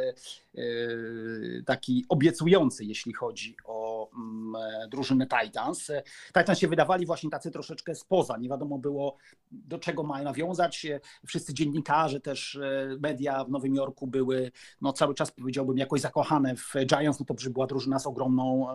taki 1.66 2.04
obiecujący, 2.08 2.84
jeśli 2.84 3.12
chodzi 3.12 3.56
o 3.64 4.10
mm, 4.16 4.54
drużynę 4.90 5.26
Titans. 5.26 5.90
Titans 6.26 6.58
się 6.58 6.68
wydawali 6.68 7.06
właśnie 7.06 7.30
tacy 7.30 7.50
troszeczkę 7.50 7.94
spoza, 7.94 8.36
nie 8.36 8.48
wiadomo 8.48 8.78
było 8.78 9.16
do 9.52 9.78
czego 9.78 10.02
mają 10.02 10.24
nawiązać. 10.24 10.86
Wszyscy 11.26 11.54
dziennikarze, 11.54 12.20
też 12.20 12.58
media 13.00 13.44
w 13.44 13.50
Nowym 13.50 13.74
Jorku 13.74 14.06
były 14.06 14.52
no 14.80 14.92
cały 14.92 15.14
czas 15.14 15.30
powiedziałbym 15.30 15.78
jakoś 15.78 16.00
zakochane 16.00 16.56
w 16.56 16.74
Giants, 16.86 17.20
no 17.20 17.26
to 17.26 17.50
była 17.50 17.66
drużyna 17.66 17.98
z 17.98 18.06
ogromną 18.06 18.66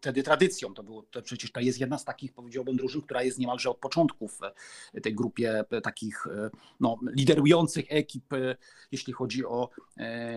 wtedy 0.00 0.22
tradycją. 0.22 0.74
To 0.74 0.82
było, 0.82 1.02
to 1.02 1.22
przecież 1.22 1.52
to 1.52 1.60
jest 1.60 1.80
jedna 1.80 1.98
z 1.98 2.04
takich, 2.04 2.32
powiedziałbym, 2.32 2.76
drużyn, 2.76 3.02
która 3.02 3.22
jest 3.22 3.38
niemalże 3.38 3.70
od 3.70 3.78
początku 3.78 4.28
w 4.28 4.40
tej 5.02 5.14
grupie 5.14 5.64
takich 5.82 6.26
no, 6.80 6.96
liderujących 7.18 7.84
ekip, 7.88 8.24
jeśli 8.92 9.12
chodzi 9.12 9.44
o 9.44 9.68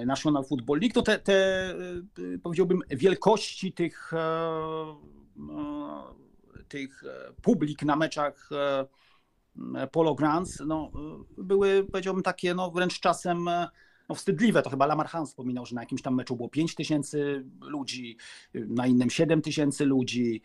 National 0.05 0.45
Football 0.45 0.79
League. 0.79 0.93
To 0.93 1.01
te, 1.01 1.19
te 1.19 1.75
powiedziałbym, 2.43 2.81
wielkości 2.89 3.73
tych, 3.73 4.11
tych 6.67 7.03
publik 7.41 7.83
na 7.83 7.95
meczach 7.95 8.49
Polo 9.91 10.15
Grants 10.15 10.63
no, 10.67 10.91
były, 11.37 11.83
powiedziałbym, 11.91 12.23
takie 12.23 12.55
no, 12.55 12.71
wręcz 12.71 12.99
czasem 12.99 13.49
no, 14.09 14.15
wstydliwe. 14.15 14.61
To 14.61 14.69
chyba 14.69 14.85
Lamarhan 14.85 15.25
wspominał, 15.25 15.65
że 15.65 15.75
na 15.75 15.81
jakimś 15.81 16.01
tam 16.01 16.15
meczu 16.15 16.35
było 16.35 16.49
5 16.49 16.75
tysięcy 16.75 17.45
ludzi, 17.61 18.17
na 18.53 18.87
innym 18.87 19.09
7 19.09 19.41
tysięcy 19.41 19.85
ludzi. 19.85 20.41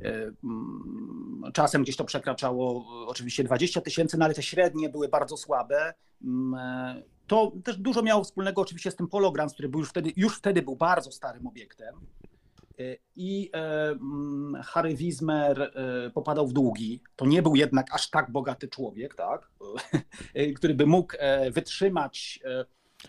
E, 0.00 0.32
mm, 0.44 1.42
czasem 1.52 1.82
gdzieś 1.82 1.96
to 1.96 2.04
przekraczało 2.04 2.86
oczywiście 3.06 3.44
20 3.44 3.80
tysięcy, 3.80 4.18
no 4.18 4.24
ale 4.24 4.34
te 4.34 4.42
średnie 4.42 4.88
były 4.88 5.08
bardzo 5.08 5.36
słabe. 5.36 5.94
Mm, 6.24 6.54
e, 6.54 7.02
to 7.26 7.52
też 7.64 7.76
dużo 7.76 8.02
miało 8.02 8.24
wspólnego 8.24 8.62
oczywiście 8.62 8.90
z 8.90 8.96
tym 8.96 9.08
Polograms, 9.08 9.52
który 9.52 9.68
był 9.68 9.80
już 9.80 9.88
wtedy, 9.88 10.12
już 10.16 10.38
wtedy 10.38 10.62
był 10.62 10.76
bardzo 10.76 11.12
starym 11.12 11.46
obiektem. 11.46 11.94
E, 12.78 12.96
I 13.16 13.50
mm, 13.52 14.62
Harry 14.62 14.94
Wismer 14.94 15.72
popadał 16.14 16.46
w 16.46 16.52
długi. 16.52 17.02
To 17.16 17.26
nie 17.26 17.42
był 17.42 17.56
jednak 17.56 17.94
aż 17.94 18.10
tak 18.10 18.30
bogaty 18.30 18.68
człowiek, 18.68 19.14
tak? 19.14 19.50
który 20.56 20.74
by 20.74 20.86
mógł 20.86 21.14
wytrzymać 21.50 22.40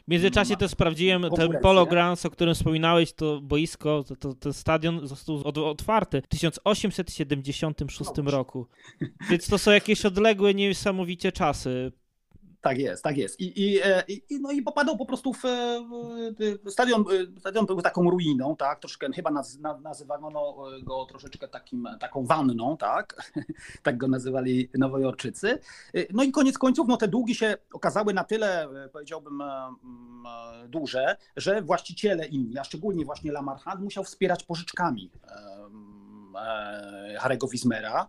w 0.07 0.11
międzyczasie 0.11 0.57
też 0.57 0.71
sprawdziłem 0.71 1.25
ten 1.35 1.51
Polo 1.61 1.85
Grounds, 1.85 2.25
o 2.25 2.29
którym 2.29 2.55
wspominałeś, 2.55 3.13
to 3.13 3.41
boisko, 3.41 4.03
to, 4.07 4.15
to, 4.15 4.33
ten 4.33 4.53
stadion 4.53 5.07
został 5.07 5.41
otwarty 5.45 6.21
w 6.21 6.27
1876 6.27 8.11
no, 8.23 8.31
roku. 8.31 8.67
Więc 9.29 9.47
to 9.47 9.57
są 9.57 9.71
jakieś 9.71 10.05
odległe, 10.05 10.53
niesamowicie 10.53 11.31
czasy. 11.31 11.91
Tak 12.61 12.77
jest, 12.77 13.03
tak 13.03 13.17
jest. 13.17 13.39
I, 13.39 13.63
i, 13.63 13.79
e, 13.83 14.03
i, 14.07 14.23
no 14.41 14.51
i 14.51 14.61
popadał 14.61 14.97
po 14.97 15.05
prostu 15.05 15.33
w, 15.33 15.43
stadion, 16.69 17.01
e, 17.01 17.39
stadion 17.39 17.65
był 17.65 17.81
taką 17.81 18.09
ruiną, 18.09 18.55
tak, 18.55 18.79
troszkę 18.79 19.13
chyba 19.13 19.31
naz, 19.31 19.59
nazywano 19.81 20.55
go 20.83 21.05
troszeczkę 21.05 21.47
takim, 21.47 21.87
taką 21.99 22.25
wanną, 22.25 22.77
tak, 22.77 23.31
tak 23.83 23.97
go 23.97 24.07
nazywali 24.07 24.69
nowojorczycy. 24.73 25.59
E, 25.93 25.99
no 26.13 26.23
i 26.23 26.31
koniec 26.31 26.57
końców, 26.57 26.87
no 26.87 26.97
te 26.97 27.07
długi 27.07 27.35
się 27.35 27.57
okazały 27.73 28.13
na 28.13 28.23
tyle, 28.23 28.67
powiedziałbym, 28.91 29.43
duże, 30.67 31.17
że 31.35 31.61
właściciele 31.61 32.25
inni, 32.25 32.57
a 32.57 32.63
szczególnie 32.63 33.05
właśnie 33.05 33.31
Lamarchand 33.31 33.81
musiał 33.81 34.03
wspierać 34.03 34.43
pożyczkami 34.43 35.11
Harego 37.19 37.47
Wismera, 37.47 38.07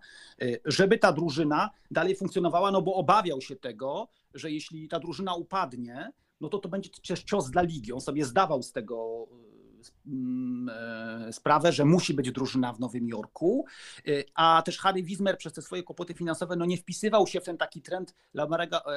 żeby 0.64 0.98
ta 0.98 1.12
drużyna 1.12 1.70
dalej 1.90 2.16
funkcjonowała, 2.16 2.70
no 2.70 2.82
bo 2.82 2.94
obawiał 2.94 3.40
się 3.40 3.56
tego, 3.56 4.08
że 4.34 4.50
jeśli 4.50 4.88
ta 4.88 5.00
drużyna 5.00 5.34
upadnie, 5.34 6.12
no 6.40 6.48
to 6.48 6.58
to 6.58 6.68
będzie 6.68 6.90
też 7.08 7.22
cios 7.22 7.50
dla 7.50 7.62
ligi. 7.62 7.92
On 7.92 8.00
sobie 8.00 8.24
zdawał 8.24 8.62
z 8.62 8.72
tego 8.72 9.26
mm, 10.06 10.68
e, 11.28 11.32
sprawę, 11.32 11.72
że 11.72 11.84
musi 11.84 12.14
być 12.14 12.32
drużyna 12.32 12.72
w 12.72 12.80
Nowym 12.80 13.08
Jorku, 13.08 13.64
e, 14.08 14.10
a 14.34 14.62
też 14.64 14.78
Harry 14.78 15.02
Wismer 15.02 15.38
przez 15.38 15.52
te 15.52 15.62
swoje 15.62 15.82
kłopoty 15.82 16.14
finansowe 16.14 16.56
no 16.56 16.64
nie 16.64 16.76
wpisywał 16.76 17.26
się 17.26 17.40
w 17.40 17.44
ten 17.44 17.56
taki 17.56 17.82
trend 17.82 18.14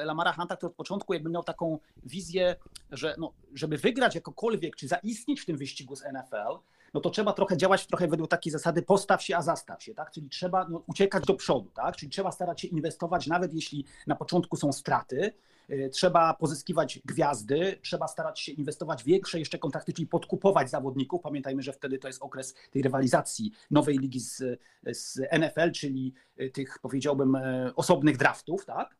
Lamara 0.04 0.32
Hunta, 0.32 0.56
który 0.56 0.70
od 0.70 0.76
początku 0.76 1.14
jakby 1.14 1.30
miał 1.30 1.42
taką 1.42 1.78
wizję, 2.04 2.56
że 2.90 3.14
no, 3.18 3.32
żeby 3.54 3.78
wygrać 3.78 4.14
jakokolwiek, 4.14 4.76
czy 4.76 4.88
zaistnieć 4.88 5.40
w 5.40 5.46
tym 5.46 5.56
wyścigu 5.56 5.96
z 5.96 6.02
NFL, 6.02 6.58
no 6.94 7.00
to 7.00 7.10
trzeba 7.10 7.32
trochę 7.32 7.56
działać 7.56 7.86
trochę 7.86 8.08
według 8.08 8.30
takiej 8.30 8.52
zasady 8.52 8.82
postaw 8.82 9.22
się, 9.22 9.36
a 9.36 9.42
zastaw 9.42 9.82
się, 9.82 9.94
tak? 9.94 10.10
Czyli 10.10 10.28
trzeba 10.28 10.68
no, 10.68 10.82
uciekać 10.86 11.24
do 11.24 11.34
przodu, 11.34 11.70
tak? 11.74 11.96
Czyli 11.96 12.10
trzeba 12.10 12.32
starać 12.32 12.60
się 12.60 12.68
inwestować, 12.68 13.26
nawet 13.26 13.54
jeśli 13.54 13.84
na 14.06 14.16
początku 14.16 14.56
są 14.56 14.72
straty, 14.72 15.32
y, 15.70 15.90
trzeba 15.92 16.34
pozyskiwać 16.34 17.00
gwiazdy, 17.04 17.78
trzeba 17.82 18.08
starać 18.08 18.40
się 18.40 18.52
inwestować 18.52 19.04
większe 19.04 19.38
jeszcze 19.38 19.58
kontrakty, 19.58 19.92
czyli 19.92 20.06
podkupować 20.06 20.70
zawodników. 20.70 21.22
Pamiętajmy, 21.22 21.62
że 21.62 21.72
wtedy 21.72 21.98
to 21.98 22.08
jest 22.08 22.22
okres 22.22 22.54
tej 22.70 22.82
rywalizacji 22.82 23.52
nowej 23.70 23.98
ligi 23.98 24.20
z, 24.20 24.60
z 24.92 25.18
NFL, 25.32 25.72
czyli 25.72 26.14
y, 26.40 26.50
tych 26.50 26.78
powiedziałbym 26.78 27.34
y, 27.34 27.72
osobnych 27.76 28.16
draftów, 28.16 28.64
tak? 28.64 28.96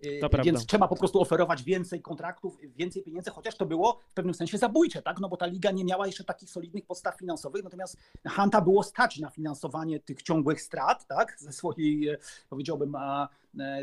To 0.00 0.28
Więc 0.28 0.30
prawda. 0.30 0.60
trzeba 0.66 0.88
po 0.88 0.96
prostu 0.96 1.20
oferować 1.20 1.62
więcej 1.62 2.02
kontraktów, 2.02 2.58
więcej 2.76 3.02
pieniędzy, 3.02 3.30
chociaż 3.30 3.56
to 3.56 3.66
było 3.66 4.00
w 4.10 4.14
pewnym 4.14 4.34
sensie 4.34 4.58
zabójcze, 4.58 5.02
tak? 5.02 5.20
No 5.20 5.28
bo 5.28 5.36
ta 5.36 5.46
liga 5.46 5.70
nie 5.70 5.84
miała 5.84 6.06
jeszcze 6.06 6.24
takich 6.24 6.50
solidnych 6.50 6.86
podstaw 6.86 7.18
finansowych, 7.18 7.64
natomiast 7.64 7.96
Hanta 8.26 8.60
było 8.60 8.82
stać 8.82 9.18
na 9.18 9.30
finansowanie 9.30 10.00
tych 10.00 10.22
ciągłych 10.22 10.62
strat, 10.62 11.06
tak? 11.06 11.36
Ze 11.38 11.52
swojej, 11.52 12.08
e, 12.08 12.18
powiedziałbym, 12.48 12.96
e, 12.96 13.28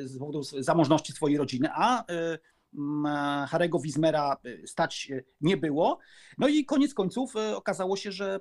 z 0.04 0.20
powodu 0.20 0.44
zamożności 0.44 1.14
swojej 1.14 1.38
rodziny, 1.38 1.70
a 1.74 2.06
e, 2.06 2.06
Harego 3.48 3.80
Wismera 3.80 4.38
y, 4.46 4.68
stać 4.68 5.08
y, 5.12 5.26
nie 5.42 5.58
było. 5.58 6.00
No 6.38 6.48
i 6.48 6.66
koniec 6.66 6.94
końców 6.94 7.36
y, 7.36 7.56
okazało 7.56 7.98
się, 7.98 8.12
że 8.12 8.40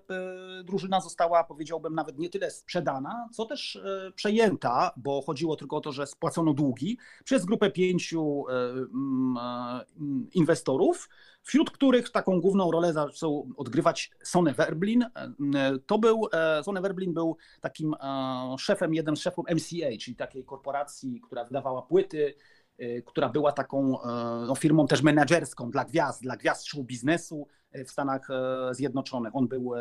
drużyna 0.65 1.01
została, 1.01 1.45
powiedziałbym, 1.45 1.95
nawet 1.95 2.19
nie 2.19 2.29
tyle 2.29 2.51
sprzedana, 2.51 3.29
co 3.33 3.45
też 3.45 3.79
przejęta, 4.15 4.93
bo 4.97 5.23
chodziło 5.23 5.57
tylko 5.57 5.77
o 5.77 5.81
to, 5.81 5.93
że 5.93 6.07
spłacono 6.07 6.55
długi 6.55 6.99
przez 7.25 7.45
grupę 7.45 7.71
pięciu 7.71 8.45
inwestorów, 10.33 11.09
wśród 11.43 11.71
których 11.71 12.11
taką 12.11 12.41
główną 12.41 12.71
rolę 12.71 12.93
zaczął 12.93 13.49
odgrywać 13.57 14.11
Sonny 14.23 14.53
Werblin. 14.53 15.07
To 15.87 15.99
był, 15.99 16.29
Sonny 16.63 16.81
Werblin 16.81 17.15
był 17.15 17.37
takim 17.61 17.95
szefem, 18.59 18.95
jednym 18.95 19.17
z 19.17 19.21
szefów 19.21 19.47
MCA, 19.51 19.89
czyli 20.01 20.17
takiej 20.17 20.45
korporacji, 20.45 21.21
która 21.21 21.45
wydawała 21.45 21.83
płyty, 21.83 22.35
która 23.05 23.29
była 23.29 23.53
taką 23.53 24.03
e, 24.03 24.07
no, 24.47 24.55
firmą 24.55 24.87
też 24.87 25.03
menedżerską 25.03 25.71
dla 25.71 25.85
gwiazd, 25.85 26.23
dla 26.23 26.37
gwiazd 26.37 26.67
show 26.67 26.85
biznesu 26.85 27.47
e, 27.73 27.85
w 27.85 27.91
Stanach 27.91 28.31
e, 28.31 28.75
Zjednoczonych. 28.75 29.37
On 29.37 29.49
był 29.49 29.73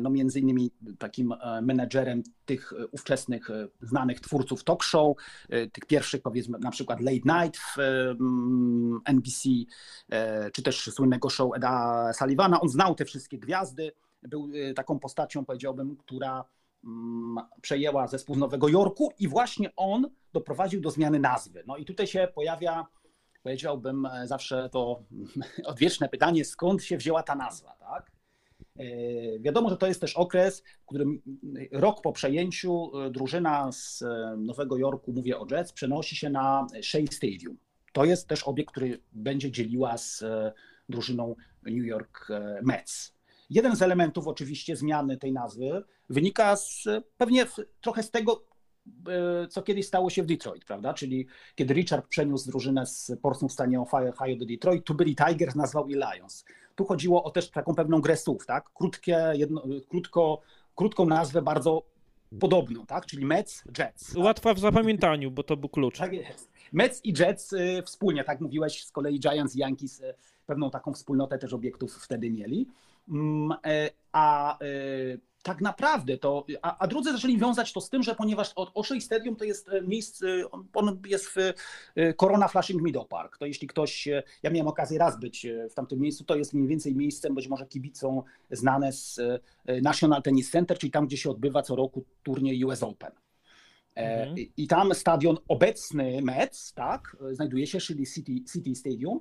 no, 0.00 0.10
między 0.10 0.40
innymi 0.40 0.70
takim 0.98 1.34
menedżerem 1.62 2.22
tych 2.44 2.72
ówczesnych 2.90 3.48
znanych 3.80 4.20
twórców 4.20 4.64
talk 4.64 4.82
show, 4.82 5.16
tych 5.48 5.86
pierwszych 5.86 6.22
powiedzmy 6.22 6.58
na 6.58 6.70
przykład 6.70 7.00
Late 7.00 7.44
Night 7.44 7.60
w 7.60 7.76
NBC, 9.04 9.48
czy 10.52 10.62
też 10.62 10.90
słynnego 10.92 11.30
show 11.30 11.56
Eda 11.56 12.12
Sullivana. 12.12 12.60
On 12.60 12.68
znał 12.68 12.94
te 12.94 13.04
wszystkie 13.04 13.38
gwiazdy, 13.38 13.92
był 14.22 14.50
taką 14.76 14.98
postacią 14.98 15.44
powiedziałbym, 15.44 15.96
która 15.96 16.44
przejęła 17.60 18.08
zespół 18.08 18.34
z 18.34 18.38
Nowego 18.38 18.68
Jorku 18.68 19.12
i 19.18 19.28
właśnie 19.28 19.76
on 19.76 20.10
doprowadził 20.32 20.80
do 20.80 20.90
zmiany 20.90 21.18
nazwy. 21.18 21.64
No 21.66 21.76
i 21.76 21.84
tutaj 21.84 22.06
się 22.06 22.28
pojawia, 22.34 22.86
powiedziałbym, 23.42 24.06
e, 24.06 24.26
zawsze 24.26 24.68
to 24.72 25.02
odwieczne 25.64 26.08
pytanie, 26.08 26.44
skąd 26.44 26.84
się 26.84 26.96
wzięła 26.96 27.22
ta 27.22 27.34
nazwa, 27.34 27.76
tak? 27.80 28.12
E, 28.78 28.84
wiadomo, 29.40 29.70
że 29.70 29.76
to 29.76 29.86
jest 29.86 30.00
też 30.00 30.16
okres, 30.16 30.62
w 30.82 30.86
którym 30.86 31.22
rok 31.72 32.02
po 32.02 32.12
przejęciu 32.12 32.90
e, 32.98 33.10
drużyna 33.10 33.72
z 33.72 34.04
Nowego 34.36 34.76
Jorku, 34.76 35.12
mówię 35.12 35.38
o 35.38 35.46
Jets, 35.50 35.72
przenosi 35.72 36.16
się 36.16 36.30
na 36.30 36.66
Shea 36.82 37.06
Stadium. 37.10 37.58
To 37.92 38.04
jest 38.04 38.28
też 38.28 38.42
obiekt, 38.44 38.70
który 38.70 39.02
będzie 39.12 39.50
dzieliła 39.50 39.98
z 39.98 40.24
drużyną 40.88 41.34
New 41.62 41.86
York 41.86 42.28
Mets. 42.62 43.17
Jeden 43.50 43.76
z 43.76 43.82
elementów 43.82 44.26
oczywiście 44.26 44.76
zmiany 44.76 45.16
tej 45.16 45.32
nazwy 45.32 45.82
wynika 46.10 46.56
z, 46.56 46.84
pewnie 47.16 47.46
trochę 47.80 48.02
z 48.02 48.10
tego, 48.10 48.42
e, 49.08 49.48
co 49.48 49.62
kiedyś 49.62 49.86
stało 49.86 50.10
się 50.10 50.22
w 50.22 50.26
Detroit, 50.26 50.64
prawda? 50.64 50.94
Czyli 50.94 51.26
kiedy 51.54 51.74
Richard 51.74 52.06
przeniósł 52.06 52.50
drużynę 52.50 52.86
z 52.86 53.12
Portsmouth 53.22 53.50
w 53.50 53.54
stanie 53.54 53.80
Ohio 53.80 54.36
do 54.36 54.46
Detroit, 54.46 54.84
tu 54.84 54.94
byli 54.94 55.16
Tigers, 55.16 55.54
nazwał 55.54 55.88
i 55.88 55.94
Lions. 55.94 56.44
Tu 56.74 56.84
chodziło 56.84 57.24
o 57.24 57.30
też 57.30 57.50
taką 57.50 57.74
pewną 57.74 58.00
grę 58.00 58.16
słów, 58.16 58.46
tak? 58.46 58.70
Krótkie, 58.74 59.32
jedno, 59.34 59.62
krótko, 59.88 60.40
krótką 60.74 61.06
nazwę, 61.06 61.42
bardzo 61.42 61.82
podobną, 62.40 62.86
tak? 62.86 63.06
Czyli 63.06 63.26
Mets, 63.26 63.64
Jets. 63.78 64.12
Tak? 64.14 64.24
Łatwa 64.24 64.54
w 64.54 64.58
zapamiętaniu, 64.58 65.30
bo 65.30 65.42
to 65.42 65.56
był 65.56 65.68
klucz. 65.68 65.98
Tak 65.98 66.12
jest. 66.12 66.50
Mets 66.72 67.04
i 67.04 67.14
Jets 67.18 67.52
y, 67.52 67.82
wspólnie, 67.82 68.24
tak 68.24 68.40
mówiłeś, 68.40 68.84
z 68.84 68.92
kolei 68.92 69.20
Giants 69.20 69.56
i 69.56 69.58
Yankees 69.58 70.00
y, 70.00 70.14
pewną 70.46 70.70
taką 70.70 70.92
wspólnotę 70.92 71.38
też 71.38 71.52
obiektów 71.52 71.94
wtedy 71.94 72.30
mieli. 72.30 72.66
Mm, 73.10 73.52
e, 73.64 73.90
a 74.12 74.58
e, 74.58 74.66
tak 75.42 75.60
naprawdę 75.60 76.18
to, 76.18 76.46
a, 76.62 76.78
a 76.78 76.86
drudzy 76.86 77.12
zaczęli 77.12 77.38
wiązać 77.38 77.72
to 77.72 77.80
z 77.80 77.90
tym, 77.90 78.02
że 78.02 78.14
ponieważ 78.14 78.52
Oshea 78.56 79.00
Stadium 79.00 79.36
to 79.36 79.44
jest 79.44 79.68
e, 79.68 79.82
miejsce, 79.82 80.26
on 80.74 81.00
jest 81.06 81.26
w 81.26 81.36
Corona 82.16 82.48
Flashing 82.48 82.82
Meadow 82.82 83.08
Park, 83.08 83.38
to 83.38 83.46
jeśli 83.46 83.68
ktoś, 83.68 84.08
ja 84.42 84.50
miałem 84.50 84.68
okazję 84.68 84.98
raz 84.98 85.20
być 85.20 85.46
w 85.70 85.74
tamtym 85.74 86.00
miejscu, 86.00 86.24
to 86.24 86.36
jest 86.36 86.54
mniej 86.54 86.68
więcej 86.68 86.96
miejscem 86.96 87.34
być 87.34 87.48
może 87.48 87.66
kibicą 87.66 88.22
znane 88.50 88.92
z 88.92 89.20
National 89.82 90.22
Tennis 90.22 90.50
Center, 90.50 90.78
czyli 90.78 90.90
tam, 90.90 91.06
gdzie 91.06 91.16
się 91.16 91.30
odbywa 91.30 91.62
co 91.62 91.76
roku 91.76 92.04
turniej 92.22 92.64
US 92.64 92.82
Open. 92.82 93.12
Mhm. 93.94 94.36
I 94.56 94.66
tam 94.66 94.94
stadion 94.94 95.36
obecny 95.48 96.22
Mets, 96.22 96.72
tak, 96.72 97.16
znajduje 97.32 97.66
się, 97.66 97.78
czyli 97.78 98.06
City, 98.06 98.32
City 98.52 98.74
Stadium, 98.74 99.20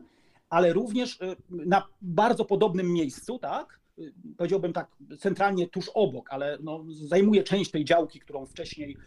ale 0.50 0.74
również 0.74 1.22
y, 1.22 1.36
na 1.50 1.88
bardzo 2.02 2.46
podobnym 2.46 2.94
miejscu, 2.94 3.40
tak, 3.40 3.80
powiedziałbym 4.38 4.74
tak, 4.74 4.88
centralnie 5.20 5.68
tuż 5.68 5.92
obok, 5.94 6.34
ale 6.34 6.58
no, 6.62 6.86
zajmuje 6.90 7.44
część 7.44 7.72
tej 7.72 7.86
działki, 7.86 8.20
którą 8.20 8.46
wcześniej, 8.46 8.98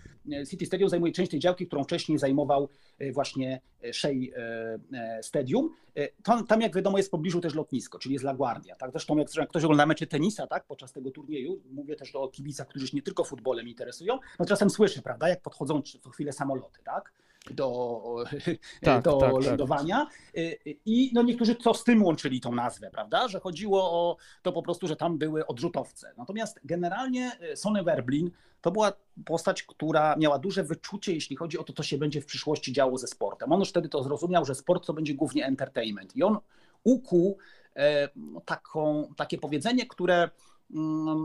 City 0.50 0.66
Stadium 0.66 0.90
zajmuje 0.90 1.12
część 1.12 1.30
tej 1.30 1.40
działki, 1.40 1.66
którą 1.66 1.84
wcześniej 1.84 2.18
zajmował 2.18 2.68
właśnie 3.12 3.60
Shea 3.92 4.10
Stadium. 5.22 5.70
Tam, 6.22 6.46
tam, 6.46 6.60
jak 6.60 6.74
wiadomo, 6.76 6.96
jest 6.96 7.08
w 7.08 7.10
pobliżu 7.10 7.40
też 7.40 7.54
lotnisko, 7.54 7.98
czyli 7.98 8.12
jest 8.12 8.24
LaGuardia. 8.24 8.76
Tak? 8.76 8.90
Zresztą 8.90 9.16
jak, 9.18 9.36
jak 9.36 9.48
ktoś 9.48 9.64
ogląda 9.64 9.86
mecze 9.86 10.06
tenisa 10.06 10.46
tak, 10.46 10.66
podczas 10.66 10.92
tego 10.92 11.10
turnieju, 11.10 11.60
mówię 11.70 11.96
też 11.96 12.14
o 12.14 12.28
kibicach, 12.28 12.68
którzy 12.68 12.86
się 12.86 12.96
nie 12.96 13.02
tylko 13.02 13.24
futbolem 13.24 13.68
interesują, 13.68 14.18
no 14.38 14.46
czasem 14.46 14.70
słyszy, 14.70 15.02
prawda, 15.02 15.28
jak 15.28 15.42
podchodzą 15.42 15.82
co 15.82 16.10
chwilę 16.10 16.32
samoloty, 16.32 16.80
tak? 16.84 17.12
Do, 17.50 18.24
tak, 18.82 19.04
do 19.04 19.16
tak, 19.18 19.32
tak. 19.32 19.44
lądowania. 19.44 20.06
Tak. 20.06 20.44
I 20.86 21.10
no 21.14 21.22
niektórzy 21.22 21.54
co 21.54 21.74
z 21.74 21.84
tym 21.84 22.02
łączyli 22.02 22.40
tą 22.40 22.54
nazwę, 22.54 22.90
prawda? 22.90 23.28
Że 23.28 23.40
chodziło 23.40 23.92
o 23.92 24.16
to 24.42 24.52
po 24.52 24.62
prostu, 24.62 24.86
że 24.86 24.96
tam 24.96 25.18
były 25.18 25.46
odrzutowce. 25.46 26.14
Natomiast 26.16 26.60
generalnie 26.64 27.32
y, 27.52 27.56
Sonny 27.56 27.82
Werblin 27.82 28.30
to 28.60 28.70
była 28.70 28.92
postać, 29.24 29.62
która 29.62 30.16
miała 30.16 30.38
duże 30.38 30.64
wyczucie, 30.64 31.14
jeśli 31.14 31.36
chodzi 31.36 31.58
o 31.58 31.64
to, 31.64 31.72
co 31.72 31.82
się 31.82 31.98
będzie 31.98 32.20
w 32.20 32.26
przyszłości 32.26 32.72
działo 32.72 32.98
ze 32.98 33.06
sportem. 33.06 33.52
On 33.52 33.60
już 33.60 33.68
wtedy 33.68 33.88
to 33.88 34.02
zrozumiał, 34.02 34.44
że 34.44 34.54
sport 34.54 34.86
to 34.86 34.92
będzie 34.92 35.14
głównie 35.14 35.46
entertainment. 35.46 36.16
I 36.16 36.22
on 36.22 36.38
ukuł 36.84 37.38
e, 37.76 38.08
taką, 38.44 39.12
takie 39.16 39.38
powiedzenie, 39.38 39.86
które 39.86 40.30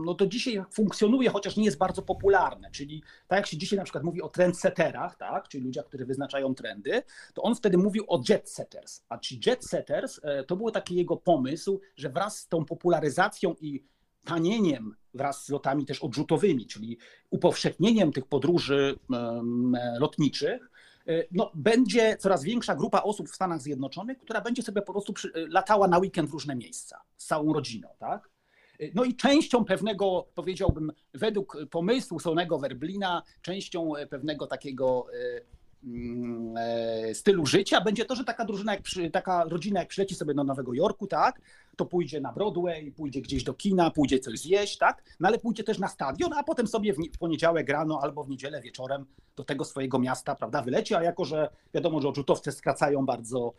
no 0.04 0.14
to 0.14 0.26
dzisiaj 0.26 0.62
funkcjonuje, 0.72 1.30
chociaż 1.30 1.56
nie 1.56 1.64
jest 1.64 1.78
bardzo 1.78 2.02
popularne. 2.02 2.70
Czyli 2.70 3.02
tak 3.28 3.36
jak 3.36 3.46
się 3.46 3.56
dzisiaj 3.56 3.78
na 3.78 3.84
przykład 3.84 4.04
mówi 4.04 4.22
o 4.22 4.28
trendsetterach, 4.28 5.16
tak, 5.16 5.48
czyli 5.48 5.64
ludziach, 5.64 5.84
którzy 5.84 6.06
wyznaczają 6.06 6.54
trendy, 6.54 7.02
to 7.34 7.42
on 7.42 7.54
wtedy 7.54 7.78
mówił 7.78 8.04
o 8.08 8.22
jetsetters. 8.28 9.04
A 9.08 9.18
ci 9.18 9.40
jetsetters 9.46 10.20
e, 10.22 10.44
to 10.44 10.56
był 10.56 10.70
taki 10.70 10.94
jego 10.94 11.16
pomysł, 11.16 11.80
że 11.96 12.10
wraz 12.10 12.38
z 12.38 12.48
tą 12.48 12.64
popularyzacją 12.64 13.54
i 13.60 13.84
tanieniem 14.24 14.96
wraz 15.14 15.44
z 15.44 15.48
lotami 15.48 15.86
też 15.86 16.02
odrzutowymi, 16.02 16.66
czyli 16.66 16.98
upowszechnieniem 17.30 18.12
tych 18.12 18.26
podróży 18.26 18.98
lotniczych, 19.98 20.70
e, 21.06 21.24
no, 21.32 21.50
będzie 21.54 22.16
coraz 22.16 22.44
większa 22.44 22.74
grupa 22.74 23.02
osób 23.02 23.28
w 23.28 23.34
Stanach 23.34 23.62
Zjednoczonych, 23.62 24.18
która 24.18 24.40
będzie 24.40 24.62
sobie 24.62 24.82
po 24.82 24.92
prostu 24.92 25.14
latała 25.48 25.88
na 25.88 25.98
weekend 25.98 26.30
w 26.30 26.32
różne 26.32 26.56
miejsca 26.56 27.00
z 27.16 27.26
całą 27.26 27.52
rodziną, 27.52 27.88
tak? 27.98 28.35
No 28.94 29.04
i 29.04 29.16
częścią 29.16 29.64
pewnego, 29.64 30.26
powiedziałbym, 30.34 30.92
według 31.14 31.56
pomysłu 31.70 32.20
Sonego 32.20 32.58
Werblina, 32.58 33.22
częścią 33.42 33.92
pewnego 34.10 34.46
takiego 34.46 35.06
e, 35.12 35.40
mm, 35.84 36.54
e, 36.56 37.14
stylu 37.14 37.46
życia 37.46 37.80
będzie 37.80 38.04
to, 38.04 38.14
że 38.14 38.24
taka 38.24 38.44
drużyna, 38.44 38.72
jak 38.72 38.82
przy, 38.82 39.10
taka 39.10 39.44
rodzina 39.44 39.80
jak 39.80 39.88
przyleci 39.88 40.14
sobie 40.14 40.34
do 40.34 40.44
Nowego 40.44 40.74
Jorku, 40.74 41.06
tak, 41.06 41.40
to 41.76 41.86
pójdzie 41.86 42.20
na 42.20 42.32
Broadway, 42.32 42.92
pójdzie 42.92 43.20
gdzieś 43.20 43.44
do 43.44 43.54
kina, 43.54 43.90
pójdzie 43.90 44.18
coś 44.18 44.38
zjeść, 44.38 44.78
tak, 44.78 45.02
no 45.20 45.28
ale 45.28 45.38
pójdzie 45.38 45.64
też 45.64 45.78
na 45.78 45.88
stadion, 45.88 46.32
a 46.32 46.42
potem 46.42 46.66
sobie 46.66 46.92
w, 46.92 47.18
poniedziałek 47.18 47.68
rano 47.68 48.00
albo 48.02 48.24
w 48.24 48.28
niedzielę 48.28 48.60
wieczorem 48.60 49.06
do 49.36 49.44
tego 49.44 49.64
swojego 49.64 49.98
miasta, 49.98 50.34
prawda, 50.34 50.62
wyleci, 50.62 50.94
a 50.94 51.02
jako, 51.02 51.24
że 51.24 51.50
wiadomo, 51.74 52.00
że 52.00 52.08
odrzutowce 52.08 52.52
skracają 52.52 53.06
bardzo 53.06 53.54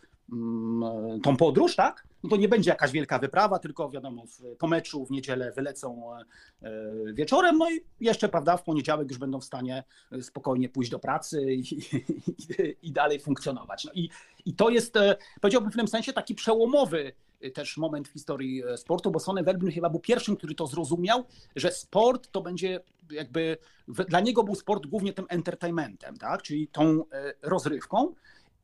tą 1.23 1.37
podróż, 1.37 1.75
tak? 1.75 2.07
No 2.23 2.29
to 2.29 2.35
nie 2.35 2.49
będzie 2.49 2.69
jakaś 2.69 2.91
wielka 2.91 3.19
wyprawa, 3.19 3.59
tylko 3.59 3.89
wiadomo, 3.89 4.23
po 4.59 4.67
meczu 4.67 5.05
w 5.05 5.11
niedzielę 5.11 5.51
wylecą 5.51 6.15
e, 6.15 6.19
e, 6.61 7.13
wieczorem, 7.13 7.57
no 7.57 7.71
i 7.71 7.83
jeszcze, 7.99 8.29
prawda, 8.29 8.57
w 8.57 8.63
poniedziałek 8.63 9.09
już 9.09 9.17
będą 9.17 9.39
w 9.39 9.43
stanie 9.43 9.83
e, 10.11 10.23
spokojnie 10.23 10.69
pójść 10.69 10.91
do 10.91 10.99
pracy 10.99 11.53
i, 11.53 11.59
i, 11.59 12.75
i 12.81 12.91
dalej 12.91 13.19
funkcjonować. 13.19 13.85
No 13.85 13.91
i, 13.93 14.09
i 14.45 14.53
to 14.53 14.69
jest, 14.69 14.93
powiedziałbym 15.41 15.69
w 15.69 15.73
pewnym 15.73 15.87
sensie, 15.87 16.13
taki 16.13 16.35
przełomowy 16.35 17.13
też 17.53 17.77
moment 17.77 18.07
w 18.07 18.11
historii 18.11 18.63
sportu, 18.77 19.11
bo 19.11 19.19
Sonny 19.19 19.43
Werbin 19.43 19.71
chyba 19.71 19.89
był 19.89 19.99
pierwszym, 19.99 20.37
który 20.37 20.55
to 20.55 20.67
zrozumiał, 20.67 21.23
że 21.55 21.71
sport 21.71 22.31
to 22.31 22.41
będzie 22.41 22.79
jakby, 23.11 23.57
dla 23.87 24.19
niego 24.19 24.43
był 24.43 24.55
sport 24.55 24.85
głównie 24.85 25.13
tym 25.13 25.25
entertainmentem, 25.29 26.17
tak? 26.17 26.41
czyli 26.41 26.67
tą 26.67 27.03
rozrywką, 27.41 28.13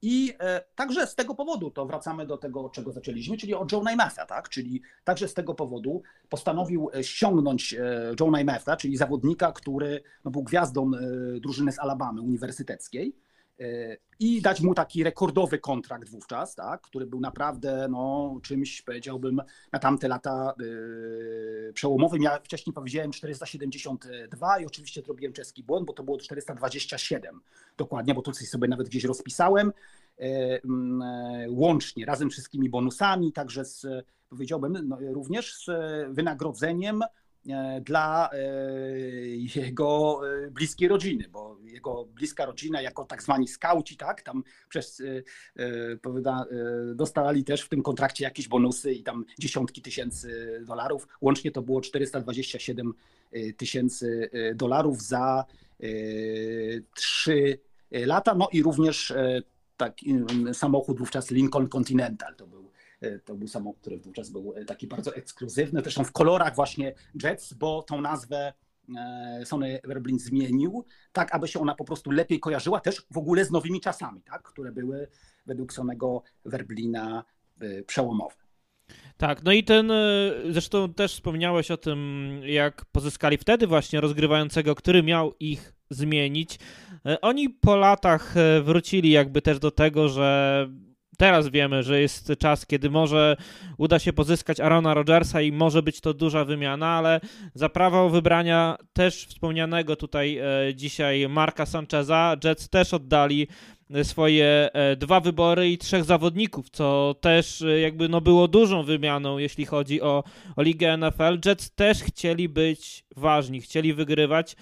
i 0.06 0.34
e, 0.40 0.64
także 0.76 1.08
z 1.08 1.16
tego 1.16 1.36
powodu 1.36 1.72
to 1.72 1.86
wracamy 1.86 2.26
do 2.26 2.38
tego, 2.38 2.70
czego 2.70 2.92
zaczęliśmy, 2.92 3.38
czyli 3.38 3.54
o 3.54 3.66
Joe 3.72 3.82
Namath'a, 3.82 4.26
tak? 4.26 4.50
Czyli 4.50 4.82
także 5.04 5.28
z 5.28 5.34
tego 5.34 5.56
powodu 5.56 6.02
postanowił 6.30 6.90
e, 6.94 7.04
ściągnąć 7.04 7.74
e, 7.74 8.16
Joe 8.20 8.32
Namath'a, 8.32 8.78
czyli 8.78 8.98
zawodnika, 8.98 9.52
który 9.52 10.04
no, 10.26 10.32
był 10.32 10.44
gwiazdą 10.44 10.92
drużyny 11.42 11.72
z 11.72 11.80
Alabamy 11.80 12.22
uniwersyteckiej 12.22 13.16
i 14.20 14.42
dać 14.42 14.62
mu 14.62 14.74
taki 14.74 15.04
rekordowy 15.04 15.60
kontrakt 15.60 16.10
wówczas, 16.10 16.56
tak, 16.56 16.82
który 16.82 17.06
był 17.06 17.20
naprawdę 17.20 17.88
no, 17.90 18.40
czymś, 18.44 18.82
powiedziałbym, 18.82 19.42
na 19.72 19.80
tamte 19.80 20.08
lata 20.08 20.54
yy, 20.60 21.72
przełomowy. 21.74 22.18
Ja 22.22 22.40
wcześniej 22.40 22.74
powiedziałem 22.74 23.12
472 23.12 24.60
i 24.60 24.66
oczywiście 24.66 25.02
zrobiłem 25.02 25.34
czeski 25.34 25.64
błąd, 25.64 25.88
bo 25.88 25.94
to 25.94 26.04
było 26.04 26.18
427 26.18 27.42
dokładnie, 27.78 28.14
bo 28.14 28.22
to 28.22 28.32
coś 28.32 28.50
sobie 28.50 28.68
nawet 28.68 28.90
gdzieś 28.90 29.04
rozpisałem. 29.04 29.74
Yy, 30.18 30.28
yy, 30.28 30.62
łącznie, 31.50 32.06
razem 32.06 32.30
wszystkimi 32.30 32.70
bonusami, 32.70 33.34
także 33.34 33.66
z, 33.66 33.86
powiedziałbym, 34.30 34.88
no, 34.88 34.98
również 35.00 35.56
z 35.56 35.70
wynagrodzeniem 36.16 37.04
E, 37.04 37.23
dla 37.82 38.30
e, 38.32 38.38
jego 39.56 40.22
e, 40.46 40.52
bliskiej 40.52 40.88
rodziny, 40.88 41.30
bo 41.32 41.58
jego 41.64 42.06
bliska 42.06 42.46
rodzina 42.46 42.82
jako 42.82 43.06
tak 43.06 43.24
zwani 43.24 43.48
skauci, 43.48 43.98
tak, 43.98 44.22
tam 44.22 44.44
przez, 44.70 45.02
powiada, 46.02 46.46
dostali 46.96 47.44
też 47.44 47.62
w 47.62 47.70
tym 47.70 47.84
kontrakcie 47.84 48.24
jakieś 48.24 48.48
bonusy 48.48 48.94
i 48.94 49.04
tam 49.04 49.26
dziesiątki 49.40 49.82
tysięcy 49.82 50.60
dolarów. 50.68 51.08
Łącznie 51.22 51.52
to 51.52 51.62
było 51.62 51.82
427 51.82 52.94
tysięcy 53.58 54.30
dolarów 54.56 55.02
za 55.02 55.46
trzy 56.96 57.60
lata, 57.92 58.36
no 58.36 58.48
i 58.52 58.64
również 58.64 59.14
taki 59.78 60.16
samochód 60.54 61.00
wówczas 61.00 61.32
Lincoln 61.32 61.68
Continental 61.68 62.36
to 62.36 62.48
był 62.48 62.64
E, 62.64 62.73
to 63.26 63.36
był 63.36 63.48
samochód, 63.48 63.82
który 63.82 63.98
wówczas 63.98 64.30
był 64.30 64.54
e, 64.56 64.66
taki 64.66 64.88
bardzo 64.88 65.16
ekskluzywny, 65.16 65.82
zresztą 65.82 66.04
w 66.04 66.12
kolorach 66.12 66.56
właśnie 66.56 66.94
Jets, 67.24 67.54
bo 67.54 67.84
tą 67.84 68.02
nazwę 68.02 68.54
e, 68.98 69.46
Sony 69.46 69.80
Werblin 69.84 70.20
zmienił, 70.20 70.86
tak 71.12 71.36
aby 71.36 71.48
się 71.48 71.60
ona 71.60 71.76
po 71.76 71.86
prostu 71.86 72.12
lepiej 72.12 72.40
kojarzyła 72.40 72.80
też 72.80 73.06
w 73.12 73.18
ogóle 73.18 73.46
z 73.46 73.52
nowymi 73.52 73.82
czasami, 73.82 74.22
tak, 74.22 74.44
które 74.44 74.72
były 74.72 75.08
według 75.46 75.74
Sonego 75.74 76.24
Werblina 76.46 77.24
przełomowe. 77.88 78.36
Tak, 79.18 79.44
no 79.44 79.52
i 79.52 79.64
ten, 79.64 79.92
zresztą 80.50 80.94
też 80.94 81.14
wspomniałeś 81.14 81.72
o 81.72 81.78
tym, 81.78 82.42
jak 82.46 82.86
pozyskali 82.86 83.38
wtedy 83.38 83.68
właśnie 83.68 84.02
rozgrywającego, 84.02 84.76
który 84.76 85.04
miał 85.04 85.34
ich 85.40 85.74
zmienić. 85.90 86.60
Oni 87.22 87.50
po 87.50 87.76
latach 87.76 88.36
wrócili 88.64 89.12
jakby 89.12 89.42
też 89.42 89.60
do 89.60 89.72
tego, 89.72 90.10
że 90.10 90.68
teraz 91.18 91.50
wiemy, 91.50 91.84
że 91.84 92.02
jest 92.02 92.32
czas, 92.40 92.66
kiedy 92.66 92.90
może 92.90 93.38
uda 93.78 94.00
się 94.00 94.14
pozyskać 94.14 94.60
Arona 94.60 94.94
Rodgersa 94.94 95.42
i 95.42 95.52
może 95.52 95.84
być 95.84 96.02
to 96.02 96.14
duża 96.14 96.46
wymiana, 96.46 96.88
ale 96.88 97.22
za 97.54 97.70
prawo 97.70 98.10
wybrania 98.10 98.78
też 98.94 99.26
wspomnianego 99.26 99.96
tutaj 99.96 100.38
e, 100.38 100.76
dzisiaj 100.76 101.30
Marka 101.30 101.66
Sancheza, 101.66 102.36
Jets 102.44 102.70
też 102.70 102.94
oddali 102.94 103.48
e, 103.90 104.04
swoje 104.04 104.70
e, 104.74 104.96
dwa 104.96 105.20
wybory 105.20 105.70
i 105.70 105.78
trzech 105.78 106.04
zawodników, 106.04 106.70
co 106.70 107.16
też 107.22 107.64
jakby 107.82 108.10
no 108.10 108.22
było 108.22 108.48
dużą 108.48 108.84
wymianą, 108.84 109.38
jeśli 109.38 109.66
chodzi 109.66 110.02
o, 110.02 110.24
o 110.56 110.62
ligę 110.62 110.98
NFL. 110.98 111.40
Jets 111.46 111.76
też 111.76 112.04
chcieli 112.04 112.50
być 112.50 113.06
ważni, 113.16 113.62
chcieli 113.62 113.94
wygrywać. 113.94 114.56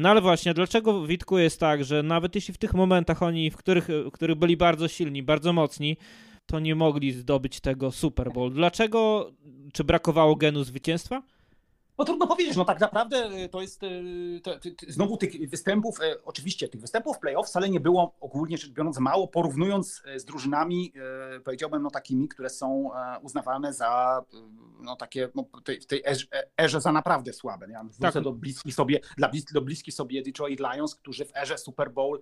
No 0.00 0.08
ale 0.08 0.20
właśnie, 0.20 0.54
dlaczego 0.54 1.06
Witku 1.06 1.38
jest 1.38 1.60
tak, 1.60 1.84
że 1.84 2.02
nawet 2.02 2.34
jeśli 2.34 2.54
w 2.54 2.58
tych 2.58 2.74
momentach 2.74 3.22
oni, 3.22 3.50
w 3.50 3.56
których, 3.56 3.88
w 3.88 4.10
których 4.10 4.36
byli 4.36 4.56
bardzo 4.56 4.88
silni, 4.88 5.22
bardzo 5.22 5.52
mocni, 5.52 5.96
to 6.46 6.60
nie 6.60 6.74
mogli 6.74 7.12
zdobyć 7.12 7.60
tego 7.60 7.92
Super 7.92 8.32
Bowl? 8.32 8.52
Dlaczego? 8.52 9.30
Czy 9.72 9.84
brakowało 9.84 10.36
genu 10.36 10.64
zwycięstwa? 10.64 11.22
No 12.00 12.04
trudno 12.04 12.26
powiedzieć, 12.26 12.56
no 12.56 12.64
tak 12.64 12.80
naprawdę 12.80 13.30
y, 13.32 13.48
to 13.48 13.60
jest 13.60 13.82
y, 13.82 14.40
to, 14.42 14.58
to, 14.58 14.68
znowu 14.88 15.16
tych 15.16 15.50
występów, 15.50 16.00
y, 16.00 16.24
oczywiście 16.24 16.68
tych 16.68 16.80
występów 16.80 17.16
w 17.16 17.20
playoff 17.20 17.46
wcale 17.46 17.68
nie 17.68 17.80
było 17.80 18.16
ogólnie 18.20 18.58
rzecz 18.58 18.70
biorąc 18.70 18.98
mało, 18.98 19.28
porównując 19.28 20.02
z 20.16 20.24
drużynami, 20.24 20.92
powiedziałbym, 21.44 21.82
no 21.82 21.90
takimi, 21.90 22.28
które 22.28 22.50
są 22.50 22.90
uznawane 23.22 23.72
za 23.72 24.24
no 24.82 24.96
takie 24.96 25.28
no, 25.34 25.44
tej, 25.64 25.80
w 25.80 25.86
tej 25.86 26.02
erze, 26.06 26.26
erze 26.60 26.80
za 26.80 26.92
naprawdę 26.92 27.32
słabe. 27.32 27.66
Ja 27.70 27.84
wrócę 27.84 28.12
tak. 28.12 28.22
do 28.22 28.32
bliskich 28.32 28.74
sobie, 28.74 29.00
dla 29.16 29.28
blis, 29.28 29.44
do 29.44 29.60
bliskich 29.60 29.94
sobie 29.94 30.22
Detroit 30.22 30.60
Lions, 30.60 30.94
którzy 30.94 31.24
w 31.24 31.36
erze 31.36 31.58
Super 31.58 31.92
Bowl 31.92 32.20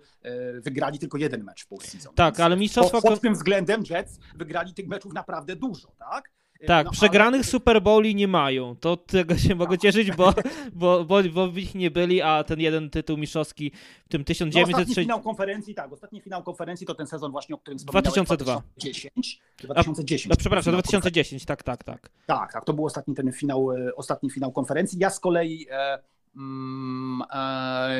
wygrali 0.53 0.99
tylko 0.99 1.17
jeden 1.17 1.43
mecz 1.43 1.63
w 1.63 1.67
postseason. 1.67 2.15
Tak, 2.15 2.39
ale 2.39 2.57
mistrzostwa... 2.57 3.01
Pod, 3.01 3.11
pod 3.11 3.21
tym 3.21 3.33
względem 3.33 3.83
Jets 3.89 4.19
wygrali 4.35 4.73
tych 4.73 4.87
meczów 4.87 5.13
naprawdę 5.13 5.55
dużo, 5.55 5.91
tak? 5.99 6.31
Tak, 6.67 6.85
no, 6.85 6.91
przegranych 6.91 7.41
ale... 7.41 7.43
Super 7.43 7.81
Bowli 7.81 8.15
nie 8.15 8.27
mają. 8.27 8.75
To 8.75 8.97
tego 8.97 9.37
się 9.37 9.55
mogę 9.55 9.71
tak. 9.71 9.81
cieszyć, 9.81 10.11
bo, 10.17 10.33
bo, 10.73 11.05
bo, 11.05 11.23
bo 11.23 11.47
ich 11.47 11.75
nie 11.75 11.91
byli, 11.91 12.21
a 12.21 12.43
ten 12.43 12.59
jeden 12.59 12.89
tytuł 12.89 13.17
mistrzowski 13.17 13.71
w 14.05 14.09
tym 14.09 14.23
1960... 14.23 14.67
No, 14.67 14.81
ostatni 14.81 15.03
finał 15.03 15.21
konferencji, 15.21 15.75
tak, 15.75 15.93
ostatni 15.93 16.21
finał 16.21 16.43
konferencji 16.43 16.87
to 16.87 16.95
ten 16.95 17.07
sezon 17.07 17.31
właśnie, 17.31 17.55
o 17.55 17.57
którym 17.57 17.77
2002. 17.77 18.53
2010. 18.53 19.41
2010. 19.57 20.25
A, 20.25 20.29
no, 20.29 20.35
przepraszam, 20.39 20.73
2010, 20.73 21.45
tak, 21.45 21.63
tak, 21.63 21.83
tak. 21.83 22.09
Tak, 22.25 22.53
tak, 22.53 22.65
to 22.65 22.73
był 22.73 22.85
ostatni 22.85 23.15
ten 23.15 23.31
finał, 23.31 23.71
e, 23.71 23.95
ostatni 23.95 24.31
finał 24.31 24.51
konferencji. 24.51 24.99
Ja 24.99 25.09
z 25.09 25.19
kolei... 25.19 25.67
E, 25.71 25.99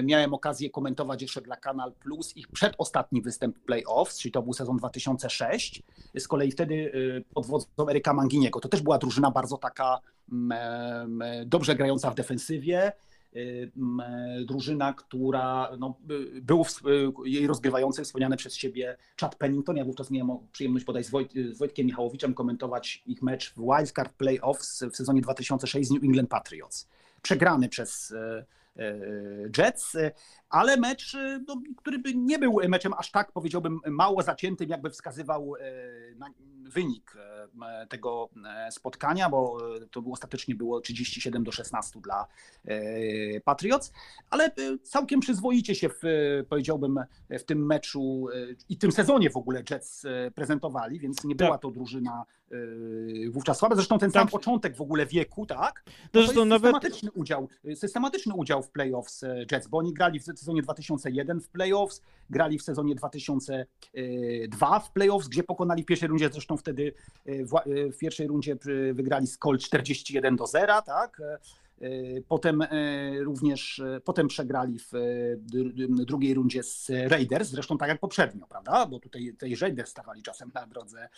miałem 0.03 0.33
okazję 0.33 0.69
komentować 0.69 1.21
jeszcze 1.21 1.41
dla 1.41 1.55
Kanal 1.55 1.93
Plus 1.93 2.37
ich 2.37 2.47
przedostatni 2.47 3.21
występ 3.21 3.59
playoffs, 3.59 4.19
czyli 4.19 4.31
to 4.31 4.41
był 4.41 4.53
sezon 4.53 4.77
2006. 4.77 5.83
Z 6.17 6.27
kolei 6.27 6.51
wtedy 6.51 6.91
e, 7.17 7.33
pod 7.33 7.45
wodzą 7.45 7.89
Eryka 7.89 8.13
Manginiego. 8.13 8.59
To 8.59 8.69
też 8.69 8.81
była 8.81 8.97
drużyna 8.97 9.31
bardzo 9.31 9.57
taka 9.57 9.99
mm, 10.31 11.21
e, 11.21 11.45
dobrze 11.45 11.75
grająca 11.75 12.11
w 12.11 12.15
defensywie. 12.15 12.91
Mm, 13.33 14.01
drużyna, 14.45 14.93
która 14.93 15.69
no, 15.79 15.95
był 16.41 16.63
w, 16.63 16.81
jej 17.25 17.47
rozgrywający 17.47 18.03
wspomniany 18.03 18.37
przez 18.37 18.55
siebie 18.55 18.97
Chad 19.19 19.35
Pennington. 19.35 19.77
Ja 19.77 19.85
wówczas 19.85 20.11
miałem 20.11 20.37
przyjemność 20.51 20.85
podać 20.85 21.05
z, 21.05 21.09
Wojt, 21.09 21.33
z 21.51 21.57
Wojtkiem 21.57 21.85
Michałowiczem 21.85 22.33
komentować 22.33 23.03
ich 23.05 23.21
mecz 23.21 23.53
w 23.53 23.61
Wildcard 23.61 24.13
Playoffs 24.13 24.83
w 24.91 24.95
sezonie 24.95 25.21
2006 25.21 25.87
z 25.87 25.91
New 25.91 26.03
England 26.03 26.29
Patriots 26.29 26.87
przegrany 27.21 27.69
przez 27.69 28.11
e, 28.11 28.45
e, 28.77 28.95
Jets, 29.57 29.97
ale 30.49 30.77
mecz, 30.77 31.17
no, 31.47 31.61
który 31.77 31.99
by 31.99 32.15
nie 32.15 32.39
był 32.39 32.59
meczem 32.69 32.93
aż 32.97 33.11
tak, 33.11 33.31
powiedziałbym, 33.31 33.79
mało 33.87 34.23
zaciętym, 34.23 34.69
jakby 34.69 34.89
wskazywał 34.89 35.55
e, 35.55 35.61
wynik 36.69 37.13
tego 37.89 38.29
spotkania, 38.69 39.29
bo 39.29 39.57
to 39.91 40.01
było, 40.01 40.13
ostatecznie 40.13 40.55
było 40.55 40.81
37 40.81 41.43
do 41.43 41.51
16 41.51 41.99
dla 42.01 42.27
Patriots, 43.43 43.91
ale 44.29 44.51
całkiem 44.83 45.19
przyzwoicie 45.19 45.75
się, 45.75 45.89
w, 45.89 46.01
powiedziałbym, 46.49 46.99
w 47.29 47.43
tym 47.43 47.65
meczu 47.65 48.27
i 48.69 48.77
tym 48.77 48.91
sezonie 48.91 49.29
w 49.29 49.37
ogóle 49.37 49.63
Jets 49.69 50.05
prezentowali, 50.35 50.99
więc 50.99 51.23
nie 51.23 51.35
była 51.35 51.51
tak. 51.51 51.61
to 51.61 51.71
drużyna 51.71 52.25
wówczas 53.29 53.57
słabe. 53.57 53.75
Zresztą 53.75 53.99
ten 53.99 54.11
sam 54.11 54.23
tak. 54.23 54.31
początek 54.31 54.75
w 54.75 54.81
ogóle 54.81 55.05
wieku, 55.05 55.45
tak? 55.45 55.83
No 55.87 55.91
to 56.11 56.19
jest 56.19 56.33
systematyczny, 56.33 57.07
nawet... 57.07 57.21
udział, 57.21 57.47
systematyczny 57.75 58.33
udział 58.33 58.63
w 58.63 58.71
playoffs 58.71 59.25
Jets, 59.51 59.67
bo 59.67 59.77
oni 59.77 59.93
grali 59.93 60.19
w 60.19 60.23
sezonie 60.39 60.61
2001 60.61 61.41
w 61.41 61.49
playoffs, 61.49 62.01
grali 62.29 62.59
w 62.59 62.63
sezonie 62.63 62.95
2002 62.95 64.79
w 64.79 64.91
playoffs, 64.91 65.27
gdzie 65.27 65.43
pokonali 65.43 65.83
w 65.83 65.85
pierwszej 65.85 66.09
rundzie, 66.09 66.29
zresztą 66.31 66.57
wtedy 66.57 66.93
e, 67.25 67.45
w, 67.45 67.51
w 67.93 67.97
pierwszej 67.97 68.27
rundzie 68.27 68.55
wygrali 68.93 69.27
z 69.27 69.37
Colt 69.37 69.61
41 69.61 70.35
do 70.35 70.47
0, 70.47 70.81
tak? 70.81 71.21
E, 71.21 71.87
potem 72.27 72.63
również, 73.19 73.81
potem 74.03 74.27
przegrali 74.27 74.79
w 74.79 74.91
drugiej 76.05 76.33
rundzie 76.33 76.63
z 76.63 76.89
Raiders, 76.89 77.49
zresztą 77.49 77.77
tak 77.77 77.89
jak 77.89 77.99
poprzednio, 77.99 78.47
prawda? 78.47 78.85
Bo 78.85 78.99
tutaj, 78.99 79.31
tutaj 79.31 79.55
Raiders 79.55 79.89
stawali 79.89 80.21
czasem 80.21 80.51
na 80.53 80.67
drodze 80.67 81.09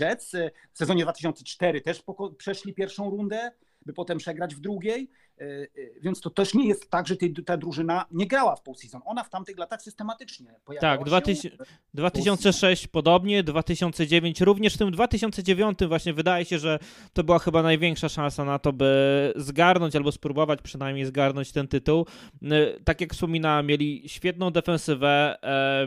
Jets. 0.00 0.32
W 0.72 0.78
sezonie 0.78 1.02
2004 1.02 1.80
też 1.80 2.02
przeszli 2.38 2.74
pierwszą 2.74 3.10
rundę, 3.10 3.50
by 3.86 3.92
potem 3.92 4.18
przegrać 4.18 4.54
w 4.54 4.60
drugiej. 4.60 5.10
E, 5.40 5.44
e, 5.44 5.66
więc 6.00 6.20
to 6.20 6.30
też 6.30 6.54
nie 6.54 6.68
jest 6.68 6.90
tak, 6.90 7.06
że 7.06 7.16
ta 7.46 7.56
drużyna 7.56 8.04
nie 8.10 8.26
grała 8.26 8.56
w 8.56 8.62
postseason. 8.62 9.00
Ona 9.04 9.24
w 9.24 9.30
tamtych 9.30 9.58
latach 9.58 9.82
systematycznie 9.82 10.54
pojawiała 10.64 10.96
tak, 10.96 11.06
2000, 11.06 11.50
2006 11.94 12.86
podobnie, 12.86 13.42
2009 13.42 14.40
również 14.40 14.74
w 14.74 14.78
tym 14.78 14.90
2009 14.90 15.78
właśnie 15.88 16.12
wydaje 16.12 16.44
się, 16.44 16.58
że 16.58 16.78
to 17.12 17.24
była 17.24 17.38
chyba 17.38 17.62
największa 17.62 18.08
szansa 18.08 18.44
na 18.44 18.58
to, 18.58 18.72
by 18.72 19.32
zgarnąć 19.36 19.96
albo 19.96 20.12
spróbować 20.12 20.62
przynajmniej 20.62 21.06
zgarnąć 21.06 21.52
ten 21.52 21.68
tytuł. 21.68 22.06
E, 22.42 22.80
tak 22.84 23.00
jak 23.00 23.12
wspominałem, 23.12 23.66
mieli 23.66 24.02
świetną 24.06 24.50
defensywę, 24.50 25.36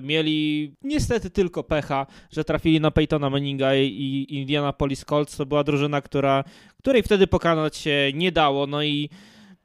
mieli 0.02 0.74
niestety 0.82 1.30
tylko 1.30 1.64
pecha, 1.64 2.06
że 2.32 2.44
trafili 2.44 2.82
na 2.82 2.92
Peytona 2.92 3.30
Manninga 3.30 3.76
i 3.76 4.26
Indianapolis 4.30 5.06
Colts. 5.06 5.38
To 5.38 5.46
była 5.46 5.64
drużyna, 5.64 6.02
która, 6.02 6.44
której 6.80 7.04
wtedy 7.04 7.28
pokonać 7.28 7.78
się 7.78 8.12
nie 8.14 8.32
dało. 8.32 8.68
No 8.68 8.84
i 8.84 9.10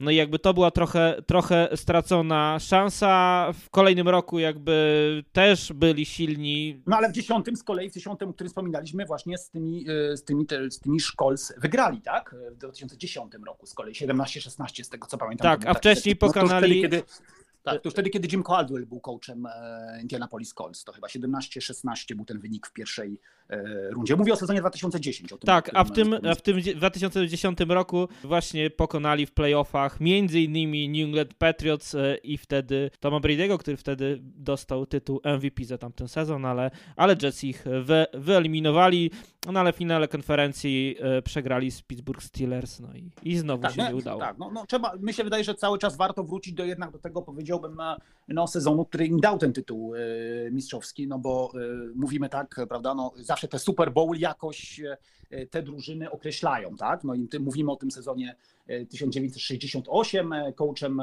no 0.02 0.10
i 0.10 0.16
jakby 0.16 0.38
to 0.38 0.54
była 0.54 0.70
trochę, 0.70 1.22
trochę 1.26 1.68
stracona 1.74 2.58
szansa. 2.60 3.46
W 3.52 3.70
kolejnym 3.70 4.08
roku 4.08 4.38
jakby 4.38 5.24
też 5.32 5.72
byli 5.72 6.06
silni. 6.06 6.82
No 6.86 6.96
ale 6.96 7.08
w 7.08 7.12
dziesiątym 7.12 7.56
z 7.56 7.62
kolei, 7.62 7.90
w 7.90 7.94
dziesiątym, 7.94 8.28
o 8.28 8.32
którym 8.32 8.48
wspominaliśmy, 8.48 9.06
właśnie 9.06 9.38
z 9.38 9.50
tymi, 9.50 9.84
e, 9.88 10.16
z 10.16 10.24
tymi, 10.24 10.46
z 10.70 10.80
tymi 10.80 11.00
Szkols 11.00 11.52
wygrali, 11.58 12.02
tak? 12.02 12.34
W 12.50 12.56
2010 12.56 13.32
roku 13.46 13.66
z 13.66 13.74
kolei, 13.74 13.94
17-16 13.94 14.84
z 14.84 14.88
tego 14.88 15.06
co 15.06 15.18
pamiętam. 15.18 15.58
Tak, 15.58 15.68
a 15.68 15.74
wcześniej 15.74 16.16
pokonali... 16.16 16.82
No 16.82 16.88
wtedy, 16.88 17.02
kiedy 17.02 17.12
tak, 17.62 17.82
to 17.82 17.88
już 17.88 17.94
wtedy, 17.94 18.10
kiedy 18.10 18.28
Jim 18.32 18.42
Caldwell 18.42 18.86
był 18.86 19.00
coachem 19.00 19.46
e, 19.46 19.98
Indianapolis 20.00 20.54
Colts, 20.54 20.84
to 20.84 20.92
chyba 20.92 21.08
17-16 21.08 22.14
był 22.14 22.24
ten 22.24 22.38
wynik 22.38 22.66
w 22.66 22.72
pierwszej 22.72 23.20
e, 23.48 23.90
rundzie. 23.90 24.16
Mówię 24.16 24.32
o 24.32 24.36
sezonie 24.36 24.60
2010. 24.60 25.30
Tym, 25.30 25.38
tak, 25.38 25.70
a 25.74 25.84
w 25.84 25.90
tym, 25.90 26.14
a 26.30 26.34
w 26.34 26.42
tym 26.42 26.60
2010 26.76 27.58
roku 27.68 28.08
właśnie 28.24 28.70
pokonali 28.70 29.26
w 29.26 29.32
playoffach 29.32 30.00
między 30.00 30.40
innymi 30.40 30.88
New 30.88 31.08
England 31.08 31.34
Patriots 31.34 31.94
e, 31.94 32.16
i 32.16 32.38
wtedy 32.38 32.90
Toma 33.00 33.20
Brady'ego, 33.20 33.58
który 33.58 33.76
wtedy 33.76 34.18
dostał 34.22 34.86
tytuł 34.86 35.20
MVP 35.24 35.64
za 35.64 35.78
tamten 35.78 36.08
sezon, 36.08 36.44
ale, 36.44 36.70
ale 36.96 37.16
Jets 37.22 37.44
ich 37.44 37.64
wy, 37.82 38.06
wyeliminowali, 38.14 39.10
no 39.52 39.60
ale 39.60 39.72
w 39.72 39.76
finale 39.76 40.08
konferencji 40.08 40.96
przegrali 41.24 41.70
z 41.70 41.82
Pittsburgh 41.82 42.22
Steelers, 42.22 42.80
no 42.80 42.94
i, 42.94 43.10
i 43.22 43.36
znowu 43.36 43.62
tak, 43.62 43.72
się 43.72 43.82
no, 43.82 43.88
nie 43.88 43.96
udało. 43.96 44.20
Tak, 44.20 44.38
no, 44.38 44.50
no, 44.50 44.66
trzeba, 44.66 44.96
mi 44.96 45.12
się 45.14 45.24
wydaje, 45.24 45.44
że 45.44 45.54
cały 45.54 45.78
czas 45.78 45.96
warto 45.96 46.24
wrócić 46.24 46.54
do 46.54 46.64
jednak 46.64 46.90
do 46.90 46.98
tego, 46.98 47.22
powiedzieć 47.22 47.51
powiedziałbym, 47.52 48.02
no, 48.28 48.46
sezonu, 48.46 48.84
który 48.84 49.06
im 49.06 49.20
dał 49.20 49.38
ten 49.38 49.52
tytuł 49.52 49.94
e, 49.94 49.98
mistrzowski, 50.50 51.08
no 51.08 51.18
bo 51.18 51.52
e, 51.54 51.58
mówimy 51.94 52.28
tak, 52.28 52.60
prawda, 52.68 52.94
no 52.94 53.12
zawsze 53.16 53.48
te 53.48 53.58
Super 53.58 53.92
Bowl 53.92 54.18
jakoś 54.18 54.80
e, 55.30 55.46
te 55.46 55.62
drużyny 55.62 56.10
określają, 56.10 56.76
tak, 56.76 57.04
no 57.04 57.14
i 57.14 57.28
mówimy 57.40 57.72
o 57.72 57.76
tym 57.76 57.90
sezonie 57.90 58.36
1968, 58.90 60.34
coachem 60.54 61.02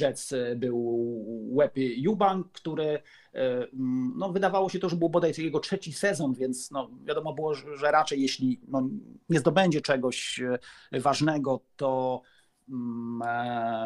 Jets 0.00 0.34
był 0.56 1.06
Łepy 1.50 1.94
Eubank, 2.06 2.52
który 2.52 2.98
no, 4.16 4.32
wydawało 4.32 4.68
się 4.68 4.78
to, 4.78 4.88
że 4.88 4.96
był 4.96 5.08
bodaj 5.08 5.32
jego 5.38 5.60
trzeci 5.60 5.92
sezon, 5.92 6.34
więc 6.34 6.70
no, 6.70 6.90
wiadomo 7.04 7.32
było, 7.32 7.54
że 7.54 7.90
raczej 7.90 8.22
jeśli 8.22 8.60
no, 8.68 8.88
nie 9.28 9.38
zdobędzie 9.38 9.80
czegoś 9.80 10.40
ważnego, 10.92 11.60
to 11.76 12.22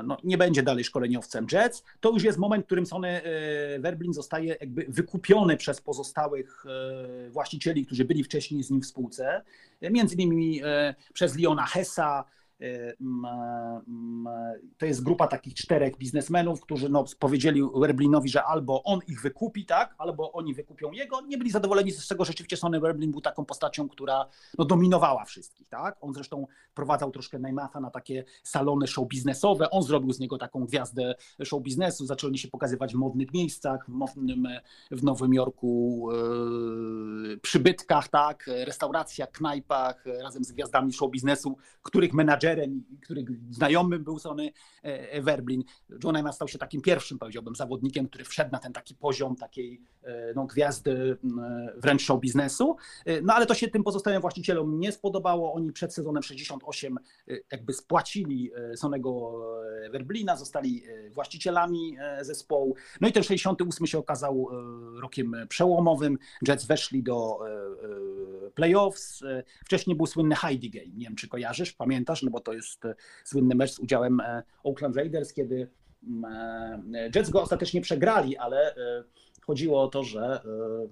no, 0.05 0.17
nie 0.25 0.39
będzie 0.39 0.63
dalej 0.63 0.85
szkoleniowcem 0.85 1.47
Jets. 1.53 1.85
To 2.01 2.11
już 2.11 2.23
jest 2.23 2.39
moment, 2.39 2.65
w 2.65 2.67
którym 2.67 2.87
Sony 2.87 3.09
e, 3.09 3.79
Werblin 3.79 4.13
zostaje 4.13 4.57
jakby 4.61 4.87
wykupiony 4.89 5.57
przez 5.57 5.81
pozostałych 5.81 6.65
e, 6.67 7.31
właścicieli, 7.31 7.87
którzy 7.87 8.05
byli 8.05 8.25
wcześniej 8.25 8.63
z 8.63 8.71
nim 8.71 8.81
w 8.81 8.87
spółce, 8.87 9.43
między 9.83 10.15
innymi 10.15 10.61
przez 11.13 11.39
Leona 11.39 11.67
Hessa, 11.67 12.25
to 14.79 14.87
jest 14.87 15.03
grupa 15.03 15.27
takich 15.27 15.55
czterech 15.55 15.97
biznesmenów, 15.99 16.61
którzy 16.61 16.89
no, 16.89 17.05
powiedzieli 17.19 17.63
Werblinowi, 17.75 18.29
że 18.29 18.45
albo 18.45 18.83
on 18.83 19.01
ich 19.09 19.23
wykupi, 19.23 19.67
tak, 19.67 19.95
albo 19.99 20.33
oni 20.33 20.55
wykupią 20.55 20.93
jego. 20.93 21.21
Nie 21.21 21.39
byli 21.39 21.51
zadowoleni 21.51 21.93
z 21.93 22.09
tego, 22.09 22.25
rzeczywiście 22.25 22.57
Sony 22.57 22.81
Werblin 22.81 23.11
był 23.11 23.21
taką 23.21 23.45
postacią, 23.45 23.89
która 23.89 24.29
no, 24.59 24.65
dominowała 24.65 25.25
wszystkich. 25.25 25.69
Tak? 25.69 25.97
On 26.01 26.15
zresztą 26.15 26.47
prowadzał 26.75 27.11
troszkę 27.11 27.39
Neymatha 27.39 27.81
na 27.81 27.91
takie 27.91 28.25
salony 28.43 28.87
show 28.87 29.09
biznesowe. 29.09 29.71
On 29.71 29.83
zrobił 29.83 30.13
z 30.13 30.19
niego 30.19 30.39
taką 30.39 30.65
gwiazdę 30.65 31.15
show 31.45 31.63
biznesu. 31.63 32.07
Zaczęli 32.07 32.39
się 32.39 32.49
pokazywać 32.49 32.93
w 32.93 32.97
modnych 32.97 33.35
miejscach, 33.35 33.87
w, 33.87 33.93
modnym, 33.93 34.49
w 34.91 35.03
Nowym 35.03 35.35
Jorku, 35.35 36.09
yy, 37.29 37.39
przybytkach, 37.39 38.09
tak, 38.09 38.51
restauracjach, 38.65 39.31
knajpach, 39.31 40.05
razem 40.23 40.45
z 40.45 40.53
gwiazdami 40.53 40.93
show 40.93 41.11
biznesu, 41.11 41.57
których 41.83 42.15
menadżer 42.15 42.44
menadżerem, 42.45 42.85
który 43.03 43.25
znajomym 43.51 44.05
był 44.05 44.19
Sony 44.19 44.53
e, 44.83 45.23
Werblin. 45.23 45.65
John 46.05 46.17
Emma 46.17 46.33
stał 46.33 46.49
się 46.49 46.59
takim 46.59 46.81
pierwszym, 46.81 47.19
powiedziałbym, 47.19 47.55
zawodnikiem, 47.55 48.09
który 48.09 48.25
wszedł 48.25 48.51
na 48.53 48.59
ten 48.59 48.73
taki 48.73 48.95
poziom 48.95 49.37
takiej 49.37 49.81
e, 50.03 50.33
no, 50.35 50.47
gwiazdy 50.47 51.17
wręcz 51.77 52.03
show 52.03 52.21
biznesu. 52.21 52.77
E, 53.05 53.21
no 53.21 53.35
ale 53.35 53.47
to 53.47 53.55
się 53.55 53.69
tym 53.69 53.85
pozostałym 53.85 54.21
właścicielom 54.21 54.81
nie 54.81 54.93
spodobało. 54.93 55.55
Oni 55.55 55.73
przed 55.73 55.95
sezonem 55.95 56.23
68 56.23 56.99
jakby 57.53 57.73
spłacili 57.73 58.51
Sonego 58.77 59.41
Werblina, 59.91 60.37
zostali 60.37 60.83
właścicielami 61.11 61.97
zespołu. 62.21 62.75
No 63.01 63.09
i 63.09 63.13
ten 63.13 63.23
68 63.23 63.87
się 63.87 63.99
okazał 63.99 64.49
rokiem 65.03 65.35
przełomowym. 65.49 66.19
Jets 66.49 66.67
weszli 66.67 67.03
do 67.03 67.39
playoffs. 68.55 69.25
Wcześniej 69.65 69.97
był 69.97 70.07
słynny 70.07 70.35
Heidi 70.35 70.71
Game. 70.71 70.87
Nie 70.87 71.05
wiem, 71.05 71.17
czy 71.17 71.29
kojarzysz, 71.29 71.73
pamiętasz, 71.73 72.23
no 72.23 72.31
bo 72.35 72.41
to 72.41 72.53
jest 72.53 72.85
e, 72.85 72.95
słynny 73.25 73.55
mecz 73.55 73.73
z 73.73 73.79
udziałem 73.79 74.21
e, 74.21 74.43
Oakland 74.65 74.97
Raiders, 74.97 75.33
kiedy 75.33 75.69
mm, 76.07 76.95
e, 76.95 77.11
Jets 77.15 77.31
go 77.31 77.43
ostatecznie 77.43 77.81
przegrali, 77.81 78.37
ale 78.37 78.75
chodziło 79.47 79.83
o 79.83 79.89
to, 79.89 80.05
że 80.05 80.41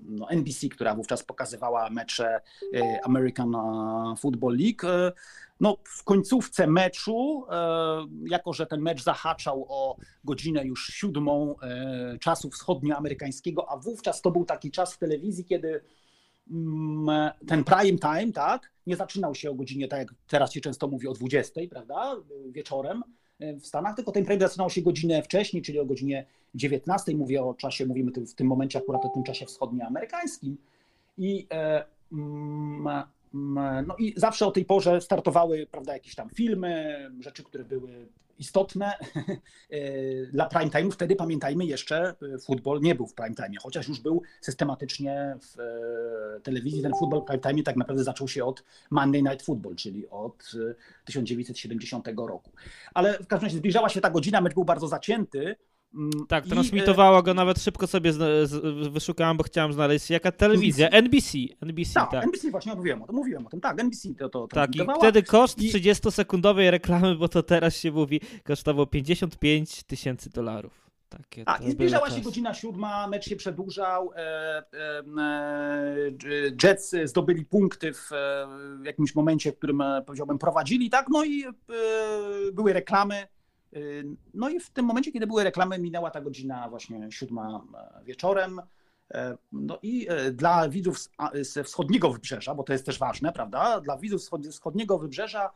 no, 0.05 0.31
NBC, 0.31 0.69
która 0.69 0.95
wówczas 0.95 1.23
pokazywała 1.23 1.91
mecze 1.91 2.41
American 3.05 3.55
Football 4.19 4.57
League, 4.57 5.15
no, 5.61 5.77
w 5.85 6.05
końcówce 6.05 6.67
meczu, 6.67 7.47
jako 8.25 8.53
że 8.53 8.67
ten 8.67 8.81
mecz 8.81 9.03
zahaczał 9.03 9.67
o 9.69 9.97
godzinę 10.25 10.65
już 10.65 10.87
siódmą 10.87 11.55
czasu 12.21 12.51
wschodnioamerykańskiego, 12.51 13.71
a 13.71 13.77
wówczas 13.77 14.23
to 14.23 14.31
był 14.31 14.45
taki 14.45 14.71
czas 14.71 14.95
w 14.95 14.99
telewizji, 14.99 15.45
kiedy 15.45 15.81
mm, 16.51 17.31
ten 17.47 17.65
prime 17.65 17.99
time, 17.99 18.33
tak, 18.33 18.72
nie 18.87 18.97
zaczynał 18.97 19.35
się 19.35 19.51
o 19.51 19.55
godzinie, 19.55 19.89
tak 19.89 19.99
jak 19.99 20.15
teraz 20.29 20.53
się 20.53 20.61
często 20.61 20.89
mówi, 20.89 21.09
o 21.09 21.13
20, 21.13 21.61
prawda, 21.71 22.17
wieczorem, 22.51 23.03
E, 23.43 23.57
w 23.57 23.67
Stanach, 23.67 23.97
tylko 23.97 24.13
ten 24.13 24.25
projekt 24.25 24.43
zaczynał 24.43 24.71
się 24.71 24.83
godzinę 24.83 25.23
wcześniej, 25.23 25.63
czyli 25.63 25.79
o 25.79 25.87
godzinie 25.87 26.27
19. 26.55 27.17
Mówię 27.17 27.43
o 27.43 27.55
czasie, 27.55 27.87
mówimy 27.87 28.13
w 28.13 28.35
tym 28.35 28.47
momencie 28.47 28.79
akurat 28.79 29.05
o 29.05 29.09
tym 29.09 29.23
czasie 29.23 29.47
wschodnioamerykańskim. 29.47 30.57
I 31.19 31.47
e, 31.51 31.85
mm, 32.13 33.05
mm, 33.35 33.87
no 33.87 33.97
i 33.99 34.15
zawsze 34.17 34.47
o 34.47 34.51
tej 34.51 34.65
porze 34.65 35.01
startowały 35.01 35.67
prawda, 35.71 35.93
jakieś 35.93 36.15
tam 36.15 36.31
filmy, 36.31 37.11
rzeczy, 37.21 37.45
które 37.45 37.65
były 37.65 38.09
istotne 38.43 38.93
e, 39.71 40.27
dla 40.27 40.47
prime 40.47 40.71
time. 40.71 40.91
Wtedy 40.91 41.17
pamiętajmy 41.17 41.65
jeszcze, 41.65 42.15
e, 42.35 42.39
futbol 42.39 42.81
nie 42.81 42.95
był 42.95 43.07
w 43.07 43.15
prime 43.15 43.35
time, 43.35 43.55
chociaż 43.63 43.89
już 43.89 44.01
był 44.01 44.23
systematycznie 44.41 45.37
w 45.41 45.61
e, 45.61 46.41
telewizji. 46.41 46.83
Ten 46.83 46.93
futbol 46.99 47.25
prime 47.25 47.39
time 47.39 47.63
tak 47.63 47.77
naprawdę 47.77 48.05
zaczął 48.05 48.29
się 48.29 48.45
od 48.45 48.65
Monday 48.91 49.23
Night 49.23 49.43
Football, 49.43 49.77
czyli 49.77 50.09
od 50.09 50.53
1970 51.05 52.09
roku. 52.17 52.51
Ale 52.95 53.19
w 53.19 53.27
każdym 53.27 53.47
razie 53.47 53.59
zbliżała 53.59 53.89
się 53.89 54.01
ta 54.01 54.11
godzina, 54.11 54.41
mecz 54.41 54.55
był 54.55 54.65
bardzo 54.65 54.89
zacięty. 54.89 55.57
Mm, 55.95 56.11
tak, 56.29 56.47
transmitowała 56.47 57.21
I, 57.21 57.23
go 57.23 57.35
nawet 57.35 57.63
szybko 57.63 57.87
sobie 57.87 58.13
z, 58.13 58.51
z, 58.51 58.89
wyszukałem, 58.89 59.37
bo 59.37 59.45
chciałem 59.45 59.73
znaleźć 59.73 60.11
jaka 60.11 60.33
telewizja. 60.33 60.89
NBC. 60.89 61.39
NBC, 61.61 61.95
tak. 61.95 62.11
tak. 62.11 62.25
NBC 62.25 62.51
właśnie 62.51 62.75
mówiłem 62.75 63.03
o 63.03 63.07
tym, 63.07 63.17
mówiłem 63.17 63.47
o 63.47 63.51
tym, 63.51 63.61
tak, 63.61 63.81
NBC 63.81 64.09
to, 64.19 64.29
to 64.29 64.49
Tak, 64.49 64.77
i 64.77 64.81
wtedy 64.99 65.23
koszt 65.23 65.63
I... 65.63 65.73
30-sekundowej 65.73 66.71
reklamy, 66.71 67.17
bo 67.17 67.29
to 67.29 67.43
teraz 67.43 67.77
się 67.77 67.93
mówi, 67.93 68.21
kosztował 68.45 68.87
55 68.87 69.83
tysięcy 69.85 70.31
dolarów. 70.31 70.93
Takie 71.09 71.45
tak, 71.45 71.67
i 71.67 71.71
zbliżała 71.71 72.11
się 72.11 72.21
godzina 72.21 72.55
siódma, 72.55 73.09
mecz 73.09 73.25
się 73.25 73.37
przedłużał, 73.37 74.13
e, 74.13 74.19
e, 74.19 75.03
e, 75.19 76.13
Jets 76.63 76.95
zdobyli 77.05 77.45
punkty 77.45 77.93
w, 77.93 78.13
e, 78.13 78.47
w 78.83 78.85
jakimś 78.85 79.15
momencie, 79.15 79.53
w 79.53 79.57
którym 79.57 79.81
e, 79.81 80.03
powiedziałbym 80.07 80.39
prowadzili, 80.39 80.91
tak, 80.91 81.07
no 81.11 81.25
i 81.25 81.45
e, 81.45 81.53
były 82.53 82.73
reklamy, 82.73 83.27
no 84.35 84.49
i 84.49 84.61
w 84.61 84.71
tym 84.71 84.85
momencie, 84.85 85.13
kiedy 85.13 85.27
były 85.27 85.45
reklamy, 85.45 85.79
minęła 85.79 86.11
ta 86.11 86.21
godzina 86.21 86.69
właśnie 86.69 87.13
siódma 87.13 87.65
e, 87.75 88.05
wieczorem. 88.05 88.61
E, 89.15 89.37
no 89.53 89.79
i 89.83 90.07
e, 90.09 90.31
dla 90.31 90.69
widzów 90.69 90.97
ze 91.41 91.65
wschodniego 91.65 92.13
wybrzeża, 92.13 92.55
bo 92.55 92.63
to 92.63 92.73
jest 92.73 92.87
też 92.87 92.99
ważne, 92.99 93.33
prawda? 93.33 93.81
Dla 93.81 93.97
widzów 93.99 94.23
ze 94.41 94.51
wschodniego 94.51 94.99
wybrzeża 94.99 95.51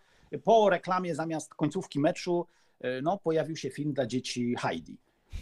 po 0.45 0.71
reklamie 0.71 1.15
zamiast 1.15 1.55
końcówki 1.55 2.01
meczu 2.01 2.47
no, 3.03 3.19
pojawił 3.19 3.57
się 3.57 3.71
film 3.71 3.93
dla 3.93 4.07
dzieci 4.07 4.55
Heidi. 4.59 4.99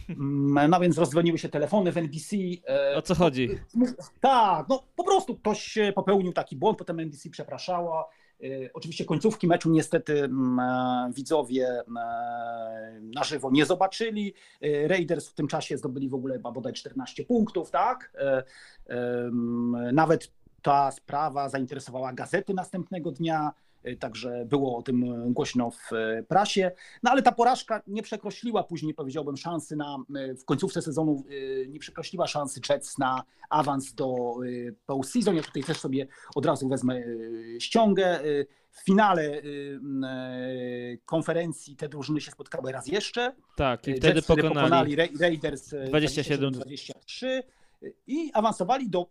Mm, 0.09 0.69
no 0.69 0.79
więc 0.79 0.97
rozdzwoniły 0.97 1.37
się 1.37 1.49
telefony 1.49 1.91
w 1.91 1.97
NBC. 1.97 2.35
O 2.95 3.01
co 3.01 3.15
chodzi? 3.15 3.49
Tak, 4.21 4.69
no 4.69 4.83
po 4.95 5.03
prostu 5.03 5.35
ktoś 5.35 5.77
popełnił 5.95 6.33
taki 6.33 6.55
błąd, 6.55 6.77
potem 6.77 6.99
NBC 6.99 7.29
przepraszała. 7.29 8.09
Y, 8.43 8.69
oczywiście 8.73 9.05
końcówki 9.05 9.47
meczu 9.47 9.69
niestety 9.69 10.23
mm, 10.23 10.59
e, 10.59 11.11
widzowie 11.13 11.67
e, 11.67 11.83
na 13.01 13.23
żywo 13.23 13.51
nie 13.51 13.65
zobaczyli. 13.65 14.33
Raiders 14.87 15.29
w 15.29 15.33
tym 15.33 15.47
czasie 15.47 15.77
zdobyli 15.77 16.09
w 16.09 16.13
ogóle 16.13 16.39
bodaj 16.39 16.73
14 16.73 17.25
punktów, 17.25 17.71
tak? 17.71 18.11
E, 18.17 18.43
nawet 19.93 20.31
ta 20.61 20.91
sprawa 20.91 21.49
zainteresowała 21.49 22.13
gazety 22.13 22.53
następnego 22.53 23.11
dnia. 23.11 23.53
Y, 23.87 23.97
także 23.97 24.45
było 24.45 24.77
o 24.77 24.81
tym 24.81 25.33
głośno 25.33 25.71
w 25.71 25.93
y, 25.93 26.25
prasie. 26.27 26.71
No 27.03 27.11
ale 27.11 27.21
ta 27.21 27.31
porażka 27.31 27.81
nie 27.87 28.01
przekreśliła 28.01 28.63
później, 28.63 28.93
powiedziałbym, 28.93 29.37
szansy 29.37 29.75
na, 29.75 29.97
w 30.41 30.45
końcówce 30.45 30.81
sezonu, 30.81 31.23
nie 31.67 31.79
przekreśliła 31.79 32.27
szansy 32.27 32.61
Jets 32.69 32.97
na 32.97 33.23
awans 33.49 33.93
do 33.93 34.35
postseason. 34.85 35.35
Ja 35.35 35.43
tutaj 35.43 35.63
też 35.63 35.77
sobie 35.77 36.07
od 36.35 36.45
razu 36.45 36.67
wezmę 36.67 37.03
ściągę. 37.59 38.19
W 38.71 38.83
finale 38.85 39.41
konferencji 41.05 41.75
te 41.75 41.89
drużyny 41.89 42.21
się 42.21 42.31
spotkały 42.31 42.71
raz 42.71 42.87
jeszcze. 42.87 43.35
Tak, 43.55 43.87
i 43.87 43.93
wtedy 43.93 44.21
pokonali, 44.21 44.55
pokonali 44.55 44.95
Raiders 44.95 45.73
27-23 45.73 47.43
i 48.07 48.31
awansowali 48.33 48.89
do 48.89 49.07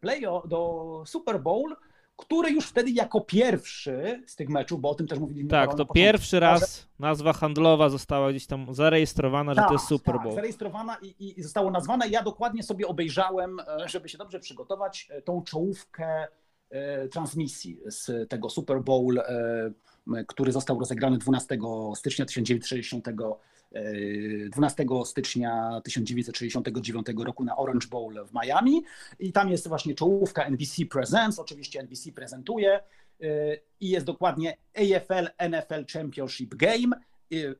play 0.00 0.22
do 0.48 1.02
Super 1.06 1.40
Bowl 1.40 1.76
który 2.18 2.50
już 2.50 2.66
wtedy 2.66 2.90
jako 2.90 3.20
pierwszy 3.20 4.22
z 4.26 4.36
tych 4.36 4.48
meczów, 4.48 4.80
bo 4.80 4.90
o 4.90 4.94
tym 4.94 5.06
też 5.06 5.18
mówiliśmy. 5.18 5.50
Tak, 5.50 5.74
to 5.74 5.86
pierwszy 5.86 6.40
raz 6.40 6.88
nazwa 6.98 7.32
handlowa 7.32 7.88
została 7.88 8.30
gdzieś 8.30 8.46
tam 8.46 8.74
zarejestrowana, 8.74 9.54
tak, 9.54 9.64
że 9.64 9.68
to 9.68 9.74
jest 9.74 9.84
tak, 9.84 9.88
Super 9.88 10.14
tak, 10.14 10.22
Bowl. 10.22 10.32
Tak, 10.32 10.34
zarejestrowana 10.34 10.96
i, 11.02 11.34
i 11.38 11.42
zostało 11.42 11.70
nazwane. 11.70 12.08
Ja 12.08 12.22
dokładnie 12.22 12.62
sobie 12.62 12.86
obejrzałem, 12.86 13.60
e, 13.60 13.88
żeby 13.88 14.08
się 14.08 14.18
dobrze 14.18 14.40
przygotować, 14.40 15.08
e, 15.10 15.22
tą 15.22 15.42
czołówkę 15.42 16.26
e, 16.70 17.08
transmisji 17.08 17.80
z 17.86 18.28
tego 18.28 18.50
Super 18.50 18.80
Bowl, 18.82 19.22
który 20.26 20.52
został 20.52 20.78
rozegrany 20.78 21.18
12 21.18 21.58
stycznia 21.94 22.24
1960 22.24 23.08
12 24.50 24.86
stycznia 25.04 25.80
1969 25.84 27.06
roku 27.24 27.44
na 27.44 27.56
Orange 27.56 27.86
Bowl 27.86 28.26
w 28.26 28.34
Miami 28.34 28.84
i 29.18 29.32
tam 29.32 29.48
jest 29.48 29.68
właśnie 29.68 29.94
czołówka 29.94 30.44
NBC 30.44 30.86
Presents, 30.86 31.38
oczywiście 31.38 31.80
NBC 31.80 32.12
prezentuje 32.12 32.80
y, 33.22 33.60
i 33.80 33.88
jest 33.88 34.06
dokładnie 34.06 34.56
AFL 34.74 35.48
NFL 35.48 35.84
Championship 35.92 36.54
Game. 36.54 37.00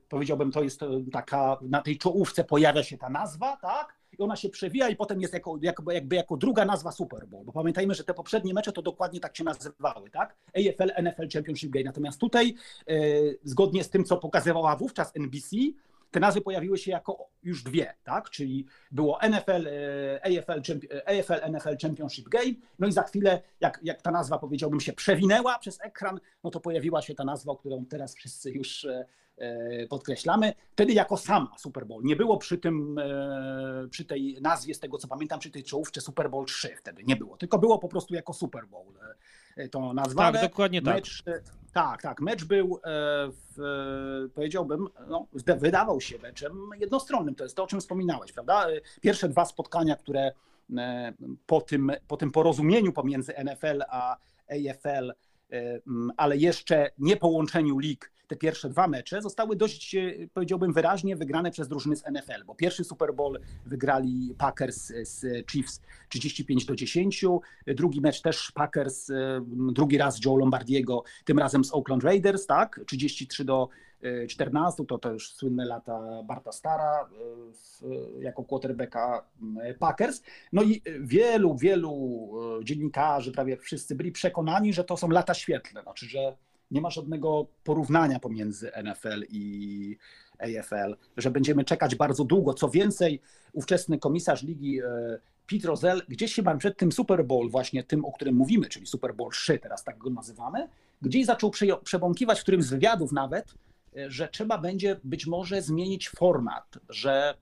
Powiedziałbym, 0.09 0.51
to 0.51 0.63
jest 0.63 0.79
taka, 1.11 1.57
na 1.61 1.81
tej 1.81 1.97
czołówce 1.97 2.43
pojawia 2.43 2.83
się 2.83 2.97
ta 2.97 3.09
nazwa, 3.09 3.57
tak? 3.57 3.99
i 4.19 4.21
ona 4.21 4.35
się 4.35 4.49
przewija 4.49 4.89
i 4.89 4.95
potem 4.95 5.21
jest 5.21 5.33
jako, 5.33 5.57
jakby, 5.61 5.93
jakby 5.93 6.15
jako 6.15 6.37
druga 6.37 6.65
nazwa 6.65 6.91
Super 6.91 7.27
Bowl, 7.27 7.45
bo 7.45 7.51
pamiętajmy, 7.51 7.93
że 7.93 8.03
te 8.03 8.13
poprzednie 8.13 8.53
mecze 8.53 8.71
to 8.71 8.81
dokładnie 8.81 9.19
tak 9.19 9.37
się 9.37 9.43
nazywały, 9.43 10.09
tak? 10.09 10.35
AFL, 10.55 11.03
NFL 11.03 11.29
Championship 11.33 11.71
Game. 11.71 11.83
Natomiast 11.83 12.19
tutaj, 12.19 12.55
zgodnie 13.43 13.83
z 13.83 13.89
tym, 13.89 14.05
co 14.05 14.17
pokazywała 14.17 14.75
wówczas 14.75 15.11
NBC, 15.15 15.55
te 16.11 16.19
nazwy 16.19 16.41
pojawiły 16.41 16.77
się 16.77 16.91
jako 16.91 17.29
już 17.43 17.63
dwie, 17.63 17.93
tak? 18.03 18.29
Czyli 18.29 18.65
było 18.91 19.19
NFL, 19.29 19.67
e, 19.67 20.21
AFL, 20.23 20.61
AFL 21.05 21.51
NFL 21.51 21.77
Championship 21.81 22.29
Game, 22.29 22.53
no 22.79 22.87
i 22.87 22.91
za 22.91 23.03
chwilę, 23.03 23.41
jak, 23.59 23.79
jak 23.83 24.01
ta 24.01 24.11
nazwa 24.11 24.39
powiedziałbym 24.39 24.79
się 24.79 24.93
przewinęła 24.93 25.59
przez 25.59 25.81
ekran, 25.81 26.19
no 26.43 26.49
to 26.49 26.59
pojawiła 26.59 27.01
się 27.01 27.15
ta 27.15 27.23
nazwa, 27.23 27.55
którą 27.55 27.85
teraz 27.85 28.15
wszyscy 28.15 28.51
już 28.51 28.85
e, 28.85 29.05
e, 29.37 29.87
podkreślamy. 29.87 30.53
Wtedy 30.71 30.93
jako 30.93 31.17
sama 31.17 31.51
Super 31.57 31.85
Bowl. 31.85 32.03
Nie 32.03 32.15
było 32.15 32.37
przy 32.37 32.57
tym, 32.57 32.99
przy 33.89 34.05
tej 34.05 34.37
nazwie, 34.41 34.73
z 34.73 34.79
tego 34.79 34.97
co 34.97 35.07
pamiętam, 35.07 35.39
przy 35.39 35.51
tej 35.51 35.63
czołówce 35.63 36.01
Super 36.01 36.29
Bowl 36.29 36.45
3 36.45 36.75
wtedy 36.77 37.03
nie 37.03 37.15
było, 37.15 37.37
tylko 37.37 37.59
było 37.59 37.79
po 37.79 37.87
prostu 37.87 38.15
jako 38.15 38.33
Super 38.33 38.67
Bowl 38.67 38.93
to 39.71 39.93
nazwane. 39.93 40.39
Tak, 40.39 40.49
dokładnie 40.49 40.81
tak. 40.81 40.95
Mecz, 40.95 41.23
tak, 41.73 42.01
tak. 42.01 42.21
Mecz 42.21 42.45
był, 42.45 42.79
w, 43.27 44.29
powiedziałbym, 44.33 44.87
no, 45.07 45.27
wydawał 45.57 46.01
się 46.01 46.19
meczem 46.19 46.69
jednostronnym. 46.79 47.35
To 47.35 47.43
jest 47.43 47.55
to, 47.55 47.63
o 47.63 47.67
czym 47.67 47.79
wspominałeś, 47.79 48.31
prawda? 48.31 48.67
Pierwsze 49.01 49.29
dwa 49.29 49.45
spotkania, 49.45 49.95
które 49.95 50.31
po 51.45 51.61
tym, 51.61 51.91
po 52.07 52.17
tym 52.17 52.31
porozumieniu 52.31 52.93
pomiędzy 52.93 53.33
NFL 53.43 53.83
a 53.89 54.17
AFL, 54.49 55.13
ale 56.17 56.37
jeszcze 56.37 56.91
nie 56.97 57.17
połączeniu 57.17 57.79
lig, 57.79 58.11
te 58.29 58.35
pierwsze 58.35 58.69
dwa 58.69 58.87
mecze 58.87 59.21
zostały 59.21 59.55
dość, 59.55 59.95
e, 59.95 60.13
powiedziałbym, 60.33 60.73
wyraźnie 60.73 61.15
wygrane 61.15 61.51
przez 61.51 61.67
drużyny 61.67 61.95
z 61.95 62.03
NFL, 62.05 62.45
bo 62.45 62.55
pierwszy 62.55 62.83
Super 62.83 63.13
Bowl 63.13 63.39
wygrali 63.65 64.35
Packers 64.37 64.93
z 65.03 65.47
Chiefs 65.51 65.81
35 66.09 66.65
do 66.65 66.75
10, 66.75 67.25
drugi 67.67 68.01
mecz 68.01 68.21
też 68.21 68.51
Packers, 68.51 69.09
e, 69.09 69.41
drugi 69.73 69.97
raz 69.97 70.25
Joe 70.25 70.37
Lombardiego, 70.37 71.03
tym 71.25 71.39
razem 71.39 71.63
z 71.63 71.73
Oakland 71.73 72.03
Raiders, 72.03 72.45
tak, 72.45 72.79
33 72.87 73.45
do 73.45 73.69
14, 74.29 74.85
to 74.85 74.97
to 74.97 75.11
już 75.13 75.33
słynne 75.33 75.65
lata 75.65 76.23
Barta 76.23 76.51
Stara 76.51 77.09
e, 77.83 78.23
jako 78.23 78.43
quarterbacka 78.43 79.25
Packers. 79.79 80.21
No 80.53 80.63
i 80.63 80.81
wielu, 80.99 81.57
wielu 81.57 82.29
dziennikarzy, 82.63 83.31
prawie 83.31 83.57
wszyscy 83.57 83.95
byli 83.95 84.11
przekonani, 84.11 84.73
że 84.73 84.83
to 84.83 84.97
są 84.97 85.09
lata 85.09 85.33
świetlne, 85.33 85.81
znaczy, 85.81 86.05
że 86.05 86.35
nie 86.71 86.81
ma 86.81 86.89
żadnego 86.89 87.47
porównania 87.63 88.19
pomiędzy 88.19 88.71
NFL 88.83 89.23
i 89.29 89.97
AFL, 90.39 90.95
że 91.17 91.31
będziemy 91.31 91.63
czekać 91.63 91.95
bardzo 91.95 92.23
długo. 92.23 92.53
Co 92.53 92.69
więcej, 92.69 93.21
ówczesny 93.53 93.99
komisarz 93.99 94.43
ligi 94.43 94.79
e, 94.79 95.19
Pete 95.49 95.67
Rozelle 95.67 96.01
gdzieś 96.07 96.35
chyba 96.35 96.57
przed 96.57 96.77
tym 96.77 96.91
Super 96.91 97.25
Bowl, 97.25 97.49
właśnie 97.49 97.83
tym, 97.83 98.05
o 98.05 98.11
którym 98.11 98.35
mówimy, 98.35 98.69
czyli 98.69 98.87
Super 98.87 99.15
Bowl 99.15 99.31
3, 99.31 99.59
teraz 99.59 99.83
tak 99.83 99.97
go 99.97 100.09
nazywamy, 100.09 100.67
gdzieś 101.01 101.25
zaczął 101.25 101.51
przebąkiwać 101.83 102.39
w 102.39 102.43
którymś 102.43 102.65
z 102.65 102.69
wywiadów 102.69 103.11
nawet, 103.11 103.53
e, 103.97 104.11
że 104.11 104.27
trzeba 104.27 104.57
będzie 104.57 104.99
być 105.03 105.27
może 105.27 105.61
zmienić 105.61 106.09
format, 106.09 106.77
że 106.89 107.37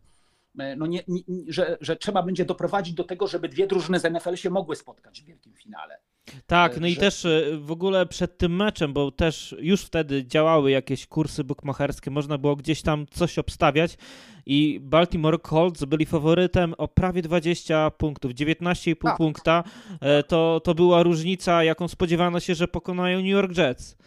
no 0.77 0.85
nie, 0.85 1.03
nie, 1.07 1.21
że, 1.47 1.77
że 1.81 1.95
trzeba 1.95 2.23
będzie 2.23 2.45
doprowadzić 2.45 2.93
do 2.93 3.03
tego, 3.03 3.27
żeby 3.27 3.49
dwie 3.49 3.67
drużyny 3.67 3.99
z 3.99 4.03
NFL 4.03 4.35
się 4.35 4.49
mogły 4.49 4.75
spotkać 4.75 5.21
w 5.21 5.25
wielkim 5.25 5.53
finale. 5.53 5.99
Tak, 6.47 6.79
no 6.79 6.87
i 6.87 6.95
też 6.95 7.25
e, 7.25 7.57
w 7.57 7.71
ogóle 7.71 8.05
przed 8.05 8.37
tym 8.37 8.55
meczem, 8.55 8.93
bo 8.93 9.11
też 9.11 9.55
już 9.59 9.81
wtedy 9.81 10.25
działały 10.25 10.71
jakieś 10.71 11.07
kursy 11.07 11.43
bukmacherskie, 11.43 12.11
można 12.11 12.37
było 12.37 12.55
gdzieś 12.55 12.81
tam 12.81 13.05
coś 13.11 13.39
obstawiać 13.39 13.97
i 14.45 14.79
Baltimore 14.81 15.39
Colts 15.39 15.85
byli 15.85 16.05
faworytem 16.05 16.73
o 16.77 16.87
prawie 16.87 17.21
20 17.21 17.91
punktów, 17.91 18.31
19,5 18.31 18.95
tak. 19.03 19.17
punkta. 19.17 19.63
E, 20.01 20.23
to, 20.23 20.61
to 20.63 20.75
była 20.75 21.03
różnica, 21.03 21.63
jaką 21.63 21.87
spodziewano 21.87 22.39
się, 22.39 22.55
że 22.55 22.67
pokonają 22.67 23.17
New 23.17 23.27
York 23.27 23.57
Jets. 23.57 23.97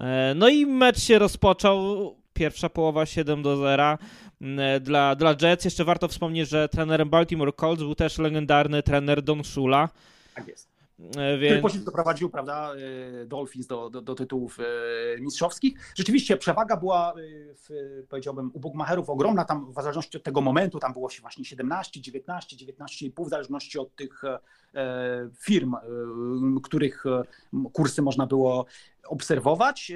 E, 0.00 0.32
no 0.36 0.48
i 0.48 0.66
mecz 0.66 1.00
się 1.00 1.18
rozpoczął, 1.18 2.16
pierwsza 2.32 2.68
połowa 2.68 3.06
7 3.06 3.42
do 3.42 3.56
0 3.56 3.98
dla, 4.80 5.14
dla 5.14 5.34
Jets. 5.42 5.64
Jeszcze 5.64 5.84
warto 5.84 6.08
wspomnieć, 6.08 6.48
że 6.48 6.68
trenerem 6.68 7.10
Baltimore 7.10 7.52
Colts 7.52 7.82
był 7.82 7.94
też 7.94 8.18
legendarny 8.18 8.82
trener 8.82 9.22
Don 9.22 9.44
Shula. 9.44 9.88
Tak 10.34 10.48
jest. 10.48 10.69
E, 11.16 11.38
więc... 11.38 11.50
Który 11.50 11.62
później 11.62 11.84
doprowadził, 11.84 12.30
prawda, 12.30 12.72
e, 13.22 13.26
Dolphins 13.26 13.66
do, 13.66 13.90
do, 13.90 14.02
do, 14.02 14.14
tytułów 14.14 14.58
e, 14.60 15.20
mistrzowskich. 15.20 15.92
Rzeczywiście 15.94 16.36
przewaga 16.36 16.76
była, 16.76 17.14
w, 17.68 17.68
powiedziałbym, 18.08 18.50
u 18.54 18.60
Bugmacherów 18.60 19.10
ogromna, 19.10 19.44
tam 19.44 19.72
w 19.72 19.74
zależności 19.74 20.16
od 20.16 20.22
tego 20.22 20.40
momentu, 20.40 20.78
tam 20.78 20.92
było 20.92 21.10
się 21.10 21.20
właśnie 21.20 21.44
17, 21.44 22.00
19, 22.00 22.66
19,5, 22.66 23.26
w 23.26 23.28
zależności 23.28 23.78
od 23.78 23.96
tych 23.96 24.22
firm, 25.40 25.76
których 26.62 27.04
kursy 27.72 28.02
można 28.02 28.26
było 28.26 28.66
obserwować. 29.06 29.92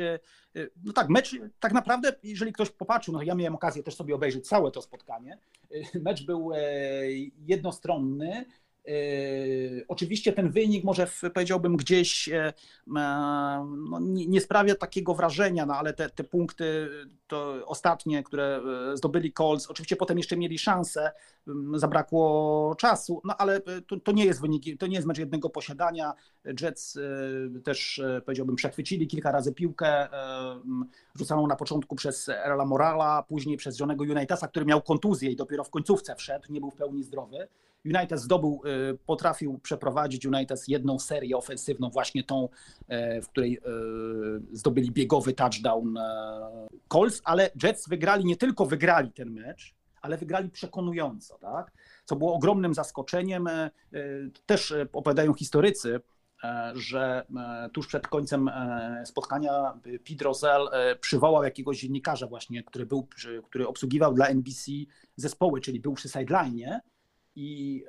No 0.85 0.93
tak, 0.93 1.09
mecz 1.09 1.37
tak 1.61 1.73
naprawdę, 1.73 2.13
jeżeli 2.23 2.53
ktoś 2.53 2.71
popatrzył, 2.71 3.15
no 3.15 3.23
ja 3.23 3.35
miałem 3.35 3.55
okazję 3.55 3.83
też 3.83 3.97
sobie 3.97 4.15
obejrzeć 4.15 4.49
całe 4.49 4.71
to 4.71 4.83
spotkanie, 4.83 5.39
mecz 6.03 6.27
był 6.27 6.51
jednostronny, 7.47 8.45
oczywiście 9.89 10.33
ten 10.33 10.51
wynik 10.51 10.85
może 10.85 11.07
powiedziałbym 11.35 11.77
gdzieś 11.77 12.29
e, 12.29 12.47
e, 12.47 12.53
no, 13.91 14.01
nie, 14.01 14.41
sprawia 14.41 14.75
takiego 14.75 15.15
wrażenia, 15.15 15.67
no 15.67 15.75
ale 15.75 15.93
te, 15.93 16.11
te 16.11 16.25
punkty 16.25 16.89
to 17.27 17.67
ostatnie, 17.67 18.23
które 18.23 18.61
e, 18.93 18.97
zdobyli 18.97 19.33
Colts, 19.33 19.71
oczywiście 19.71 19.97
potem 19.97 20.19
jeszcze 20.19 20.37
mieli 20.37 20.59
szansę, 20.59 21.13
zabrakło 21.75 22.75
czasu, 22.79 23.21
no 23.25 23.37
ale 23.37 23.61
to, 23.61 24.01
to 24.01 24.13
nie 24.13 24.25
jest 24.25 24.41
wynik, 24.41 24.79
to 24.79 24.87
nie 24.87 24.95
jest 24.95 25.07
mecz 25.07 25.19
jednego 25.19 25.51
posiadania. 25.51 26.15
Jets 26.61 26.99
też 27.65 28.03
powiedziałbym 28.25 28.57
przechwycili 28.57 29.07
kilka 29.07 29.33
razy 29.33 29.53
piłkę, 29.53 30.09
rzucaną 31.15 31.47
na 31.47 31.57
początku 31.57 31.97
przez 31.97 32.29
Erla 32.29 32.65
Morala, 32.65 33.23
później 33.23 33.57
przez 33.57 33.81
Johnego 33.81 34.05
Unitasa, 34.05 34.49
który 34.49 34.67
miał 34.67 34.83
kontuzję 34.83 35.31
i 35.31 35.37
dopiero 35.37 35.65
w 35.65 35.71
końcówce 35.71 36.17
wszedł, 36.17 36.53
nie 36.53 36.61
był 36.61 36.71
w 36.71 36.77
pełni 36.77 37.03
zdrowy. 37.03 37.49
United 37.85 38.21
zdobył, 38.21 38.63
y, 38.93 38.99
potrafił 39.07 39.59
przeprowadzić 39.59 40.27
United 40.27 40.69
jedną 40.69 40.99
serię 40.99 41.37
ofensywną, 41.37 41.91
właśnie 41.91 42.25
tą, 42.25 42.49
e, 42.89 43.23
w 43.23 43.29
której 43.29 43.57
e, 43.57 43.61
zdobyli 44.53 44.91
biegowy 44.91 45.33
touchdown 45.33 45.97
e, 45.97 46.69
Colts, 46.89 47.21
ale 47.25 47.51
Jets 47.63 47.89
wygrali, 47.89 48.25
nie 48.25 48.37
tylko 48.37 48.67
wygrali 48.67 49.13
ten 49.13 49.31
mecz, 49.31 49.75
ale 50.03 50.17
wygrali 50.17 50.51
przekonująco, 50.51 51.39
tak? 51.39 51.73
co 52.05 52.17
było 52.17 52.35
ogromnym 52.35 52.75
zaskoczeniem. 52.75 53.49
Też 54.47 54.75
opowiadają 54.93 55.35
historycy, 55.35 56.01
że 56.75 57.27
tuż 57.73 57.87
przed 57.87 58.09
końcem 58.09 58.51
spotkania 59.05 59.81
Pete 59.83 60.25
Rozelle 60.25 60.97
przywołał 61.01 61.45
jakiegoś 61.45 61.81
dziennikarza 61.81 62.27
właśnie, 62.27 62.63
który, 62.63 62.87
był, 62.87 63.09
który 63.45 63.69
obsługiwał 63.69 64.15
dla 64.15 64.27
NBC 64.27 64.71
zespoły, 65.17 65.61
czyli 65.61 65.81
był 65.81 65.95
przy 65.95 66.09
sideline 66.09 66.81
i 67.37 67.85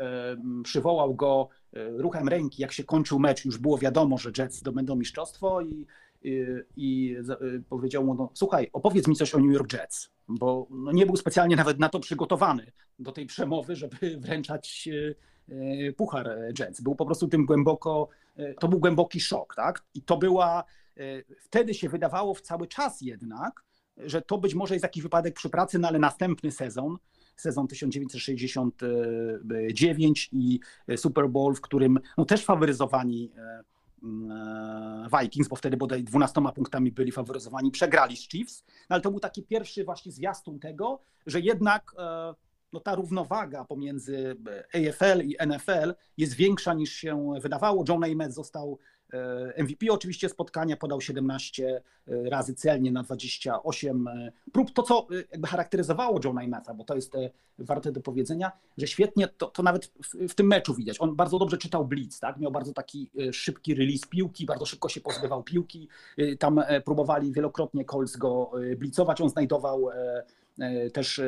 przywołał 0.64 1.16
go 1.16 1.50
e, 1.74 1.90
ruchem 1.90 2.28
ręki, 2.28 2.62
jak 2.62 2.72
się 2.72 2.84
kończył 2.84 3.20
mecz, 3.20 3.46
już 3.46 3.58
było 3.58 3.78
wiadomo, 3.78 4.18
że 4.18 4.32
Jets 4.38 4.58
zdobędą 4.58 4.96
mistrzostwo 4.96 5.62
i, 5.62 5.86
i, 6.24 6.46
i 6.76 7.16
e, 7.30 7.62
powiedział 7.70 8.04
mu, 8.04 8.16
no, 8.16 8.30
słuchaj, 8.34 8.70
opowiedz 8.74 9.08
mi 9.08 9.16
coś 9.16 9.36
o 9.36 9.40
New 9.40 9.54
York 9.54 9.74
Jets, 9.74 10.12
bo 10.28 10.68
no, 10.70 10.92
nie 10.92 11.06
był 11.06 11.16
specjalnie 11.16 11.56
nawet 11.56 11.80
na 11.80 11.90
to 11.90 12.00
przygotowany, 12.00 12.72
do 13.00 13.12
tej 13.12 13.26
przemowy, 13.26 13.76
żeby 13.76 13.98
wręczać 14.26 14.90
e, 15.50 15.94
puchar 15.94 16.30
Jets. 16.60 16.82
Był 16.82 16.96
po 16.96 17.06
prostu 17.06 17.28
tym 17.28 17.46
głęboko, 17.46 18.10
to 18.60 18.68
był 18.68 18.80
głęboki 18.80 19.20
szok, 19.20 19.56
tak? 19.56 19.84
I 19.94 20.02
to 20.02 20.18
była, 20.18 20.64
wtedy 21.40 21.74
się 21.74 21.90
wydawało 21.90 22.34
w 22.34 22.42
cały 22.42 22.68
czas 22.68 23.02
jednak, 23.02 23.64
że 23.98 24.22
to 24.22 24.38
być 24.38 24.56
może 24.56 24.76
jest 24.76 24.84
jakiś 24.84 25.04
wypadek 25.04 25.36
przy 25.36 25.50
pracy, 25.50 25.80
no 25.80 25.88
ale 25.88 26.00
następny 26.00 26.52
sezon 26.52 26.98
sezon 27.36 27.68
1969 27.68 30.30
i 30.32 30.60
Super 30.96 31.30
Bowl, 31.30 31.56
w 31.56 31.62
którym 31.62 32.00
no, 32.18 32.26
też 32.26 32.46
faworyzowani 32.46 33.32
e, 33.38 33.64
e, 34.04 35.08
Vikings, 35.22 35.50
bo 35.50 35.56
wtedy 35.56 35.78
bodaj 35.78 36.04
12 36.04 36.42
punktami 36.56 36.92
byli 36.92 37.12
faworyzowani, 37.12 37.72
przegrali 37.72 38.18
z 38.18 38.30
Chiefs, 38.30 38.64
no, 38.68 38.94
ale 38.94 39.02
to 39.02 39.12
był 39.12 39.20
taki 39.20 39.44
pierwszy 39.44 39.84
właśnie 39.84 40.12
zwiastun 40.12 40.60
tego, 40.60 41.00
że 41.26 41.40
jednak 41.40 41.92
e, 41.98 42.34
no, 42.74 42.80
ta 42.80 42.96
równowaga 42.96 43.66
pomiędzy 43.66 44.36
AFL 44.74 45.22
i 45.24 45.36
NFL 45.48 45.94
jest 46.18 46.34
większa 46.34 46.74
niż 46.74 46.94
się 46.94 47.34
wydawało. 47.42 47.84
John 47.88 48.00
Namath 48.00 48.34
został 48.34 48.80
E, 48.95 48.95
MVP 49.58 49.92
oczywiście 49.92 50.30
spotkania 50.30 50.78
podał 50.78 51.02
17 51.02 51.82
e, 52.08 52.30
razy 52.30 52.54
celnie 52.54 52.92
na 52.92 53.04
28 53.04 54.08
e, 54.08 54.32
prób. 54.52 54.74
To, 54.74 54.84
co 54.84 55.08
jakby 55.32 55.48
charakteryzowało 55.48 56.20
Johna 56.24 56.44
Imatha, 56.44 56.74
bo 56.74 56.84
to 56.84 56.96
jest 56.96 57.14
warte 57.60 57.92
do 57.92 58.02
powiedzenia, 58.02 58.52
że 58.78 58.88
świetnie 58.88 59.28
to, 59.28 59.48
to 59.48 59.64
nawet 59.64 59.86
w, 59.86 60.28
w, 60.30 60.36
tym 60.36 60.48
meczu 60.48 60.74
widać. 60.74 61.02
On 61.02 61.16
bardzo 61.16 61.40
dobrze 61.40 61.58
czytał 61.58 61.86
blitz, 61.86 62.20
tak? 62.20 62.38
miał 62.38 62.52
bardzo 62.52 62.74
taki 62.74 63.10
szybki 63.32 63.76
release 63.76 64.08
piłki, 64.10 64.46
bardzo 64.46 64.66
szybko 64.66 64.90
się 64.90 65.02
pozbywał 65.02 65.44
piłki. 65.44 65.88
Tam 66.40 66.62
próbowali 66.86 67.32
wielokrotnie 67.32 67.86
Colts 67.86 68.18
go 68.18 68.52
blicować, 68.78 69.22
on 69.22 69.30
znajdował 69.30 69.90
też 70.94 71.22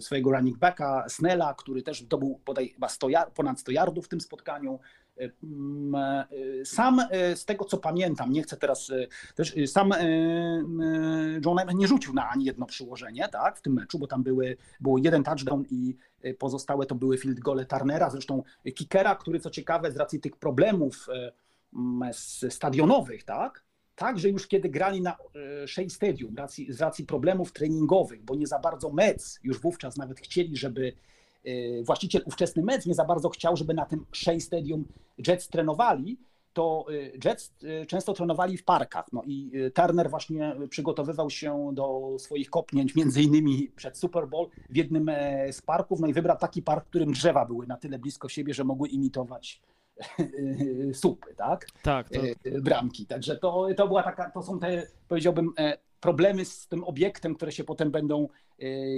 swojego 0.00 0.30
running 0.30 0.58
backa, 0.58 1.04
Snella, 1.08 1.54
który 1.54 1.82
też 1.82 2.00
zdobył 2.00 2.40
bodaj 2.46 2.68
chyba 2.68 2.88
100, 2.88 3.08
ponad 3.34 3.60
100 3.60 3.72
yardów 3.72 4.06
w 4.06 4.08
tym 4.08 4.20
spotkaniu. 4.20 4.78
Sam 6.64 7.00
e, 7.10 7.36
z 7.36 7.44
tego 7.44 7.64
co 7.64 7.76
pamiętam, 7.76 8.32
nie 8.32 8.42
chcę 8.42 8.56
teraz 8.56 8.90
e, 8.90 9.06
też, 9.34 9.56
e, 9.56 9.66
sam 9.66 9.90
John 11.44 11.58
Evans 11.58 11.78
nie 11.78 11.88
rzucił 11.88 12.14
na 12.14 12.28
ani 12.28 12.44
jedno 12.44 12.66
przyłożenie 12.66 13.28
tak, 13.32 13.58
w 13.58 13.62
tym 13.62 13.72
meczu, 13.72 13.98
bo 13.98 14.06
tam 14.06 14.22
były, 14.22 14.56
było 14.80 14.98
jeden 14.98 15.24
touchdown 15.24 15.64
i 15.70 15.96
pozostałe 16.38 16.86
to 16.86 16.94
były 16.94 17.18
field 17.18 17.40
gole 17.40 17.66
Turnera, 17.66 18.10
zresztą 18.10 18.42
kickera, 18.74 19.14
który 19.14 19.40
co 19.40 19.50
ciekawe 19.50 19.92
z 19.92 19.96
racji 19.96 20.20
tych 20.20 20.36
problemów 20.36 21.06
stadionowych, 22.48 23.24
tak, 23.24 23.66
Także 23.94 24.28
już 24.28 24.46
kiedy 24.46 24.68
grali 24.68 25.02
na 25.02 25.16
Shea 25.66 25.88
Stadium, 25.88 26.34
z 26.68 26.80
racji, 26.80 27.06
problemów 27.06 27.52
treningowych, 27.52 28.22
bo 28.22 28.34
nie 28.34 28.46
za 28.46 28.58
bardzo 28.58 28.90
Mets 28.90 29.40
już 29.42 29.60
wówczas 29.60 29.96
nawet 29.96 30.20
chcieli, 30.20 30.56
żeby 30.56 30.92
właściciel 31.82 32.22
ówczesny 32.26 32.62
Mets 32.62 32.86
nie 32.86 32.94
za 32.94 33.04
bardzo 33.04 33.28
chciał, 33.28 33.56
żeby 33.56 33.74
na 33.74 33.86
tym 33.86 34.06
Shea 34.12 34.40
Stadium 34.40 34.84
Jets 35.26 35.48
trenowali, 35.48 36.18
to 36.56 36.86
y, 36.90 37.18
Jets 37.24 37.52
y, 37.62 37.86
często 37.86 38.12
trenowali 38.12 38.56
w 38.56 38.64
parkach. 38.64 39.06
No 39.12 39.22
i 39.26 39.52
Turner 39.74 40.10
właśnie 40.10 40.56
przygotowywał 40.70 41.30
się 41.30 41.70
do 41.72 42.16
swoich 42.18 42.50
kopnięć, 42.50 42.94
między 42.94 43.22
innymi 43.22 43.70
przed 43.76 43.98
Super 43.98 44.28
Bowl 44.28 44.48
w 44.70 44.76
jednym 44.76 45.08
e, 45.08 45.52
z 45.52 45.62
parków, 45.62 46.00
no 46.00 46.06
i 46.06 46.12
wybrał 46.12 46.36
taki 46.36 46.62
park, 46.62 46.86
w 46.86 46.88
którym 46.88 47.12
drzewa 47.12 47.44
były 47.44 47.66
na 47.66 47.76
tyle 47.76 47.98
blisko 47.98 48.28
siebie, 48.28 48.54
że 48.54 48.64
mogły 48.64 48.88
imitować 48.88 49.62
supy, 51.02 51.34
tak? 51.34 51.66
Tak. 51.82 52.08
To... 52.08 52.20
Bramki. 52.62 53.06
Także 53.06 53.36
to, 53.36 53.66
to 53.76 53.86
była 53.86 54.02
taka, 54.02 54.30
to 54.30 54.42
są 54.42 54.58
te, 54.58 54.86
powiedziałbym, 55.08 55.52
e, 55.58 55.78
problemy 56.00 56.44
z 56.44 56.68
tym 56.68 56.84
obiektem, 56.84 57.34
które 57.34 57.52
się 57.52 57.64
potem 57.64 57.90
będą 57.90 58.28
Y, 58.28 58.45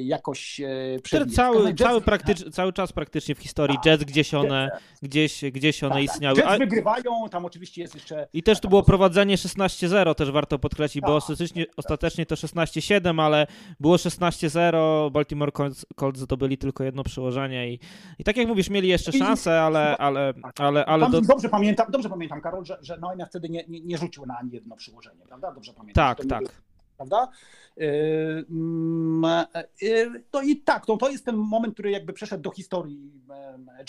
jakoś 0.03 0.61
y, 0.61 1.01
przewijać. 1.03 1.35
Cały, 1.35 1.75
cały, 1.75 2.01
praktycz, 2.01 2.51
cały 2.51 2.73
czas 2.73 2.93
praktycznie 2.93 3.35
w 3.35 3.39
historii 3.39 3.77
tak, 3.77 3.85
jazz, 3.85 4.05
gdzieś 4.05 4.35
one, 4.35 4.71
gdzieś, 5.03 5.45
gdzieś 5.53 5.85
one 5.85 5.95
tak, 5.95 6.05
tak. 6.05 6.15
istniały. 6.15 6.41
Jazz 6.43 6.59
wygrywają, 6.59 7.29
tam 7.31 7.45
oczywiście 7.45 7.83
jest 7.83 7.95
jeszcze... 7.95 8.29
I 8.33 8.43
też 8.43 8.61
tu 8.61 8.69
było 8.69 8.83
prowadzenie 8.83 9.37
16-0, 9.37 10.15
też 10.15 10.31
warto 10.31 10.59
podkreślić, 10.59 11.03
bo 11.03 11.07
tak, 11.07 11.17
ostatecznie, 11.17 11.67
tak. 11.67 11.75
ostatecznie 11.77 12.27
to 12.27 12.35
16-7, 12.35 13.23
ale 13.23 13.47
było 13.81 13.97
16-0, 13.97 15.11
Baltimore 15.11 15.53
Colts 15.97 16.19
zdobyli 16.19 16.59
tylko 16.59 16.85
jedno 16.85 17.05
przyłożenie 17.05 17.73
i, 17.73 17.79
i 18.19 18.25
tak 18.25 18.37
jak 18.37 18.49
mówisz, 18.49 18.71
mieli 18.71 18.89
jeszcze 18.89 19.13
szansę, 19.13 19.61
ale... 19.61 19.97
ale, 19.97 20.35
ale, 20.59 20.87
ale 20.87 21.11
do... 21.11 21.21
dobrze, 21.21 21.49
pamiętam, 21.49 21.87
dobrze 21.91 22.09
pamiętam, 22.09 22.41
Karol, 22.41 22.65
że, 22.65 22.79
że 22.83 22.99
Neumann 22.99 23.29
wtedy 23.29 23.49
nie, 23.49 23.65
nie, 23.69 23.81
nie 23.81 23.99
rzucił 23.99 24.27
na 24.27 24.39
ani 24.39 24.51
jedno 24.53 24.77
przyłożenie, 24.77 25.25
prawda? 25.27 25.53
Dobrze 25.53 25.73
pamiętam. 25.73 26.17
Tak, 26.17 26.27
tak 26.27 26.68
prawda? 26.99 27.29
Yy, 27.77 28.47
mm, 28.51 29.47
yy, 29.81 30.25
no 30.33 30.43
i 30.43 30.57
tak, 30.57 30.89
no 30.89 30.97
to 30.97 31.11
jest 31.11 31.25
ten 31.25 31.37
moment, 31.37 31.75
który 31.75 31.91
jakby 31.91 32.13
przeszedł 32.13 32.43
do 32.43 32.51
historii 32.51 33.13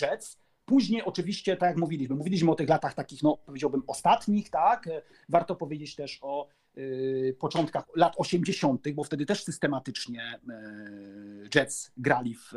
Jets. 0.01 0.37
Później 0.65 1.03
oczywiście, 1.03 1.57
tak 1.57 1.69
jak 1.69 1.77
mówiliśmy, 1.77 2.15
mówiliśmy 2.15 2.51
o 2.51 2.55
tych 2.55 2.69
latach 2.69 2.93
takich, 2.93 3.23
no 3.23 3.37
powiedziałbym 3.37 3.83
ostatnich, 3.87 4.49
tak? 4.49 4.89
Warto 5.29 5.55
powiedzieć 5.55 5.95
też 5.95 6.19
o 6.21 6.47
yy, 6.75 7.35
początkach 7.39 7.85
lat 7.95 8.13
80., 8.17 8.91
bo 8.91 9.03
wtedy 9.03 9.25
też 9.25 9.43
systematycznie 9.43 10.39
Jets 11.55 11.91
grali 11.97 12.35
w 12.35 12.51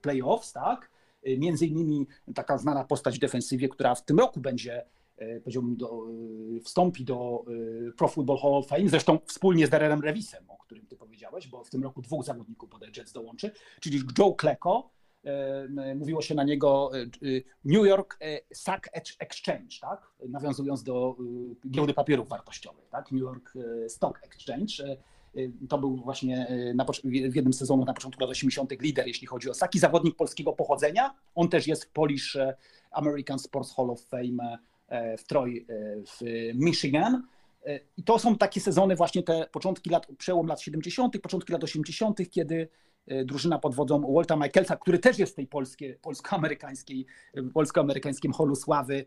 playoffs, 0.00 0.52
tak? 0.52 0.90
Między 1.38 1.66
innymi 1.66 2.06
taka 2.34 2.58
znana 2.58 2.84
postać 2.84 3.16
w 3.16 3.20
defensywie, 3.20 3.68
która 3.68 3.94
w 3.94 4.04
tym 4.04 4.18
roku 4.18 4.40
będzie 4.40 4.84
powiedziałbym, 5.44 5.76
do, 5.76 6.06
wstąpi 6.64 7.04
do 7.04 7.44
Pro 7.96 8.08
Football 8.08 8.38
Hall 8.38 8.54
of 8.54 8.66
Fame, 8.66 8.88
zresztą 8.88 9.18
wspólnie 9.26 9.66
z 9.66 9.70
Darrenem 9.70 10.00
Revisem, 10.00 10.44
o 10.48 10.56
którym 10.56 10.86
ty 10.86 10.96
powiedziałeś, 10.96 11.48
bo 11.48 11.64
w 11.64 11.70
tym 11.70 11.82
roku 11.82 12.02
dwóch 12.02 12.24
zawodników 12.24 12.70
bodaj 12.70 12.90
Jets 12.96 13.12
dołączy, 13.12 13.50
czyli 13.80 14.00
Joe 14.18 14.34
Klecko, 14.34 14.90
mówiło 15.96 16.22
się 16.22 16.34
na 16.34 16.44
niego 16.44 16.90
New 17.64 17.86
York 17.86 18.18
Stock 18.52 18.88
Exchange, 19.18 19.76
tak? 19.80 20.10
nawiązując 20.28 20.82
do 20.82 21.16
giełdy 21.70 21.94
papierów 21.94 22.28
wartościowych, 22.28 22.88
tak? 22.88 23.12
New 23.12 23.20
York 23.20 23.54
Stock 23.88 24.20
Exchange. 24.22 24.98
To 25.68 25.78
był 25.78 25.96
właśnie 25.96 26.46
na, 26.74 26.84
w 27.04 27.34
jednym 27.34 27.52
sezonu 27.52 27.84
na 27.84 27.94
początku 27.94 28.20
lat 28.20 28.30
80. 28.30 28.82
lider, 28.82 29.06
jeśli 29.06 29.26
chodzi 29.26 29.50
o 29.50 29.54
Saki, 29.54 29.78
zawodnik 29.78 30.16
polskiego 30.16 30.52
pochodzenia. 30.52 31.14
On 31.34 31.48
też 31.48 31.66
jest 31.66 31.84
w 31.84 31.90
Polish 31.90 32.36
American 32.90 33.38
Sports 33.38 33.74
Hall 33.76 33.90
of 33.90 34.00
Fame 34.00 34.58
w 35.18 35.24
Troy 35.24 35.66
w 36.06 36.20
Michigan. 36.54 37.22
I 37.96 38.02
to 38.02 38.18
są 38.18 38.38
takie 38.38 38.60
sezony, 38.60 38.96
właśnie 38.96 39.22
te 39.22 39.46
początki 39.52 39.90
lat, 39.90 40.06
przełom 40.18 40.46
lat 40.46 40.60
70., 40.60 41.20
początki 41.22 41.52
lat 41.52 41.64
80., 41.64 42.30
kiedy 42.30 42.68
drużyna 43.24 43.58
pod 43.58 43.74
wodzą 43.74 44.14
Walta 44.14 44.36
Michaelsa, 44.36 44.76
który 44.76 44.98
też 44.98 45.18
jest 45.18 45.32
w 45.32 45.36
tej 45.36 45.46
polskie, 45.46 45.98
polsko-amerykańskiej, 46.02 47.06
polsko-amerykańskim 47.54 48.32
holu 48.32 48.56
sławy, 48.56 49.04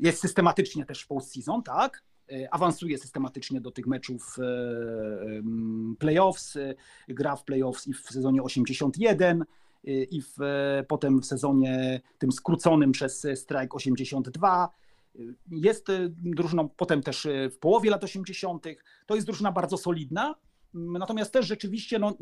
jest 0.00 0.20
systematycznie 0.20 0.84
też 0.84 1.02
w 1.02 1.06
postseason, 1.06 1.62
tak? 1.62 2.02
Awansuje 2.50 2.98
systematycznie 2.98 3.60
do 3.60 3.70
tych 3.70 3.86
meczów 3.86 4.36
playoffs, 5.98 6.58
gra 7.08 7.36
w 7.36 7.44
playoffs 7.44 7.86
i 7.86 7.94
w 7.94 8.00
sezonie 8.00 8.42
81 8.42 9.44
i 9.84 10.22
w, 10.22 10.36
potem 10.88 11.20
w 11.20 11.26
sezonie 11.26 12.00
tym 12.18 12.32
skróconym 12.32 12.92
przez 12.92 13.26
strajk 13.34 13.74
82 13.74 14.70
jest 15.50 15.86
drużyną 16.08 16.68
potem 16.68 17.02
też 17.02 17.28
w 17.52 17.58
połowie 17.58 17.90
lat 17.90 18.04
80. 18.04 18.66
To 19.06 19.14
jest 19.14 19.26
drużyna 19.26 19.52
bardzo 19.52 19.76
solidna, 19.76 20.34
natomiast 20.74 21.32
też 21.32 21.46
rzeczywiście 21.46 21.98
no, 21.98 22.14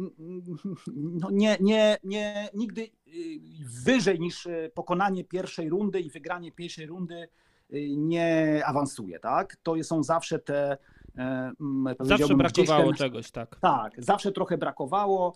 no 0.97 1.31
nie, 1.31 1.57
nie, 1.61 1.97
nie, 2.05 2.49
nigdy 2.55 2.91
wyżej 3.85 4.21
niż 4.21 4.49
pokonanie 4.75 5.25
pierwszej 5.25 5.69
rundy 5.69 6.01
i 6.01 6.11
wygranie 6.11 6.53
pierwszej 6.53 6.87
rundy 6.87 7.29
nie 7.97 8.63
awansuje, 8.67 9.19
tak? 9.19 9.57
To 9.63 9.85
są 9.85 10.03
zawsze 10.03 10.39
te 10.39 10.77
Zawsze 12.01 12.37
brakowało 12.37 12.85
ten, 12.85 12.95
czegoś, 12.95 13.31
tak. 13.31 13.59
Tak, 13.61 13.93
zawsze 13.99 14.33
trochę 14.33 14.59
brakowało. 14.59 15.33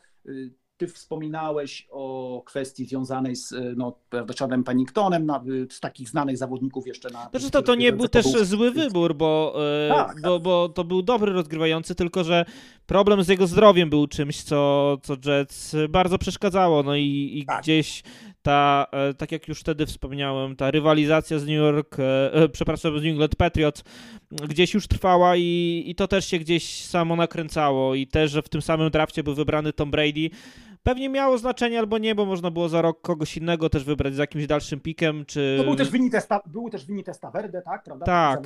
Ty 0.82 0.88
wspominałeś 0.88 1.86
o 1.90 2.42
kwestii 2.46 2.84
związanej 2.84 3.36
z 3.36 3.54
no, 3.76 3.96
Richardem 4.28 4.64
Penningtonem, 4.64 5.32
z 5.70 5.80
takich 5.80 6.08
znanych 6.08 6.36
zawodników 6.38 6.86
jeszcze 6.86 7.10
na. 7.10 7.28
Znaczy 7.30 7.50
to, 7.50 7.62
to 7.62 7.74
nie 7.74 7.92
był 7.92 8.08
też 8.08 8.32
był... 8.32 8.44
zły 8.44 8.70
wybór, 8.70 9.14
bo, 9.14 9.54
tak, 9.88 10.20
bo, 10.22 10.34
tak. 10.34 10.42
bo 10.42 10.68
to 10.68 10.84
był 10.84 11.02
dobry 11.02 11.32
rozgrywający, 11.32 11.94
tylko 11.94 12.24
że 12.24 12.44
problem 12.86 13.22
z 13.22 13.28
jego 13.28 13.46
zdrowiem 13.46 13.90
był 13.90 14.06
czymś, 14.06 14.42
co, 14.42 14.96
co 15.02 15.16
Jets 15.26 15.76
bardzo 15.88 16.18
przeszkadzało. 16.18 16.82
No 16.82 16.96
i, 16.96 17.30
i 17.34 17.46
tak. 17.46 17.62
gdzieś 17.62 18.02
ta, 18.42 18.86
tak 19.18 19.32
jak 19.32 19.48
już 19.48 19.60
wtedy 19.60 19.86
wspomniałem, 19.86 20.56
ta 20.56 20.70
rywalizacja 20.70 21.38
z 21.38 21.42
New 21.42 21.56
York, 21.56 21.96
przepraszam, 22.52 22.98
z 22.98 23.02
New 23.02 23.12
England 23.12 23.36
Patriots 23.36 23.84
gdzieś 24.30 24.74
już 24.74 24.88
trwała 24.88 25.36
i, 25.36 25.82
i 25.86 25.94
to 25.94 26.08
też 26.08 26.26
się 26.26 26.38
gdzieś 26.38 26.84
samo 26.84 27.16
nakręcało 27.16 27.94
i 27.94 28.06
też, 28.06 28.30
że 28.30 28.42
w 28.42 28.48
tym 28.48 28.62
samym 28.62 28.90
drafcie 28.90 29.22
był 29.22 29.34
wybrany 29.34 29.72
Tom 29.72 29.90
Brady, 29.90 30.30
Pewnie 30.82 31.08
miało 31.08 31.38
znaczenie 31.38 31.78
albo 31.78 31.98
nie, 31.98 32.14
bo 32.14 32.24
można 32.24 32.50
było 32.50 32.68
za 32.68 32.82
rok 32.82 33.00
kogoś 33.00 33.36
innego 33.36 33.68
też 33.68 33.84
wybrać 33.84 34.14
z 34.14 34.18
jakimś 34.18 34.46
dalszym 34.46 34.80
pikiem, 34.80 35.24
czy... 35.24 35.54
To 35.58 35.64
był 35.64 35.76
też 35.76 35.90
Vinny 35.90 36.10
Testa, 36.10 36.40
były 36.46 36.70
też 36.70 36.86
tak? 37.64 37.82
Prawda? 37.82 38.06
Tak. 38.06 38.40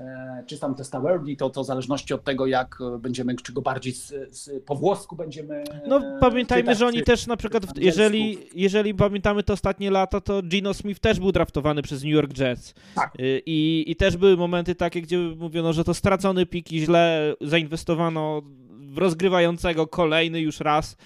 E, 0.00 0.44
czy 0.46 0.58
tam 0.58 0.74
Testaverde, 0.74 1.36
to, 1.36 1.50
to 1.50 1.62
w 1.62 1.66
zależności 1.66 2.14
od 2.14 2.24
tego, 2.24 2.46
jak 2.46 2.78
będziemy, 2.98 3.34
czy 3.36 3.52
go 3.52 3.62
bardziej 3.62 3.92
z, 3.92 4.08
z, 4.30 4.64
po 4.64 4.74
włosku 4.74 5.16
będziemy 5.16 5.64
No 5.86 5.98
e, 5.98 6.18
pamiętajmy, 6.20 6.62
czytać, 6.62 6.78
że 6.78 6.86
oni 6.86 6.98
czy, 6.98 7.04
też 7.04 7.26
na 7.26 7.36
przykład, 7.36 7.78
jeżeli, 7.78 8.38
jeżeli 8.54 8.94
pamiętamy 8.94 9.42
te 9.42 9.52
ostatnie 9.52 9.90
lata, 9.90 10.20
to 10.20 10.42
Gino 10.42 10.74
Smith 10.74 11.00
też 11.00 11.20
był 11.20 11.32
draftowany 11.32 11.82
przez 11.82 12.04
New 12.04 12.12
York 12.12 12.38
Jets. 12.38 12.74
Tak. 12.94 13.14
E, 13.18 13.38
I, 13.46 13.84
I 13.90 13.96
też 13.96 14.16
były 14.16 14.36
momenty 14.36 14.74
takie, 14.74 15.02
gdzie 15.02 15.18
mówiono, 15.18 15.72
że 15.72 15.84
to 15.84 15.94
stracony 15.94 16.46
pik 16.46 16.72
i 16.72 16.80
źle 16.80 17.34
zainwestowano 17.40 18.42
w 18.70 18.98
rozgrywającego 18.98 19.86
kolejny 19.86 20.40
już 20.40 20.60
raz 20.60 20.96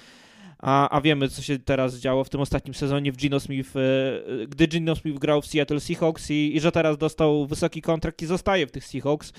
a, 0.64 0.88
a 0.88 1.00
wiemy, 1.00 1.28
co 1.28 1.42
się 1.42 1.58
teraz 1.58 1.96
działo 1.96 2.24
w 2.24 2.28
tym 2.28 2.40
ostatnim 2.40 2.74
sezonie 2.74 3.12
w 3.12 3.16
Gino 3.16 3.40
Smith, 3.40 3.76
e, 3.76 4.46
gdy 4.46 4.66
Gino 4.66 4.96
Smith 4.96 5.18
grał 5.18 5.42
w 5.42 5.46
Seattle 5.46 5.80
Seahawks 5.80 6.30
i, 6.30 6.56
i 6.56 6.60
że 6.60 6.72
teraz 6.72 6.98
dostał 6.98 7.46
wysoki 7.46 7.82
kontrakt 7.82 8.22
i 8.22 8.26
zostaje 8.26 8.66
w 8.66 8.70
tych 8.70 8.84
Seahawks, 8.84 9.32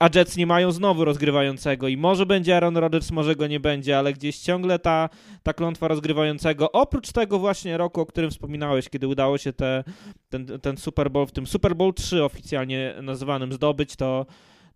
a 0.00 0.08
Jets 0.14 0.36
nie 0.36 0.46
mają 0.46 0.72
znowu 0.72 1.04
rozgrywającego 1.04 1.88
i 1.88 1.96
może 1.96 2.26
będzie 2.26 2.56
Aaron 2.56 2.76
Rodgers, 2.76 3.10
może 3.10 3.36
go 3.36 3.46
nie 3.46 3.60
będzie, 3.60 3.98
ale 3.98 4.12
gdzieś 4.12 4.38
ciągle 4.38 4.78
ta, 4.78 5.08
ta 5.42 5.52
klątwa 5.52 5.88
rozgrywającego, 5.88 6.72
oprócz 6.72 7.12
tego 7.12 7.38
właśnie 7.38 7.76
roku, 7.76 8.00
o 8.00 8.06
którym 8.06 8.30
wspominałeś, 8.30 8.88
kiedy 8.88 9.08
udało 9.08 9.38
się 9.38 9.52
te, 9.52 9.84
ten, 10.28 10.46
ten 10.62 10.76
Super 10.76 11.10
Bowl, 11.10 11.26
w 11.26 11.32
tym 11.32 11.46
Super 11.46 11.76
Bowl 11.76 11.94
3 11.94 12.24
oficjalnie 12.24 12.94
nazywanym 13.02 13.52
zdobyć, 13.52 13.96
to 13.96 14.26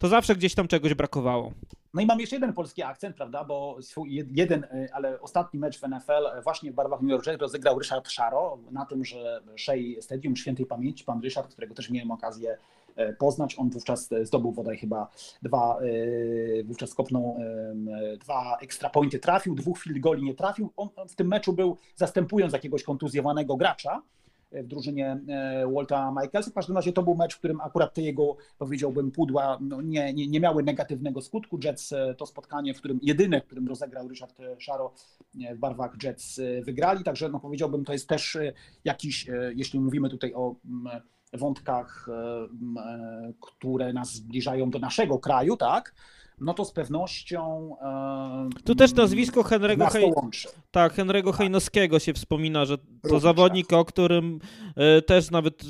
to 0.01 0.09
zawsze 0.09 0.37
gdzieś 0.37 0.55
tam 0.55 0.69
czegoś 0.69 0.95
brakowało. 0.95 1.53
No 1.95 2.03
i 2.03 2.07
mam 2.07 2.21
jeszcze 2.21 2.37
jeden 2.37 2.53
polski 2.53 2.83
akcent, 2.83 3.17
prawda, 3.17 3.45
bo 3.45 3.79
jeden, 4.31 4.65
y, 4.65 4.89
ale 4.93 5.21
ostatni 5.21 5.61
mecz 5.61 5.81
w 5.81 5.83
NFL 5.83 6.43
właśnie 6.45 6.73
w 6.73 6.75
barwach 6.75 7.01
New 7.01 7.11
York 7.11 7.27
Jets 7.27 7.41
rozegrał 7.41 7.79
Ryszard 7.79 8.11
Szaro 8.11 8.59
na 8.71 8.87
tym, 8.87 9.05
że 9.05 9.41
Shea 9.57 10.01
Stadium 10.01 10.37
Świętej 10.37 10.67
Pamięci, 10.67 11.05
pan 11.05 11.23
Ryszard, 11.23 11.53
którego 11.53 11.75
też 11.75 11.91
miałem 11.91 12.11
okazję 12.11 12.59
e, 12.97 13.13
poznać, 13.13 13.59
on 13.59 13.71
wówczas 13.71 14.09
zdobył 14.23 14.53
bodaj 14.53 14.79
chyba 14.79 15.11
dwa, 15.43 15.79
wówczas 16.65 16.95
kopnął 16.95 17.37
dwa 18.21 18.59
extra 18.61 18.91
pointy, 18.91 19.19
trafił, 19.19 19.55
dwóch 19.55 19.79
field 19.79 19.99
goli 19.99 20.23
nie 20.23 20.35
trafił. 20.35 20.73
On 20.77 20.89
w 21.09 21.15
tym 21.15 21.29
meczu 21.29 21.53
był 21.53 21.77
zastępując 21.97 22.53
jakiegoś 22.53 22.83
kontuzjowanego 22.83 23.57
gracza, 23.57 24.03
w 24.53 24.67
drużynie 24.67 25.21
e, 25.29 25.67
Walta 25.75 26.11
Michaelsa. 26.11 26.51
W 26.51 26.55
każdym 26.55 26.77
razie 26.77 26.93
to 26.93 27.03
był 27.03 27.15
mecz, 27.15 27.35
w 27.35 27.39
którym 27.39 27.61
akurat 27.61 27.95
te 27.95 28.03
jego, 28.03 28.37
powiedziałbym, 28.59 29.11
pudła 29.11 29.59
no, 29.61 29.83
nie, 29.83 30.15
nie, 30.15 30.29
nie 30.29 30.41
miały 30.41 30.63
negatywnego 30.63 31.21
skutku. 31.21 31.59
Jets 31.65 31.93
e, 31.93 32.15
to 32.15 32.27
spotkanie, 32.27 32.75
w 32.75 32.79
którym 32.79 32.99
jedyne, 33.03 33.41
w 33.41 33.45
którym 33.45 33.69
rozegrał 33.69 34.09
Richard 34.09 34.39
Szaro 34.59 34.95
w 35.35 35.59
barwach 35.59 35.97
Jets 36.03 36.39
e, 36.39 36.63
wygrali, 36.63 37.05
także 37.05 37.29
no, 37.29 37.41
powiedziałbym, 37.41 37.85
to 37.85 37.93
jest 37.93 38.09
też 38.09 38.39
jakiś, 38.85 39.27
jeśli 39.55 39.81
mówimy 39.81 40.11
tutaj 40.11 40.35
o 40.35 40.55
wątkach, 41.33 42.07
które 43.41 43.93
nas 43.93 44.15
zbliżają 44.15 44.71
do 44.71 44.79
naszego 44.79 45.19
kraju, 45.19 45.57
tak, 45.57 45.95
no 46.41 46.55
to 46.55 46.65
z 46.65 46.73
pewnością. 46.73 47.77
E, 47.83 48.63
tu 48.65 48.75
też 48.75 48.95
nazwisko 48.95 49.43
Henry'ego 49.43 49.91
Hej... 49.93 50.13
Tak, 50.71 50.95
Henry'ego 50.95 51.33
Hejnowskiego 51.33 51.99
się 51.99 52.13
wspomina, 52.13 52.65
że 52.65 52.79
to 52.79 52.85
Również 53.03 53.23
zawodnik, 53.23 53.67
tak. 53.67 53.79
o 53.79 53.85
którym 53.85 54.39
e, 54.77 55.03
też 55.03 55.31
nawet 55.31 55.65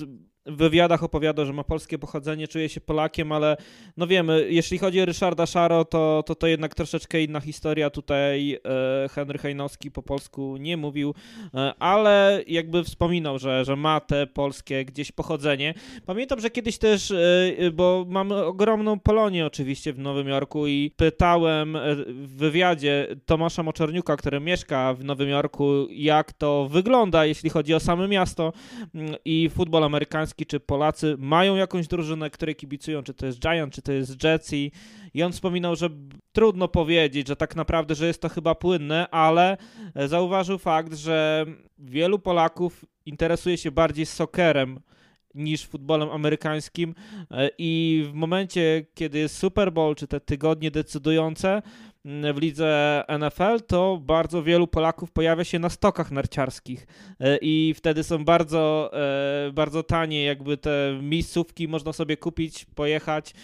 w 0.47 0.57
wywiadach 0.57 1.03
opowiadał, 1.03 1.47
że 1.47 1.53
ma 1.53 1.65
polskie 1.65 1.99
pochodzenie, 1.99 2.49
czuje 2.49 2.69
się 2.69 2.81
Polakiem, 2.81 3.33
ale 3.33 3.57
no 3.97 4.07
wiemy, 4.07 4.47
jeśli 4.51 4.79
chodzi 4.79 5.01
o 5.01 5.05
Ryszarda 5.05 5.47
Szaro, 5.47 5.85
to, 5.85 6.23
to 6.27 6.35
to 6.35 6.47
jednak 6.47 6.75
troszeczkę 6.75 7.23
inna 7.23 7.41
historia. 7.41 7.91
Tutaj 7.91 8.59
e, 9.05 9.09
Henry 9.09 9.39
Hejnowski 9.39 9.91
po 9.91 10.03
polsku 10.03 10.57
nie 10.57 10.77
mówił, 10.77 11.15
e, 11.55 11.75
ale 11.79 12.43
jakby 12.47 12.85
wspominał, 12.85 13.39
że, 13.39 13.65
że 13.65 13.77
ma 13.77 14.01
te 14.01 14.27
polskie 14.27 14.85
gdzieś 14.85 15.13
pochodzenie. 15.13 15.75
Pamiętam, 16.07 16.41
że 16.41 16.51
kiedyś 16.51 16.79
też, 16.79 17.11
e, 17.11 17.71
bo 17.73 18.07
mamy 18.09 18.45
ogromną 18.45 19.01
Polonię 19.01 19.47
oczywiście 19.47 19.93
w 19.93 19.99
Nowym 19.99 20.29
Jorku 20.29 20.67
i 20.67 20.93
pytałem 20.97 21.79
w 22.07 22.37
wywiadzie 22.37 23.07
Tomasza 23.27 23.63
Moczorniuka, 23.63 24.17
który 24.17 24.41
mieszka 24.41 24.95
w 24.95 25.05
Nowym 25.05 25.29
Jorku, 25.29 25.87
jak 25.91 26.33
to 26.33 26.69
wygląda, 26.71 27.27
jeśli 27.27 27.51
chodzi 27.51 27.75
o 27.75 27.81
same 27.81 28.09
miasto 28.09 28.53
mm, 28.95 29.15
i 29.25 29.51
futbol 29.51 29.85
amerykański 29.85 30.30
czy 30.47 30.61
Polacy 30.61 31.17
mają 31.19 31.57
jakąś 31.57 31.89
drużynę, 31.89 32.31
której 32.31 32.57
kibicują, 32.57 33.03
czy 33.03 33.15
to 33.15 33.27
jest 33.27 33.39
Giant, 33.39 33.75
czy 33.75 33.83
to 33.83 33.93
jest 33.93 34.25
Jets 34.25 34.53
i, 34.53 34.73
i 35.15 35.23
on 35.23 35.33
wspominał, 35.33 35.77
że 35.77 35.91
trudno 36.33 36.69
powiedzieć, 36.69 37.29
że 37.29 37.37
tak 37.37 37.57
naprawdę, 37.57 37.95
że 37.95 38.07
jest 38.07 38.23
to 38.23 38.29
chyba 38.29 38.55
płynne, 38.55 39.11
ale 39.11 39.57
zauważył 40.07 40.59
fakt, 40.59 40.95
że 40.95 41.47
wielu 41.79 42.19
Polaków 42.19 42.85
interesuje 43.07 43.57
się 43.57 43.71
bardziej 43.71 44.07
soccerem 44.07 44.81
niż 45.35 45.67
futbolem 45.67 46.11
amerykańskim 46.11 46.95
i 47.59 48.05
w 48.11 48.15
momencie, 48.15 48.87
kiedy 48.95 49.19
jest 49.19 49.39
Super 49.39 49.73
Bowl, 49.73 49.95
czy 49.95 50.07
te 50.07 50.21
tygodnie 50.21 50.71
decydujące, 50.71 51.63
w 52.05 52.39
lidze 52.41 53.05
NFL, 53.19 53.61
to 53.67 53.99
bardzo 54.03 54.43
wielu 54.43 54.67
Polaków 54.67 55.11
pojawia 55.11 55.45
się 55.45 55.59
na 55.59 55.69
stokach 55.69 56.11
narciarskich 56.11 56.87
e, 57.21 57.39
i 57.43 57.75
wtedy 57.77 58.05
są 58.05 58.25
bardzo, 58.25 58.91
e, 58.93 59.53
bardzo 59.53 59.83
tanie 59.83 60.25
jakby 60.25 60.57
te 60.57 60.99
miejscówki, 61.03 61.69
można 61.69 61.93
sobie 61.93 62.17
kupić, 62.17 62.65
pojechać 62.75 63.35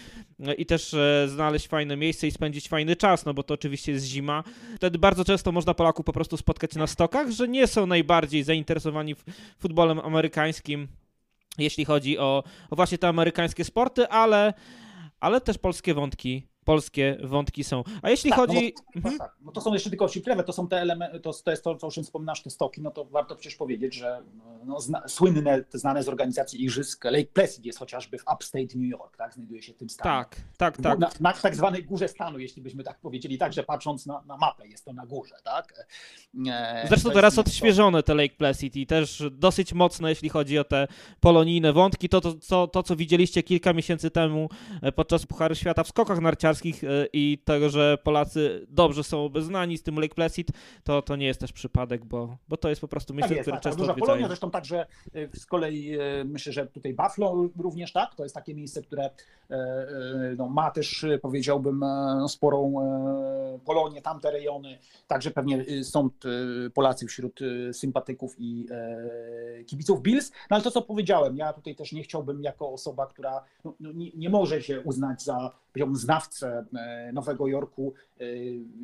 i 0.57 0.65
też 0.65 0.95
znaleźć 1.27 1.67
fajne 1.67 1.97
miejsce 1.97 2.27
i 2.27 2.31
spędzić 2.31 2.67
fajny 2.67 2.95
czas, 2.95 3.25
no 3.25 3.33
bo 3.33 3.43
to 3.43 3.53
oczywiście 3.53 3.91
jest 3.91 4.05
zima. 4.05 4.43
Wtedy 4.75 4.99
bardzo 4.99 5.25
często 5.25 5.51
można 5.51 5.73
Polaków 5.73 6.05
po 6.05 6.13
prostu 6.13 6.37
spotkać 6.37 6.75
na 6.75 6.87
stokach, 6.87 7.31
że 7.31 7.47
nie 7.47 7.67
są 7.67 7.85
najbardziej 7.85 8.43
zainteresowani 8.43 9.15
futbolem 9.59 9.99
amerykańskim, 9.99 10.87
jeśli 11.57 11.85
chodzi 11.85 12.17
o, 12.17 12.43
o 12.69 12.75
właśnie 12.75 12.97
te 12.97 13.07
amerykańskie 13.07 13.63
sporty, 13.63 14.07
ale, 14.07 14.53
ale 15.19 15.41
też 15.41 15.57
polskie 15.57 15.93
wątki 15.93 16.47
polskie 16.67 17.17
wątki 17.23 17.63
są. 17.63 17.83
A 18.01 18.09
jeśli 18.09 18.29
tak, 18.29 18.39
chodzi. 18.39 18.73
No, 18.75 18.91
mhm. 18.95 19.17
tak, 19.17 19.35
no 19.41 19.51
to 19.51 19.61
są 19.61 19.73
jeszcze 19.73 19.89
tylko 19.89 20.07
chwilę, 20.07 20.43
to 20.43 20.53
są 20.53 20.67
te 20.67 20.81
elementy, 20.81 21.19
to, 21.19 21.33
to 21.33 21.51
jest 21.51 21.63
to, 21.63 21.75
co 21.75 21.87
o 21.87 21.91
czym 21.91 22.03
wspominasz, 22.03 22.43
te 22.43 22.49
stoki, 22.49 22.81
no 22.81 22.91
to 22.91 23.05
warto 23.05 23.35
przecież 23.35 23.55
powiedzieć, 23.55 23.93
że 23.93 24.21
no, 24.65 24.79
zna, 24.79 25.07
słynne, 25.07 25.63
znane 25.73 26.03
z 26.03 26.09
organizacji 26.09 26.63
Igrzysk 26.63 27.05
Lake 27.05 27.25
Placid 27.33 27.65
jest 27.65 27.79
chociażby 27.79 28.17
w 28.17 28.23
upstate 28.35 28.67
New 28.75 28.89
York, 28.89 29.17
tak? 29.17 29.33
Znajduje 29.33 29.61
się 29.61 29.73
w 29.73 29.77
tym 29.77 29.89
stanie. 29.89 30.09
Tak, 30.09 30.35
tak, 30.57 30.77
tak. 30.77 30.99
Na, 30.99 31.09
na 31.19 31.33
tak 31.33 31.55
zwanej 31.55 31.83
górze 31.83 32.07
stanu, 32.07 32.39
jeśli 32.39 32.61
byśmy 32.61 32.83
tak 32.83 32.99
powiedzieli, 32.99 33.37
także 33.37 33.63
patrząc 33.63 34.05
na, 34.05 34.21
na 34.21 34.37
mapę, 34.37 34.67
jest 34.67 34.85
to 34.85 34.93
na 34.93 35.05
górze, 35.05 35.35
tak? 35.43 35.87
E, 36.47 36.85
Zresztą 36.87 37.11
teraz 37.11 37.39
odświeżone 37.39 38.03
te 38.03 38.15
Lake 38.15 38.35
Placid 38.37 38.75
i 38.75 38.87
też 38.87 39.23
dosyć 39.31 39.73
mocne, 39.73 40.09
jeśli 40.09 40.29
chodzi 40.29 40.59
o 40.59 40.63
te 40.63 40.87
polonijne 41.19 41.73
wątki. 41.73 42.09
To, 42.09 42.21
to, 42.21 42.33
to, 42.33 42.67
to 42.67 42.83
co 42.83 42.95
widzieliście 42.95 43.43
kilka 43.43 43.73
miesięcy 43.73 44.11
temu 44.11 44.49
e, 44.81 44.91
podczas 44.91 45.25
Pucharu 45.25 45.55
Świata 45.55 45.83
w 45.83 45.87
skokach 45.87 46.21
narciarskich 46.21 46.56
e, 46.65 47.07
i 47.13 47.37
tego, 47.45 47.69
że 47.69 47.97
Polacy 48.03 48.65
dobrze 48.69 49.03
są 49.03 49.25
obeznani 49.25 49.77
z 49.77 49.83
tym 49.83 49.95
Lake 49.95 50.15
Placid, 50.15 50.51
to, 50.83 51.01
to 51.01 51.15
nie 51.15 51.25
jest 51.25 51.39
też 51.39 51.53
przypadek, 51.53 52.05
bo, 52.05 52.37
bo 52.49 52.57
to 52.57 52.69
jest 52.69 52.81
po 52.81 52.87
prostu 52.87 53.13
miejsce, 53.13 53.35
tak 53.35 53.41
które 53.41 53.55
tak, 53.55 53.63
często 53.63 53.79
duża 53.79 53.93
Polonia, 53.93 54.27
zresztą 54.27 54.51
także 54.51 54.85
z 55.33 55.45
kolei 55.45 55.97
myślę, 56.25 56.53
że 56.53 56.67
tutaj 56.67 56.93
Buffalo 56.93 57.49
również 57.59 57.93
tak, 57.93 58.15
to 58.15 58.23
jest 58.23 58.35
takie 58.35 58.55
miejsce, 58.55 58.81
które 58.81 59.09
no, 60.37 60.49
ma 60.49 60.71
też 60.71 61.05
powiedziałbym 61.21 61.85
sporą 62.27 62.73
Polonię, 63.65 64.01
tamte 64.01 64.31
rejony, 64.31 64.77
także 65.07 65.31
pewnie 65.31 65.83
są 65.83 66.09
Polacy 66.73 67.07
wśród 67.07 67.39
sympatyków 67.71 68.35
i 68.37 68.67
kibiców 69.67 70.01
Bills, 70.01 70.31
no 70.31 70.55
ale 70.55 70.63
to 70.63 70.71
co 70.71 70.81
powiedziałem, 70.81 71.37
ja 71.37 71.53
tutaj 71.53 71.75
też 71.75 71.91
nie 71.91 72.03
chciałbym 72.03 72.43
jako 72.43 72.71
osoba, 72.71 73.05
która 73.05 73.43
no, 73.65 73.73
no, 73.79 73.91
nie, 73.91 74.11
nie 74.15 74.29
może 74.29 74.61
się 74.61 74.81
uznać 74.81 75.23
za 75.23 75.51
powiedziałbym 75.77 75.95
znawcę 75.95 76.65
Nowego 77.13 77.47
Jorku, 77.47 77.93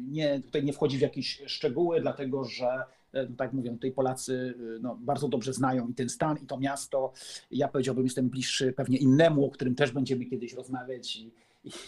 nie, 0.08 0.40
tutaj 0.40 0.64
nie 0.64 0.74
wchodzi 0.74 0.98
w 0.98 1.02
jakieś 1.02 1.42
szczegóły, 1.46 2.02
dlatego 2.02 2.44
że 2.44 2.84
E, 3.14 3.28
no 3.30 3.36
tak 3.38 3.54
mówię, 3.54 3.72
tutaj 3.72 3.92
Polacy 3.92 4.54
e, 4.60 4.80
no, 4.80 4.98
bardzo 5.02 5.28
dobrze 5.28 5.54
znają 5.54 5.88
i 5.88 5.94
ten 5.94 6.10
stan, 6.10 6.38
i 6.44 6.48
to 6.48 6.60
miasto. 6.60 7.14
Ja 7.52 7.68
powiedziałbym, 7.68 8.04
jestem 8.04 8.30
bliższy 8.30 8.74
pewnie 8.74 8.98
innemu, 8.98 9.46
o 9.46 9.50
którym 9.50 9.76
też 9.76 9.92
będziemy 9.92 10.26
kiedyś 10.26 10.54
rozmawiać 10.54 11.16
i, 11.16 11.32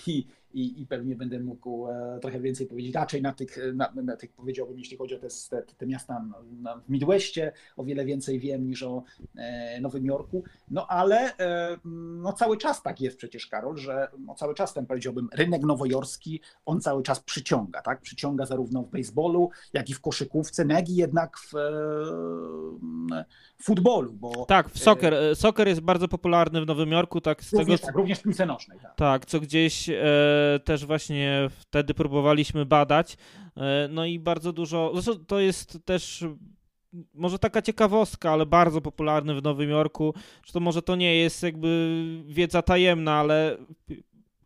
i, 0.07 0.27
i, 0.55 0.81
i 0.81 0.87
pewnie 0.87 1.15
będę 1.15 1.39
mógł 1.39 1.87
e, 1.87 2.19
trochę 2.21 2.39
więcej 2.39 2.67
powiedzieć 2.67 2.95
raczej 2.95 3.21
na 3.21 3.33
tych, 3.33 3.57
na, 3.73 3.91
na 4.03 4.15
tych 4.15 4.33
powiedziałbym, 4.33 4.79
jeśli 4.79 4.97
chodzi 4.97 5.15
o 5.15 5.19
te, 5.19 5.27
te, 5.49 5.63
te 5.77 5.87
miasta 5.87 6.25
w 6.85 6.89
Midwestie, 6.89 7.51
o 7.77 7.83
wiele 7.83 8.05
więcej 8.05 8.39
wiem 8.39 8.67
niż 8.67 8.83
o 8.83 9.03
e, 9.35 9.81
Nowym 9.81 10.05
Jorku. 10.05 10.43
No 10.71 10.87
ale 10.87 11.37
e, 11.37 11.77
no, 12.21 12.33
cały 12.33 12.57
czas 12.57 12.83
tak 12.83 13.01
jest 13.01 13.17
przecież, 13.17 13.47
Karol, 13.47 13.77
że 13.77 14.07
no, 14.19 14.35
cały 14.35 14.55
czas 14.55 14.73
ten 14.73 14.85
powiedziałbym 14.85 15.29
rynek 15.33 15.63
nowojorski, 15.63 16.41
on 16.65 16.81
cały 16.81 17.03
czas 17.03 17.19
przyciąga, 17.19 17.81
tak? 17.81 18.01
Przyciąga 18.01 18.45
zarówno 18.45 18.83
w 18.83 18.89
baseballu, 18.89 19.49
jak 19.73 19.89
i 19.89 19.93
w 19.93 20.01
koszykówce, 20.01 20.65
no, 20.65 20.73
jak 20.73 20.89
i 20.89 20.95
jednak 20.95 21.37
w, 21.37 21.53
w 23.57 23.63
futbolu. 23.63 24.13
Bo, 24.13 24.45
tak, 24.45 24.69
w 24.69 24.79
soccer. 24.79 25.35
Soccer 25.35 25.67
jest 25.67 25.81
bardzo 25.81 26.07
popularny 26.07 26.61
w 26.61 26.67
Nowym 26.67 26.91
Jorku, 26.91 27.21
tak 27.21 27.43
z 27.43 27.53
również, 27.53 27.81
tego. 27.81 27.87
Tak, 27.87 27.95
również 27.95 28.19
w 28.19 28.23
piłce 28.23 28.45
nożnej. 28.45 28.79
Tak. 28.79 28.95
tak, 28.95 29.25
co 29.25 29.39
gdzieś 29.39 29.89
też 30.63 30.85
właśnie 30.85 31.49
wtedy 31.49 31.93
próbowaliśmy 31.93 32.65
badać. 32.65 33.17
E, 33.57 33.87
no 33.91 34.05
i 34.05 34.19
bardzo 34.19 34.53
dużo. 34.53 34.93
To 35.27 35.39
jest 35.39 35.79
też 35.85 36.25
może 37.13 37.39
taka 37.39 37.61
ciekawostka, 37.61 38.31
ale 38.31 38.45
bardzo 38.45 38.81
popularny 38.81 39.35
w 39.35 39.43
Nowym 39.43 39.69
Jorku. 39.69 40.13
Zresztą 40.43 40.59
może 40.59 40.81
to 40.81 40.95
nie 40.95 41.15
jest 41.15 41.43
jakby 41.43 41.97
wiedza 42.27 42.61
tajemna, 42.61 43.13
ale 43.13 43.57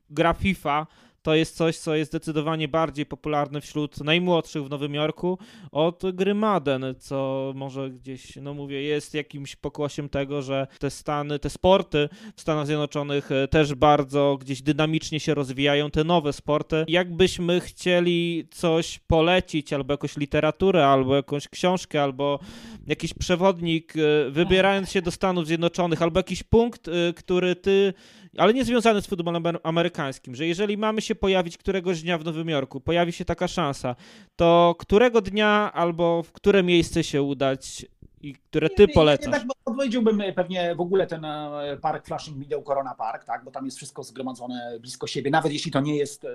gra 0.10 0.34
FIFA 0.34 0.88
to 1.22 1.36
jest 1.36 1.56
coś, 1.56 1.78
co 1.78 1.96
jest 1.96 2.12
zdecydowanie 2.12 2.68
bardziej 2.68 3.06
popularne 3.06 3.62
wśród 3.62 4.04
najmłodszych 4.04 4.64
w 4.64 4.70
Nowym 4.70 4.94
Jorku 4.94 5.38
od 5.72 6.04
gry 6.14 6.34
Madden, 6.34 6.86
co 7.00 7.52
może 7.56 7.90
gdzieś, 7.90 8.36
no 8.36 8.54
mówię, 8.54 8.82
jest 8.82 9.14
jakimś 9.14 9.56
pokłosiem 9.56 10.10
tego, 10.10 10.42
że 10.42 10.68
te 10.80 10.90
stany, 10.90 11.40
te 11.40 11.50
sporty 11.50 12.10
w 12.36 12.42
Stanach 12.42 12.66
Zjednoczonych 12.66 13.32
e, 13.32 13.48
też 13.48 13.76
bardzo 13.76 14.38
gdzieś 14.42 14.62
dynamicznie 14.62 15.20
się 15.20 15.34
rozwijają, 15.34 15.92
te 15.92 16.04
nowe 16.04 16.34
sporty. 16.34 16.86
Jakbyśmy 16.88 17.60
chcieli 17.60 18.48
coś 18.52 19.00
polecić, 19.00 19.74
albo 19.74 19.94
jakąś 19.94 20.18
literaturę, 20.18 20.88
albo 20.88 21.16
jakąś 21.16 21.48
książkę, 21.48 22.04
albo 22.04 22.40
jakiś 22.88 23.14
przewodnik, 23.14 23.94
e, 23.96 24.32
wybierając 24.32 24.92
się 24.92 25.02
do 25.02 25.12
Stanów 25.12 25.48
Zjednoczonych, 25.48 26.02
albo 26.02 26.20
jakiś 26.20 26.44
punkt, 26.44 26.88
e, 26.88 27.14
który 27.14 27.56
ty 27.56 27.94
ale 28.38 28.54
nie 28.54 28.66
związany 28.66 29.02
z 29.02 29.08
futbolem 29.08 29.44
amerykańskim, 29.64 30.36
że 30.36 30.46
jeżeli 30.46 30.78
mamy 30.78 31.02
się 31.02 31.16
pojawić 31.16 31.58
któregoś 31.58 32.02
dnia 32.02 32.18
w 32.18 32.26
Nowym 32.26 32.50
Jorku, 32.50 32.82
pojawi 32.82 33.12
się 33.12 33.26
taka 33.26 33.48
szansa, 33.48 33.96
to 34.36 34.76
którego 34.80 35.22
dnia 35.22 35.72
albo 35.74 36.24
w 36.24 36.32
które 36.32 36.64
miejsce 36.64 37.04
się 37.04 37.22
udać 37.22 37.86
i 38.22 38.34
które 38.34 38.70
ty 38.70 38.88
polecasz? 38.88 39.34
Jednak 39.34 39.44
powiedziałbym 39.64 40.22
e, 40.22 40.34
pewnie 40.34 40.76
w 40.76 40.82
ogóle 40.82 41.08
ten 41.08 41.26
e, 41.26 41.78
park 41.82 42.06
Flushing 42.06 42.38
Meadow 42.38 42.64
Corona 42.64 42.96
Park, 42.96 43.24
tak, 43.26 43.44
bo 43.44 43.52
tam 43.52 43.66
jest 43.66 43.78
wszystko 43.78 44.04
zgromadzone 44.04 44.78
blisko 44.80 45.08
siebie, 45.08 45.32
nawet 45.32 45.54
jeśli 45.54 45.72
to 45.72 45.80
nie 45.80 45.98
jest 45.98 46.26
e, 46.26 46.30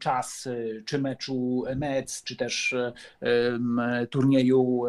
czas 0.00 0.48
czy 0.84 0.98
meczu 0.98 1.64
Mets, 1.76 2.22
czy 2.24 2.36
też 2.36 2.74
turnieju 4.10 4.82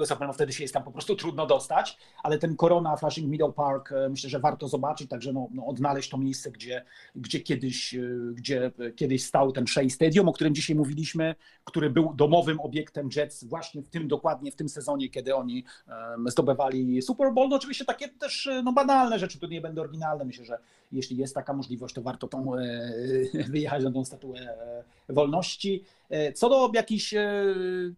US 0.00 0.12
Open, 0.12 0.32
wtedy 0.32 0.52
się 0.52 0.64
jest 0.64 0.74
tam 0.74 0.84
po 0.84 0.92
prostu 0.92 1.16
trudno 1.16 1.46
dostać, 1.46 1.98
ale 2.22 2.38
ten 2.38 2.56
Corona 2.56 2.96
Flushing 2.96 3.30
Meadow 3.30 3.54
Park 3.54 3.94
myślę, 4.10 4.30
że 4.30 4.38
warto 4.38 4.68
zobaczyć, 4.68 5.10
także 5.10 5.32
no, 5.32 5.48
no 5.50 5.66
odnaleźć 5.66 6.10
to 6.10 6.18
miejsce, 6.18 6.50
gdzie, 6.50 6.84
gdzie, 7.16 7.40
kiedyś, 7.40 7.96
gdzie 8.32 8.72
kiedyś 8.96 9.24
stał 9.24 9.52
ten 9.52 9.66
Shea 9.66 9.88
Stadium, 9.90 10.28
o 10.28 10.32
którym 10.32 10.54
dzisiaj 10.54 10.76
mówiliśmy, 10.76 11.34
który 11.64 11.90
był 11.90 12.14
domowym 12.14 12.60
obiektem 12.60 13.08
Jets 13.16 13.44
właśnie 13.44 13.82
w 13.82 13.88
tym 13.88 14.08
dokładnie 14.08 14.52
w 14.52 14.56
tym 14.56 14.68
sezonie, 14.68 15.08
kiedy 15.08 15.34
oni 15.34 15.64
zdobywali 16.26 17.02
Super 17.02 17.32
Bowl. 17.32 17.48
No 17.48 17.56
oczywiście 17.56 17.84
takie 17.84 18.08
też 18.08 18.48
no, 18.64 18.72
banalne 18.72 19.18
rzeczy, 19.18 19.38
tu 19.38 19.46
nie 19.46 19.60
będę 19.60 19.80
oryginalny. 19.80 20.24
Myślę, 20.24 20.44
że 20.44 20.58
jeśli 20.92 21.16
jest 21.16 21.34
taka 21.34 21.52
możliwość, 21.52 21.94
to 21.94 22.02
warto 22.02 22.28
tą, 22.28 22.50
wyjechać 23.48 23.84
na 23.84 23.92
tą 23.92 24.04
statuę 24.04 24.37
e, 24.38 24.97
wolności. 25.08 25.84
E, 26.10 26.32
co 26.32 26.48
do 26.48 26.70
jakichś, 26.74 27.14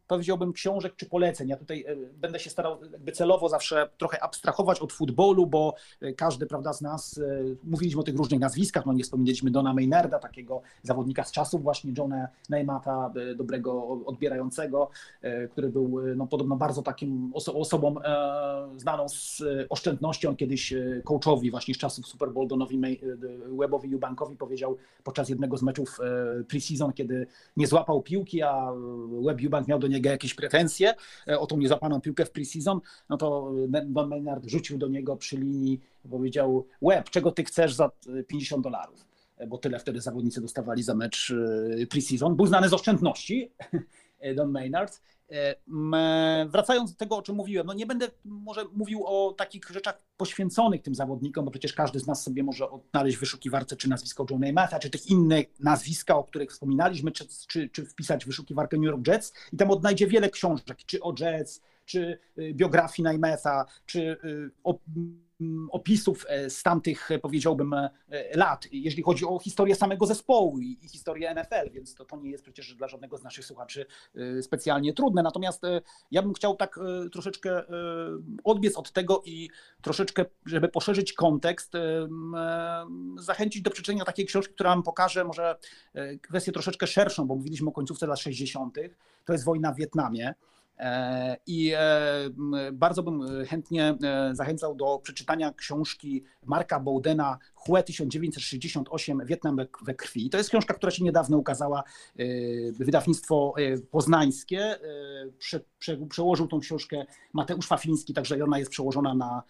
powiedziałbym, 0.06 0.52
książek 0.52 0.96
czy 0.96 1.06
poleceń, 1.06 1.48
ja 1.48 1.56
tutaj 1.56 1.84
będę 2.14 2.38
się 2.38 2.50
starał 2.50 2.84
jakby 2.92 3.12
celowo 3.12 3.48
zawsze 3.48 3.88
trochę 3.98 4.22
abstrahować 4.22 4.80
od 4.80 4.92
futbolu, 4.92 5.46
bo 5.46 5.74
każdy 6.16 6.46
prawda, 6.46 6.72
z 6.72 6.80
nas, 6.80 7.20
mówiliśmy 7.64 8.00
o 8.00 8.04
tych 8.04 8.16
różnych 8.16 8.40
nazwiskach, 8.40 8.86
no 8.86 8.92
nie 8.92 9.04
wspomnieliśmy 9.04 9.50
Dona 9.50 9.74
Maynarda, 9.74 10.18
takiego 10.18 10.62
zawodnika 10.82 11.24
z 11.24 11.32
czasów 11.32 11.62
właśnie 11.62 11.92
Johna 11.98 12.28
Neymata, 12.48 13.12
dobrego 13.36 14.00
odbierającego, 14.06 14.90
który 15.50 15.68
był 15.68 16.00
no, 16.16 16.26
podobno 16.26 16.56
bardzo 16.56 16.82
takim 16.82 17.32
osobą 17.34 17.94
znaną 18.76 19.08
z 19.08 19.42
oszczędności. 19.68 20.26
On 20.26 20.36
kiedyś 20.36 20.74
coachowi 21.04 21.50
właśnie 21.50 21.74
z 21.74 21.78
czasów 21.78 22.06
Super 22.06 22.30
Bowl 22.30 22.48
Donowi 22.48 22.80
Webowi 23.58 23.92
Eubankowi 23.94 24.36
powiedział 24.36 24.76
podczas 25.04 25.28
jednego 25.28 25.56
z 25.56 25.62
meczów 25.62 25.98
preseason, 26.48 26.92
kiedy 27.00 27.26
nie 27.56 27.66
złapał 27.66 28.02
piłki, 28.02 28.42
a 28.42 28.72
Web 29.24 29.38
Eubank 29.44 29.68
miał 29.68 29.78
do 29.78 29.86
niego 29.86 30.08
jakieś 30.08 30.34
pretensje 30.34 30.94
o 31.38 31.46
tą 31.46 31.56
niezłapaną 31.56 32.00
piłkę 32.00 32.24
w 32.24 32.30
preseason, 32.30 32.80
no 33.08 33.16
to 33.16 33.52
Don 33.86 34.08
Maynard 34.08 34.44
rzucił 34.46 34.78
do 34.78 34.88
niego 34.88 35.16
przy 35.16 35.36
linii, 35.36 35.80
powiedział 36.10 36.66
Web, 36.82 37.10
czego 37.10 37.32
ty 37.32 37.44
chcesz 37.44 37.74
za 37.74 37.90
50 38.26 38.64
dolarów? 38.64 39.06
Bo 39.48 39.58
tyle 39.58 39.78
wtedy 39.78 40.00
zawodnicy 40.00 40.40
dostawali 40.40 40.82
za 40.82 40.94
mecz 40.94 41.34
preseason. 41.90 42.36
Był 42.36 42.46
znany 42.46 42.68
z 42.68 42.74
oszczędności, 42.74 43.50
Don 44.36 44.50
Maynard. 44.50 45.00
E, 45.30 46.46
wracając 46.48 46.92
do 46.92 46.96
tego, 46.96 47.16
o 47.16 47.22
czym 47.22 47.36
mówiłem, 47.36 47.66
no 47.66 47.72
nie 47.72 47.86
będę 47.86 48.08
może 48.24 48.64
mówił 48.72 49.06
o 49.06 49.32
takich 49.32 49.64
rzeczach 49.70 50.02
poświęconych 50.16 50.82
tym 50.82 50.94
zawodnikom, 50.94 51.44
bo 51.44 51.50
przecież 51.50 51.72
każdy 51.72 52.00
z 52.00 52.06
nas 52.06 52.22
sobie 52.22 52.42
może 52.42 52.70
odnaleźć 52.70 53.16
w 53.16 53.20
wyszukiwarce 53.20 53.76
czy 53.76 53.88
nazwisko 53.88 54.26
John 54.30 54.40
Neymatha, 54.40 54.78
czy 54.78 54.90
tych 54.90 55.06
innych 55.06 55.46
nazwiska, 55.60 56.16
o 56.16 56.24
których 56.24 56.50
wspominaliśmy, 56.50 57.12
czy, 57.12 57.24
czy, 57.48 57.68
czy 57.68 57.86
wpisać 57.86 58.24
w 58.24 58.26
wyszukiwarkę 58.26 58.76
New 58.76 58.86
York 58.86 59.06
Jets 59.06 59.32
i 59.52 59.56
tam 59.56 59.70
odnajdzie 59.70 60.06
wiele 60.06 60.30
książek, 60.30 60.76
czy 60.86 61.00
o 61.00 61.14
Jets, 61.20 61.60
czy 61.84 62.18
biografii 62.52 63.04
Naimetha, 63.04 63.66
czy 63.86 64.16
opisów 65.70 66.26
z 66.48 66.62
tamtych, 66.62 67.08
powiedziałbym, 67.22 67.74
lat, 68.34 68.66
jeżeli 68.72 69.02
chodzi 69.02 69.24
o 69.24 69.38
historię 69.38 69.74
samego 69.74 70.06
zespołu 70.06 70.58
i 70.58 70.88
historię 70.88 71.34
NFL, 71.34 71.70
więc 71.72 71.94
to, 71.94 72.04
to 72.04 72.16
nie 72.16 72.30
jest 72.30 72.44
przecież 72.44 72.74
dla 72.74 72.88
żadnego 72.88 73.18
z 73.18 73.22
naszych 73.22 73.44
słuchaczy 73.44 73.86
specjalnie 74.42 74.92
trudne. 74.92 75.22
Natomiast 75.22 75.62
ja 76.10 76.22
bym 76.22 76.34
chciał 76.34 76.56
tak 76.56 76.80
troszeczkę 77.12 77.62
odbiec 78.44 78.76
od 78.76 78.92
tego 78.92 79.22
i 79.24 79.50
troszeczkę, 79.82 80.24
żeby 80.46 80.68
poszerzyć 80.68 81.12
kontekst, 81.12 81.72
zachęcić 83.16 83.62
do 83.62 83.70
przeczytania 83.70 84.04
takiej 84.04 84.26
książki, 84.26 84.54
która 84.54 84.70
nam 84.70 84.82
pokaże 84.82 85.24
może 85.24 85.56
kwestię 86.22 86.52
troszeczkę 86.52 86.86
szerszą, 86.86 87.26
bo 87.26 87.34
mówiliśmy 87.34 87.68
o 87.68 87.72
końcówce 87.72 88.06
lat 88.06 88.18
60., 88.18 88.78
to 89.24 89.32
jest 89.32 89.44
wojna 89.44 89.72
w 89.72 89.76
Wietnamie. 89.76 90.34
I 91.46 91.72
e, 91.76 92.30
bardzo 92.72 93.02
bym 93.02 93.46
chętnie 93.46 93.94
e, 94.04 94.34
zachęcał 94.34 94.74
do 94.74 94.98
przeczytania 95.02 95.52
książki 95.52 96.24
Marka 96.46 96.80
Bowdena 96.80 97.38
Hue 97.60 97.82
1968 97.82 99.22
Wietnam 99.24 99.56
we 99.82 99.94
krwi. 99.94 100.30
To 100.30 100.38
jest 100.38 100.50
książka, 100.50 100.74
która 100.74 100.90
się 100.90 101.04
niedawno 101.04 101.38
ukazała. 101.38 101.82
Wydawnictwo 102.72 103.54
poznańskie 103.90 104.78
prze, 105.38 105.60
prze, 105.78 105.96
przełożył 105.96 106.46
tą 106.46 106.60
książkę 106.60 107.06
Mateusz 107.32 107.66
Fafiński, 107.66 108.14
także 108.14 108.44
ona 108.44 108.58
jest 108.58 108.70
przełożona 108.70 109.14
na 109.14 109.42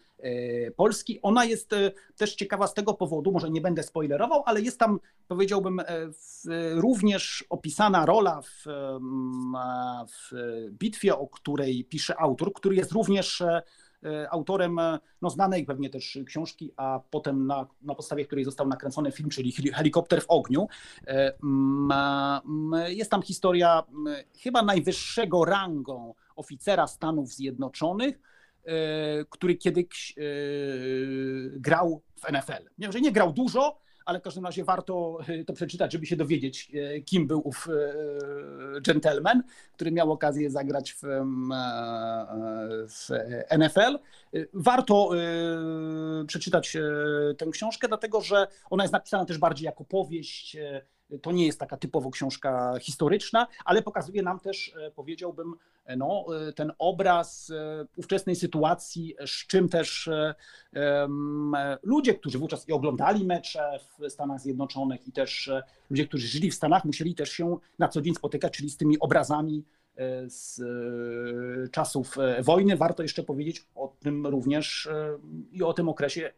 polski. 0.77 1.19
Ona 1.23 1.45
jest 1.45 1.71
też 2.17 2.35
ciekawa 2.35 2.67
z 2.67 2.75
tego 2.75 2.95
powodu, 2.95 3.33
może 3.33 3.51
nie 3.51 3.61
będę 3.61 3.83
spoilerował, 3.83 4.43
ale 4.47 4.61
jest 4.61 4.79
tam, 4.79 5.01
powiedziałbym, 5.29 5.81
również 6.75 7.45
opisana 7.51 8.07
rola 8.07 8.43
w, 8.43 8.67
w 10.07 10.33
bitwie 10.71 11.19
o 11.19 11.27
której 11.27 11.85
pisze 11.85 12.21
autor, 12.21 12.53
który 12.53 12.77
jest 12.77 12.93
również 12.93 13.41
e, 13.41 13.47
e, 13.57 13.63
autorem 14.31 14.79
e, 14.79 14.99
no, 15.23 15.31
znanej 15.31 15.65
pewnie 15.65 15.91
też 15.91 16.19
książki, 16.27 16.73
a 16.77 17.01
potem 17.11 17.47
na, 17.47 17.67
na 17.83 17.95
podstawie 17.95 18.25
której 18.25 18.45
został 18.45 18.69
nakręcony 18.69 19.13
film, 19.13 19.31
czyli 19.31 19.53
Helikopter 19.53 20.23
w 20.23 20.31
ogniu. 20.31 20.69
Jest 22.87 23.11
tam 23.11 23.23
historia 23.23 23.83
chyba 24.43 24.63
najwyższego 24.63 25.45
rangą 25.45 26.15
oficera 26.37 26.87
Stanów 26.87 27.29
Zjednoczonych, 27.29 28.21
który 29.31 29.57
kiedyś 29.57 30.15
grał 31.53 32.03
w 32.17 32.33
NFL. 32.33 32.71
Nie, 32.79 32.93
że 32.93 33.01
nie 33.01 33.13
grał 33.13 33.33
dużo, 33.33 33.81
ale 34.11 34.21
w 34.21 34.23
każdym 34.23 34.45
razie 34.45 34.65
warto 34.65 35.19
e, 35.29 35.45
to 35.45 35.53
przeczytać, 35.53 35.93
żeby 35.93 36.07
się 36.07 36.17
dowiedzieć, 36.17 36.73
e, 36.75 37.01
kim 37.01 37.27
był 37.27 37.49
ów 37.49 37.69
e, 37.69 38.81
gentleman, 38.81 39.43
który 39.73 39.93
miał 39.93 40.13
okazję 40.13 40.51
zagrać 40.51 40.93
w, 40.93 41.03
w 42.89 43.09
NFL. 43.59 43.99
Warto 44.53 45.11
przeczytać 46.27 46.77
tę 47.39 47.47
książkę, 47.53 47.89
dlatego 47.89 48.21
że 48.21 48.47
ona 48.71 48.85
jest 48.85 48.93
napisana 48.93 49.25
też 49.25 49.39
bardziej 49.39 49.67
jako 49.67 49.85
powieść 49.85 50.57
to 51.19 51.33
nie 51.33 51.47
jest 51.47 51.61
taka 51.61 51.77
typowo 51.77 52.11
książka 52.11 52.75
historyczna, 52.81 53.47
ale 53.65 53.83
pokazuje 53.83 54.23
nam 54.23 54.41
też, 54.41 54.75
e, 54.87 54.91
powiedziałbym, 54.91 55.55
e, 55.85 55.97
no, 55.97 56.25
e, 56.49 56.53
ten 56.53 56.73
obraz 56.79 57.53
ówczesnej 57.97 58.37
sytuacji, 58.37 59.15
z 59.27 59.47
czym 59.47 59.69
też 59.69 60.11
um, 60.75 61.53
ludzie, 61.83 62.15
którzy 62.15 62.39
wówczas 62.39 62.69
i 62.69 62.73
oglądali 62.73 63.25
mecze 63.25 63.79
w 63.99 64.11
Stanach 64.11 64.41
Zjednoczonych 64.41 65.09
i 65.09 65.13
też 65.13 65.51
ludzie, 65.91 66.07
którzy 66.07 66.29
żyli 66.29 66.51
w 66.51 66.55
Stanach, 66.55 66.85
musieli 66.85 67.15
też 67.15 67.31
się 67.31 67.57
na 67.79 67.89
co 67.89 68.01
dzień 68.01 68.15
spotykać, 68.15 68.53
czyli 68.53 68.71
z 68.71 68.77
tymi 68.77 68.99
obrazami 68.99 69.65
z 70.27 70.61
czasów 71.71 72.17
wojny. 72.43 72.77
Warto 72.77 73.03
jeszcze 73.03 73.23
powiedzieć 73.23 73.67
o 73.75 73.93
tym 74.01 74.27
również 74.27 74.89
i 75.53 75.63
o 75.63 75.73
tym 75.73 75.89
okresie 75.89 76.33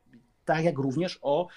tak 0.44 0.64
jak 0.64 0.78
również 0.78 1.18
o 1.22 1.48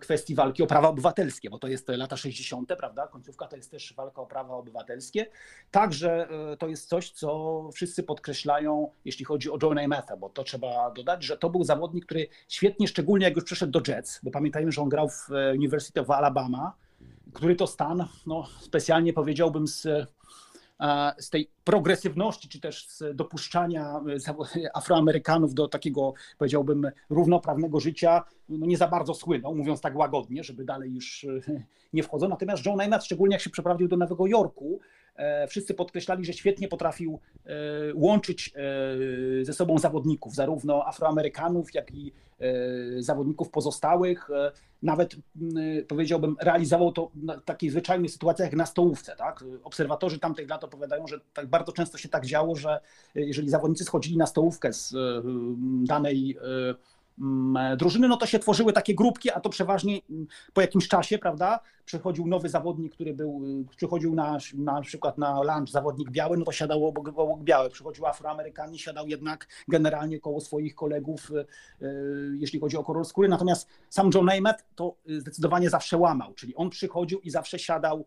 kwestii 0.00 0.34
walki 0.34 0.62
o 0.62 0.66
prawa 0.66 0.88
obywatelskie, 0.88 1.50
bo 1.50 1.58
to 1.58 1.68
jest 1.68 1.88
lata 1.88 2.16
60., 2.16 2.76
prawda? 2.78 3.06
Końcówka 3.06 3.46
to 3.46 3.56
jest 3.56 3.70
też 3.70 3.94
walka 3.94 4.22
o 4.22 4.26
prawa 4.26 4.54
obywatelskie. 4.54 5.26
Także 5.70 6.28
e, 6.52 6.56
to 6.56 6.68
jest 6.68 6.88
coś, 6.88 7.10
co 7.10 7.70
wszyscy 7.74 8.02
podkreślają, 8.02 8.90
jeśli 9.04 9.24
chodzi 9.24 9.50
o 9.50 9.58
Joe 9.62 9.70
Namath'a, 9.70 10.18
bo 10.18 10.28
to 10.28 10.44
trzeba 10.44 10.90
dodać, 10.90 11.24
że 11.24 11.38
to 11.38 11.50
był 11.50 11.64
zawodnik, 11.64 12.04
który 12.04 12.28
świetnie, 12.48 12.88
szczególnie 12.88 13.26
jak 13.26 13.36
już 13.36 13.44
przeszedł 13.44 13.72
do 13.72 13.92
Jets, 13.92 14.20
bo 14.22 14.30
pamiętajmy, 14.30 14.72
że 14.72 14.82
on 14.82 14.88
grał 14.88 15.08
w 15.08 15.32
e, 15.32 15.52
University 15.52 16.00
of 16.00 16.10
Alabama, 16.10 16.72
który 17.32 17.56
to 17.56 17.66
stan, 17.66 18.06
no 18.26 18.46
specjalnie 18.60 19.12
powiedziałbym 19.12 19.66
z 19.66 19.86
z 21.18 21.30
tej 21.30 21.50
progresywności, 21.64 22.48
czy 22.48 22.60
też 22.60 22.88
z 22.88 23.16
dopuszczania 23.16 24.00
e, 24.28 24.70
Afroamerykanów 24.78 25.54
do 25.54 25.68
takiego, 25.68 26.14
powiedziałbym, 26.38 26.90
równoprawnego 27.10 27.80
życia, 27.80 28.24
no 28.48 28.66
nie 28.66 28.76
za 28.76 28.88
bardzo 28.88 29.14
słynął, 29.14 29.54
mówiąc 29.54 29.80
tak 29.80 29.96
łagodnie, 29.96 30.44
żeby 30.44 30.64
dalej 30.64 30.94
już 30.94 31.24
e, 31.24 31.62
nie 31.92 32.02
wchodzą. 32.02 32.28
Natomiast 32.28 32.66
John 32.66 32.76
Namath, 32.76 33.04
szczególnie 33.04 33.34
jak 33.34 33.42
się 33.42 33.50
przeprowadził 33.50 33.88
do 33.88 33.96
Nowego 33.96 34.26
Jorku, 34.26 34.80
wszyscy 35.48 35.74
podkreślali, 35.74 36.24
że 36.24 36.32
świetnie 36.32 36.68
potrafił 36.68 37.20
e, 37.46 37.50
łączyć 37.94 38.52
e, 38.54 39.44
ze 39.44 39.52
sobą 39.52 39.78
zawodników, 39.78 40.34
zarówno 40.34 40.86
Afroamerykanów, 40.86 41.74
jak 41.74 41.94
i 41.94 42.12
zawodników 42.98 43.50
pozostałych. 43.50 44.28
Nawet 44.82 45.16
powiedziałbym, 45.88 46.36
realizował 46.40 46.92
to 46.92 47.10
w 47.14 47.44
takich 47.44 47.70
zwyczajnych 47.70 48.10
sytuacjach 48.10 48.48
jak 48.48 48.56
na 48.56 48.66
stołówce. 48.66 49.16
Tak? 49.16 49.44
Obserwatorzy 49.64 50.18
tamtych 50.18 50.50
lat 50.50 50.64
opowiadają, 50.64 51.06
że 51.06 51.20
tak 51.34 51.46
bardzo 51.46 51.72
często 51.72 51.98
się 51.98 52.08
tak 52.08 52.26
działo, 52.26 52.56
że 52.56 52.80
jeżeli 53.14 53.48
zawodnicy 53.48 53.84
schodzili 53.84 54.16
na 54.16 54.26
stołówkę 54.26 54.72
z 54.72 54.94
danej 55.84 56.36
drużyny, 57.76 58.08
no 58.08 58.16
to 58.16 58.26
się 58.26 58.38
tworzyły 58.38 58.72
takie 58.72 58.94
grupki, 58.94 59.30
a 59.30 59.40
to 59.40 59.50
przeważnie 59.50 60.00
mm, 60.10 60.26
po 60.52 60.60
jakimś 60.60 60.88
czasie, 60.88 61.18
prawda, 61.18 61.60
przychodził 61.84 62.26
nowy 62.26 62.48
zawodnik, 62.48 62.94
który 62.94 63.14
był, 63.14 63.42
y, 63.70 63.76
przychodził 63.76 64.14
na, 64.14 64.38
na 64.54 64.80
przykład 64.80 65.18
na 65.18 65.42
lunch 65.42 65.68
zawodnik 65.68 66.10
biały, 66.10 66.36
no 66.36 66.44
to 66.44 66.52
siadał 66.52 66.86
obok, 66.86 67.08
obok 67.08 67.42
biały. 67.42 67.70
Przychodził 67.70 68.06
Afroamerykanin, 68.06 68.78
siadał 68.78 69.08
jednak 69.08 69.46
generalnie 69.68 70.20
koło 70.20 70.40
swoich 70.40 70.74
kolegów, 70.74 71.30
y, 71.30 71.86
y, 71.86 72.36
jeśli 72.38 72.60
chodzi 72.60 72.76
o 72.76 72.84
kolor 72.84 73.04
skóry. 73.04 73.28
Natomiast 73.28 73.68
sam 73.88 74.10
John 74.14 74.24
Namath 74.26 74.64
to 74.74 74.94
zdecydowanie 75.18 75.70
zawsze 75.70 75.98
łamał, 75.98 76.34
czyli 76.34 76.54
on 76.54 76.70
przychodził 76.70 77.20
i 77.20 77.30
zawsze 77.30 77.58
siadał, 77.58 78.04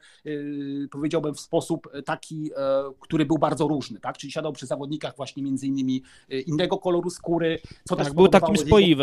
powiedziałbym, 0.92 1.34
w 1.34 1.40
sposób 1.40 1.90
taki, 2.06 2.52
który 3.00 3.26
był 3.26 3.38
bardzo 3.38 3.68
różny, 3.68 4.00
tak? 4.00 4.18
Czyli 4.18 4.32
siadał 4.32 4.54
przy 4.54 4.66
zawodnikach 4.66 5.16
właśnie 5.18 5.44
między 5.44 5.68
innymi 5.68 6.04
innego 6.46 6.78
koloru 6.78 7.10
skóry, 7.10 7.60
co 7.84 7.96
tak, 7.96 8.06
też 8.06 8.14
był 8.14 8.28
takim 8.28 8.58
spoiwem. 8.58 8.95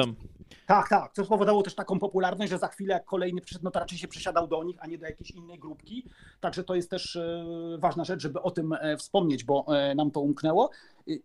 Tak, 0.66 0.88
tak, 0.88 1.12
co 1.12 1.24
spowodowało 1.24 1.62
też 1.62 1.74
taką 1.74 1.98
popularność, 1.98 2.50
że 2.50 2.58
za 2.58 2.68
chwilę 2.68 2.94
jak 2.94 3.04
kolejny 3.04 3.40
przyszedł, 3.40 3.64
no 3.64 3.70
to 3.70 3.80
raczej 3.80 3.98
się 3.98 4.08
przesiadał 4.08 4.48
do 4.48 4.64
nich, 4.64 4.76
a 4.80 4.86
nie 4.86 4.98
do 4.98 5.06
jakiejś 5.06 5.30
innej 5.30 5.58
grupki. 5.58 6.04
Także 6.40 6.64
to 6.64 6.74
jest 6.74 6.90
też 6.90 7.16
e, 7.16 7.44
ważna 7.78 8.04
rzecz, 8.04 8.22
żeby 8.22 8.42
o 8.42 8.50
tym 8.50 8.72
e, 8.72 8.96
wspomnieć, 8.96 9.44
bo 9.44 9.66
e, 9.68 9.94
nam 9.94 10.10
to 10.10 10.20
umknęło. 10.20 10.70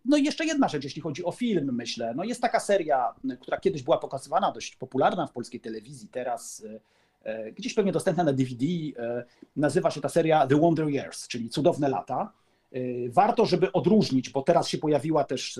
No 0.04 0.16
i 0.16 0.24
jeszcze 0.24 0.44
jedna 0.44 0.68
rzecz, 0.68 0.84
jeśli 0.84 1.02
chodzi 1.02 1.24
o 1.24 1.32
film, 1.32 1.70
myślę. 1.72 2.14
No 2.16 2.24
jest 2.24 2.42
taka 2.42 2.60
seria, 2.60 3.14
która 3.40 3.60
kiedyś 3.60 3.82
była 3.82 3.98
pokazywana, 3.98 4.52
dość 4.52 4.76
popularna 4.76 5.26
w 5.26 5.32
polskiej 5.32 5.60
telewizji, 5.60 6.08
teraz 6.08 6.66
gdzieś 7.56 7.74
pewnie 7.74 7.92
dostępna 7.92 8.24
na 8.24 8.32
DVD. 8.32 8.66
Nazywa 9.56 9.90
się 9.90 10.00
ta 10.00 10.08
seria 10.08 10.46
The 10.46 10.60
Wonder 10.60 10.88
Years, 10.88 11.28
czyli 11.28 11.48
Cudowne 11.50 11.88
Lata. 11.88 12.32
Y, 12.76 13.10
warto, 13.12 13.46
żeby 13.46 13.72
odróżnić, 13.72 14.30
bo 14.30 14.42
teraz 14.42 14.68
się 14.68 14.78
pojawiła 14.78 15.24
też, 15.24 15.58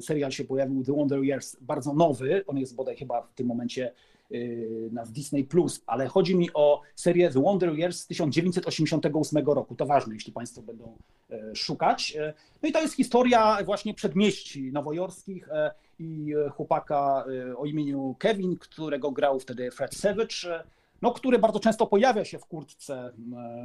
serial 0.00 0.30
się 0.30 0.44
pojawił 0.44 0.84
The 0.84 0.92
Wonder 0.92 1.24
Years, 1.24 1.56
bardzo 1.60 1.94
nowy, 1.94 2.44
on 2.46 2.58
jest 2.58 2.74
bodaj 2.74 2.96
chyba 2.96 3.22
w 3.22 3.34
tym 3.34 3.46
momencie 3.46 3.92
y, 4.32 4.88
na 4.92 5.06
Disney+, 5.06 5.44
Plus, 5.44 5.82
ale 5.86 6.06
chodzi 6.06 6.36
mi 6.36 6.48
o 6.54 6.80
serię 6.94 7.30
The 7.30 7.42
Wonder 7.42 7.78
Years 7.78 8.00
z 8.00 8.06
1988 8.06 9.46
roku. 9.46 9.74
To 9.74 9.86
ważne, 9.86 10.14
jeśli 10.14 10.32
Państwo 10.32 10.62
będą 10.62 10.96
e, 11.30 11.54
szukać. 11.54 12.16
E, 12.16 12.34
no 12.62 12.68
i 12.68 12.72
to 12.72 12.82
jest 12.82 12.94
historia 12.94 13.58
właśnie 13.64 13.94
przedmieści 13.94 14.72
nowojorskich 14.72 15.48
e, 15.48 15.70
i 15.98 16.34
chłopaka 16.52 17.24
o 17.56 17.66
imieniu 17.66 18.16
Kevin, 18.18 18.56
którego 18.56 19.10
grał 19.10 19.40
wtedy 19.40 19.70
Fred 19.70 19.94
Savage, 19.94 20.64
no, 21.02 21.12
który 21.12 21.38
bardzo 21.38 21.60
często 21.60 21.86
pojawia 21.86 22.24
się 22.24 22.38
w 22.38 22.44
kurtce 22.46 23.12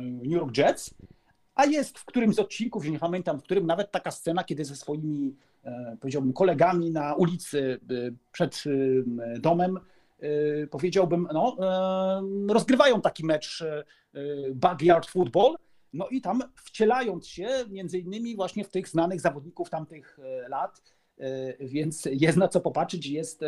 New 0.01 0.31
York 0.31 0.57
Jets. 0.57 0.93
A 1.55 1.65
jest 1.65 1.99
w 1.99 2.05
którymś 2.05 2.35
z 2.35 2.39
odcinków, 2.39 2.85
że 2.85 2.91
nie 2.91 2.99
pamiętam, 2.99 3.39
w 3.39 3.43
którym 3.43 3.65
nawet 3.65 3.91
taka 3.91 4.11
scena, 4.11 4.43
kiedy 4.43 4.65
ze 4.65 4.75
swoimi, 4.75 5.35
e, 5.63 5.97
powiedziałbym, 6.01 6.33
kolegami 6.33 6.91
na 6.91 7.15
ulicy 7.15 7.79
e, 7.89 7.95
przed 8.31 8.63
e, 8.65 9.39
domem, 9.39 9.79
powiedziałbym, 10.71 11.27
no, 11.33 11.57
rozgrywają 12.49 13.01
taki 13.01 13.25
mecz 13.25 13.63
backyard 14.53 15.07
football, 15.07 15.55
no 15.93 16.07
i 16.07 16.21
tam 16.21 16.41
wcielając 16.55 17.27
się 17.27 17.47
między 17.69 17.99
innymi 17.99 18.35
właśnie 18.35 18.63
w 18.63 18.69
tych 18.69 18.89
znanych 18.89 19.21
zawodników 19.21 19.69
tamtych 19.69 20.19
lat, 20.49 20.81
więc 21.59 22.07
jest 22.11 22.37
na 22.37 22.47
co 22.47 22.61
popatrzeć, 22.61 23.07
jest 23.07 23.41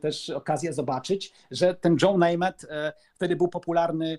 też 0.00 0.30
okazja 0.30 0.72
zobaczyć, 0.72 1.32
że 1.50 1.74
ten 1.74 1.96
Joe 2.02 2.18
Namath 2.18 2.66
wtedy 3.14 3.36
był 3.36 3.48
popularny 3.48 4.18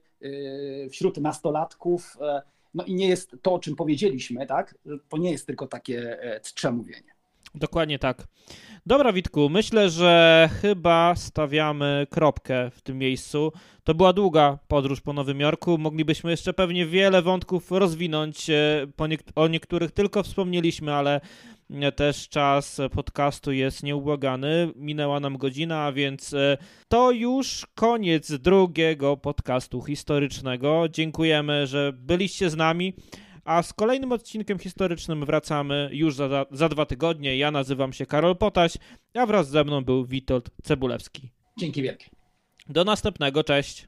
wśród 0.92 1.18
nastolatków, 1.18 2.18
No 2.74 2.84
i 2.86 2.96
nie 2.96 3.08
jest 3.08 3.36
to, 3.42 3.54
o 3.54 3.60
czym 3.60 3.76
powiedzieliśmy, 3.76 4.46
tak? 4.48 4.76
To 5.10 5.18
nie 5.18 5.32
jest 5.32 5.48
tylko 5.48 5.68
takie 5.68 6.24
e, 6.24 6.42
czcze 6.42 6.72
mówienie. 6.72 7.14
Dokładnie 7.56 8.00
tak. 8.00 8.28
Dobra, 8.86 9.14
Witku, 9.14 9.50
myślę, 9.50 9.90
że 9.90 10.50
chyba 10.62 11.16
stawiamy 11.16 12.08
kropkę 12.10 12.72
w 12.72 12.82
tym 12.82 12.98
miejscu. 12.98 13.52
To 13.84 13.96
była 13.96 14.14
długa 14.14 14.60
podróż 14.68 15.02
po 15.02 15.14
Nowym 15.14 15.40
Jorku. 15.40 15.78
Moglibyśmy 15.78 16.32
jeszcze 16.32 16.54
pewnie 16.54 16.86
wiele 16.86 17.22
wątków 17.22 17.72
rozwinąć. 17.72 18.50
E, 18.50 18.88
o 19.36 19.48
niektórych 19.48 19.92
tylko 19.92 20.24
wspomnieliśmy, 20.24 20.94
ale 20.94 21.22
też 21.96 22.30
czas 22.30 22.82
podcastu 22.92 23.52
jest 23.52 23.84
nieubłagany. 23.84 24.72
Minęła 24.76 25.20
nam 25.20 25.38
godzina, 25.38 25.92
więc 25.92 26.34
e, 26.34 26.58
to 26.88 27.12
już 27.12 27.68
koniec 27.76 28.32
drugiego 28.32 29.18
podcastu 29.18 29.82
historycznego. 29.82 30.90
Dziękujemy, 30.90 31.68
że 31.68 31.94
byliście 31.94 32.50
z 32.50 32.56
nami. 32.56 32.94
A 33.44 33.64
z 33.64 33.74
kolejnym 33.74 34.12
odcinkiem 34.12 34.60
historycznym 34.60 35.26
wracamy 35.26 35.90
już 35.92 36.16
za, 36.16 36.46
za 36.52 36.70
dwa 36.70 36.86
tygodnie. 36.86 37.38
Ja 37.38 37.52
nazywam 37.52 37.94
się 37.94 38.06
Karol 38.06 38.38
Potaś, 38.38 38.74
a 39.14 39.26
wraz 39.26 39.50
ze 39.50 39.64
mną 39.64 39.82
był 39.82 40.06
Witold 40.06 40.50
Cebulewski. 40.64 41.32
Dzięki 41.60 41.82
wielkie. 41.82 42.10
Do 42.70 42.84
następnego, 42.84 43.44
cześć. 43.44 43.88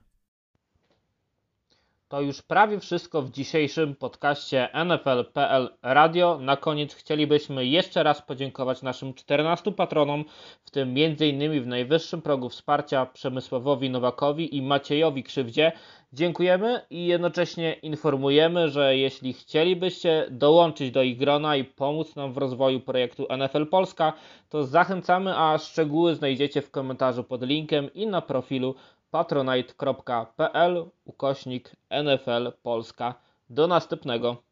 To 2.12 2.22
już 2.22 2.42
prawie 2.42 2.80
wszystko 2.80 3.22
w 3.22 3.32
dzisiejszym 3.32 3.96
podcaście 3.96 4.70
NFL.pl 4.86 5.70
Radio. 5.82 6.40
Na 6.42 6.58
koniec 6.58 6.94
chcielibyśmy 6.94 7.66
jeszcze 7.66 8.04
raz 8.04 8.22
podziękować 8.22 8.82
naszym 8.82 9.14
14 9.14 9.72
patronom, 9.72 10.26
w 10.66 10.72
tym 10.72 10.90
m.in. 10.98 11.62
w 11.62 11.68
najwyższym 11.68 12.22
progu 12.22 12.50
wsparcia 12.50 13.06
Przemysławowi 13.06 13.90
Nowakowi 13.90 14.58
i 14.58 14.62
Maciejowi 14.62 15.24
Krzywdzie. 15.24 15.72
Dziękujemy 16.14 16.82
i 16.90 17.06
jednocześnie 17.06 17.74
informujemy, 17.74 18.70
że 18.70 18.98
jeśli 18.98 19.34
chcielibyście 19.34 20.28
dołączyć 20.32 20.92
do 20.92 21.04
ich 21.04 21.18
grona 21.18 21.56
i 21.56 21.64
pomóc 21.64 22.16
nam 22.16 22.34
w 22.34 22.38
rozwoju 22.38 22.80
projektu 22.80 23.28
NFL 23.38 23.68
Polska, 23.68 24.14
to 24.50 24.64
zachęcamy, 24.64 25.38
a 25.38 25.58
szczegóły 25.58 26.16
znajdziecie 26.16 26.62
w 26.62 26.72
komentarzu 26.72 27.24
pod 27.24 27.44
linkiem 27.44 27.94
i 27.94 28.08
na 28.08 28.22
profilu 28.22 28.76
patronite.pl 29.12 30.86
ukośnik 31.06 31.76
NFL 32.04 32.52
Polska. 32.64 33.16
Do 33.50 33.68
następnego. 33.68 34.44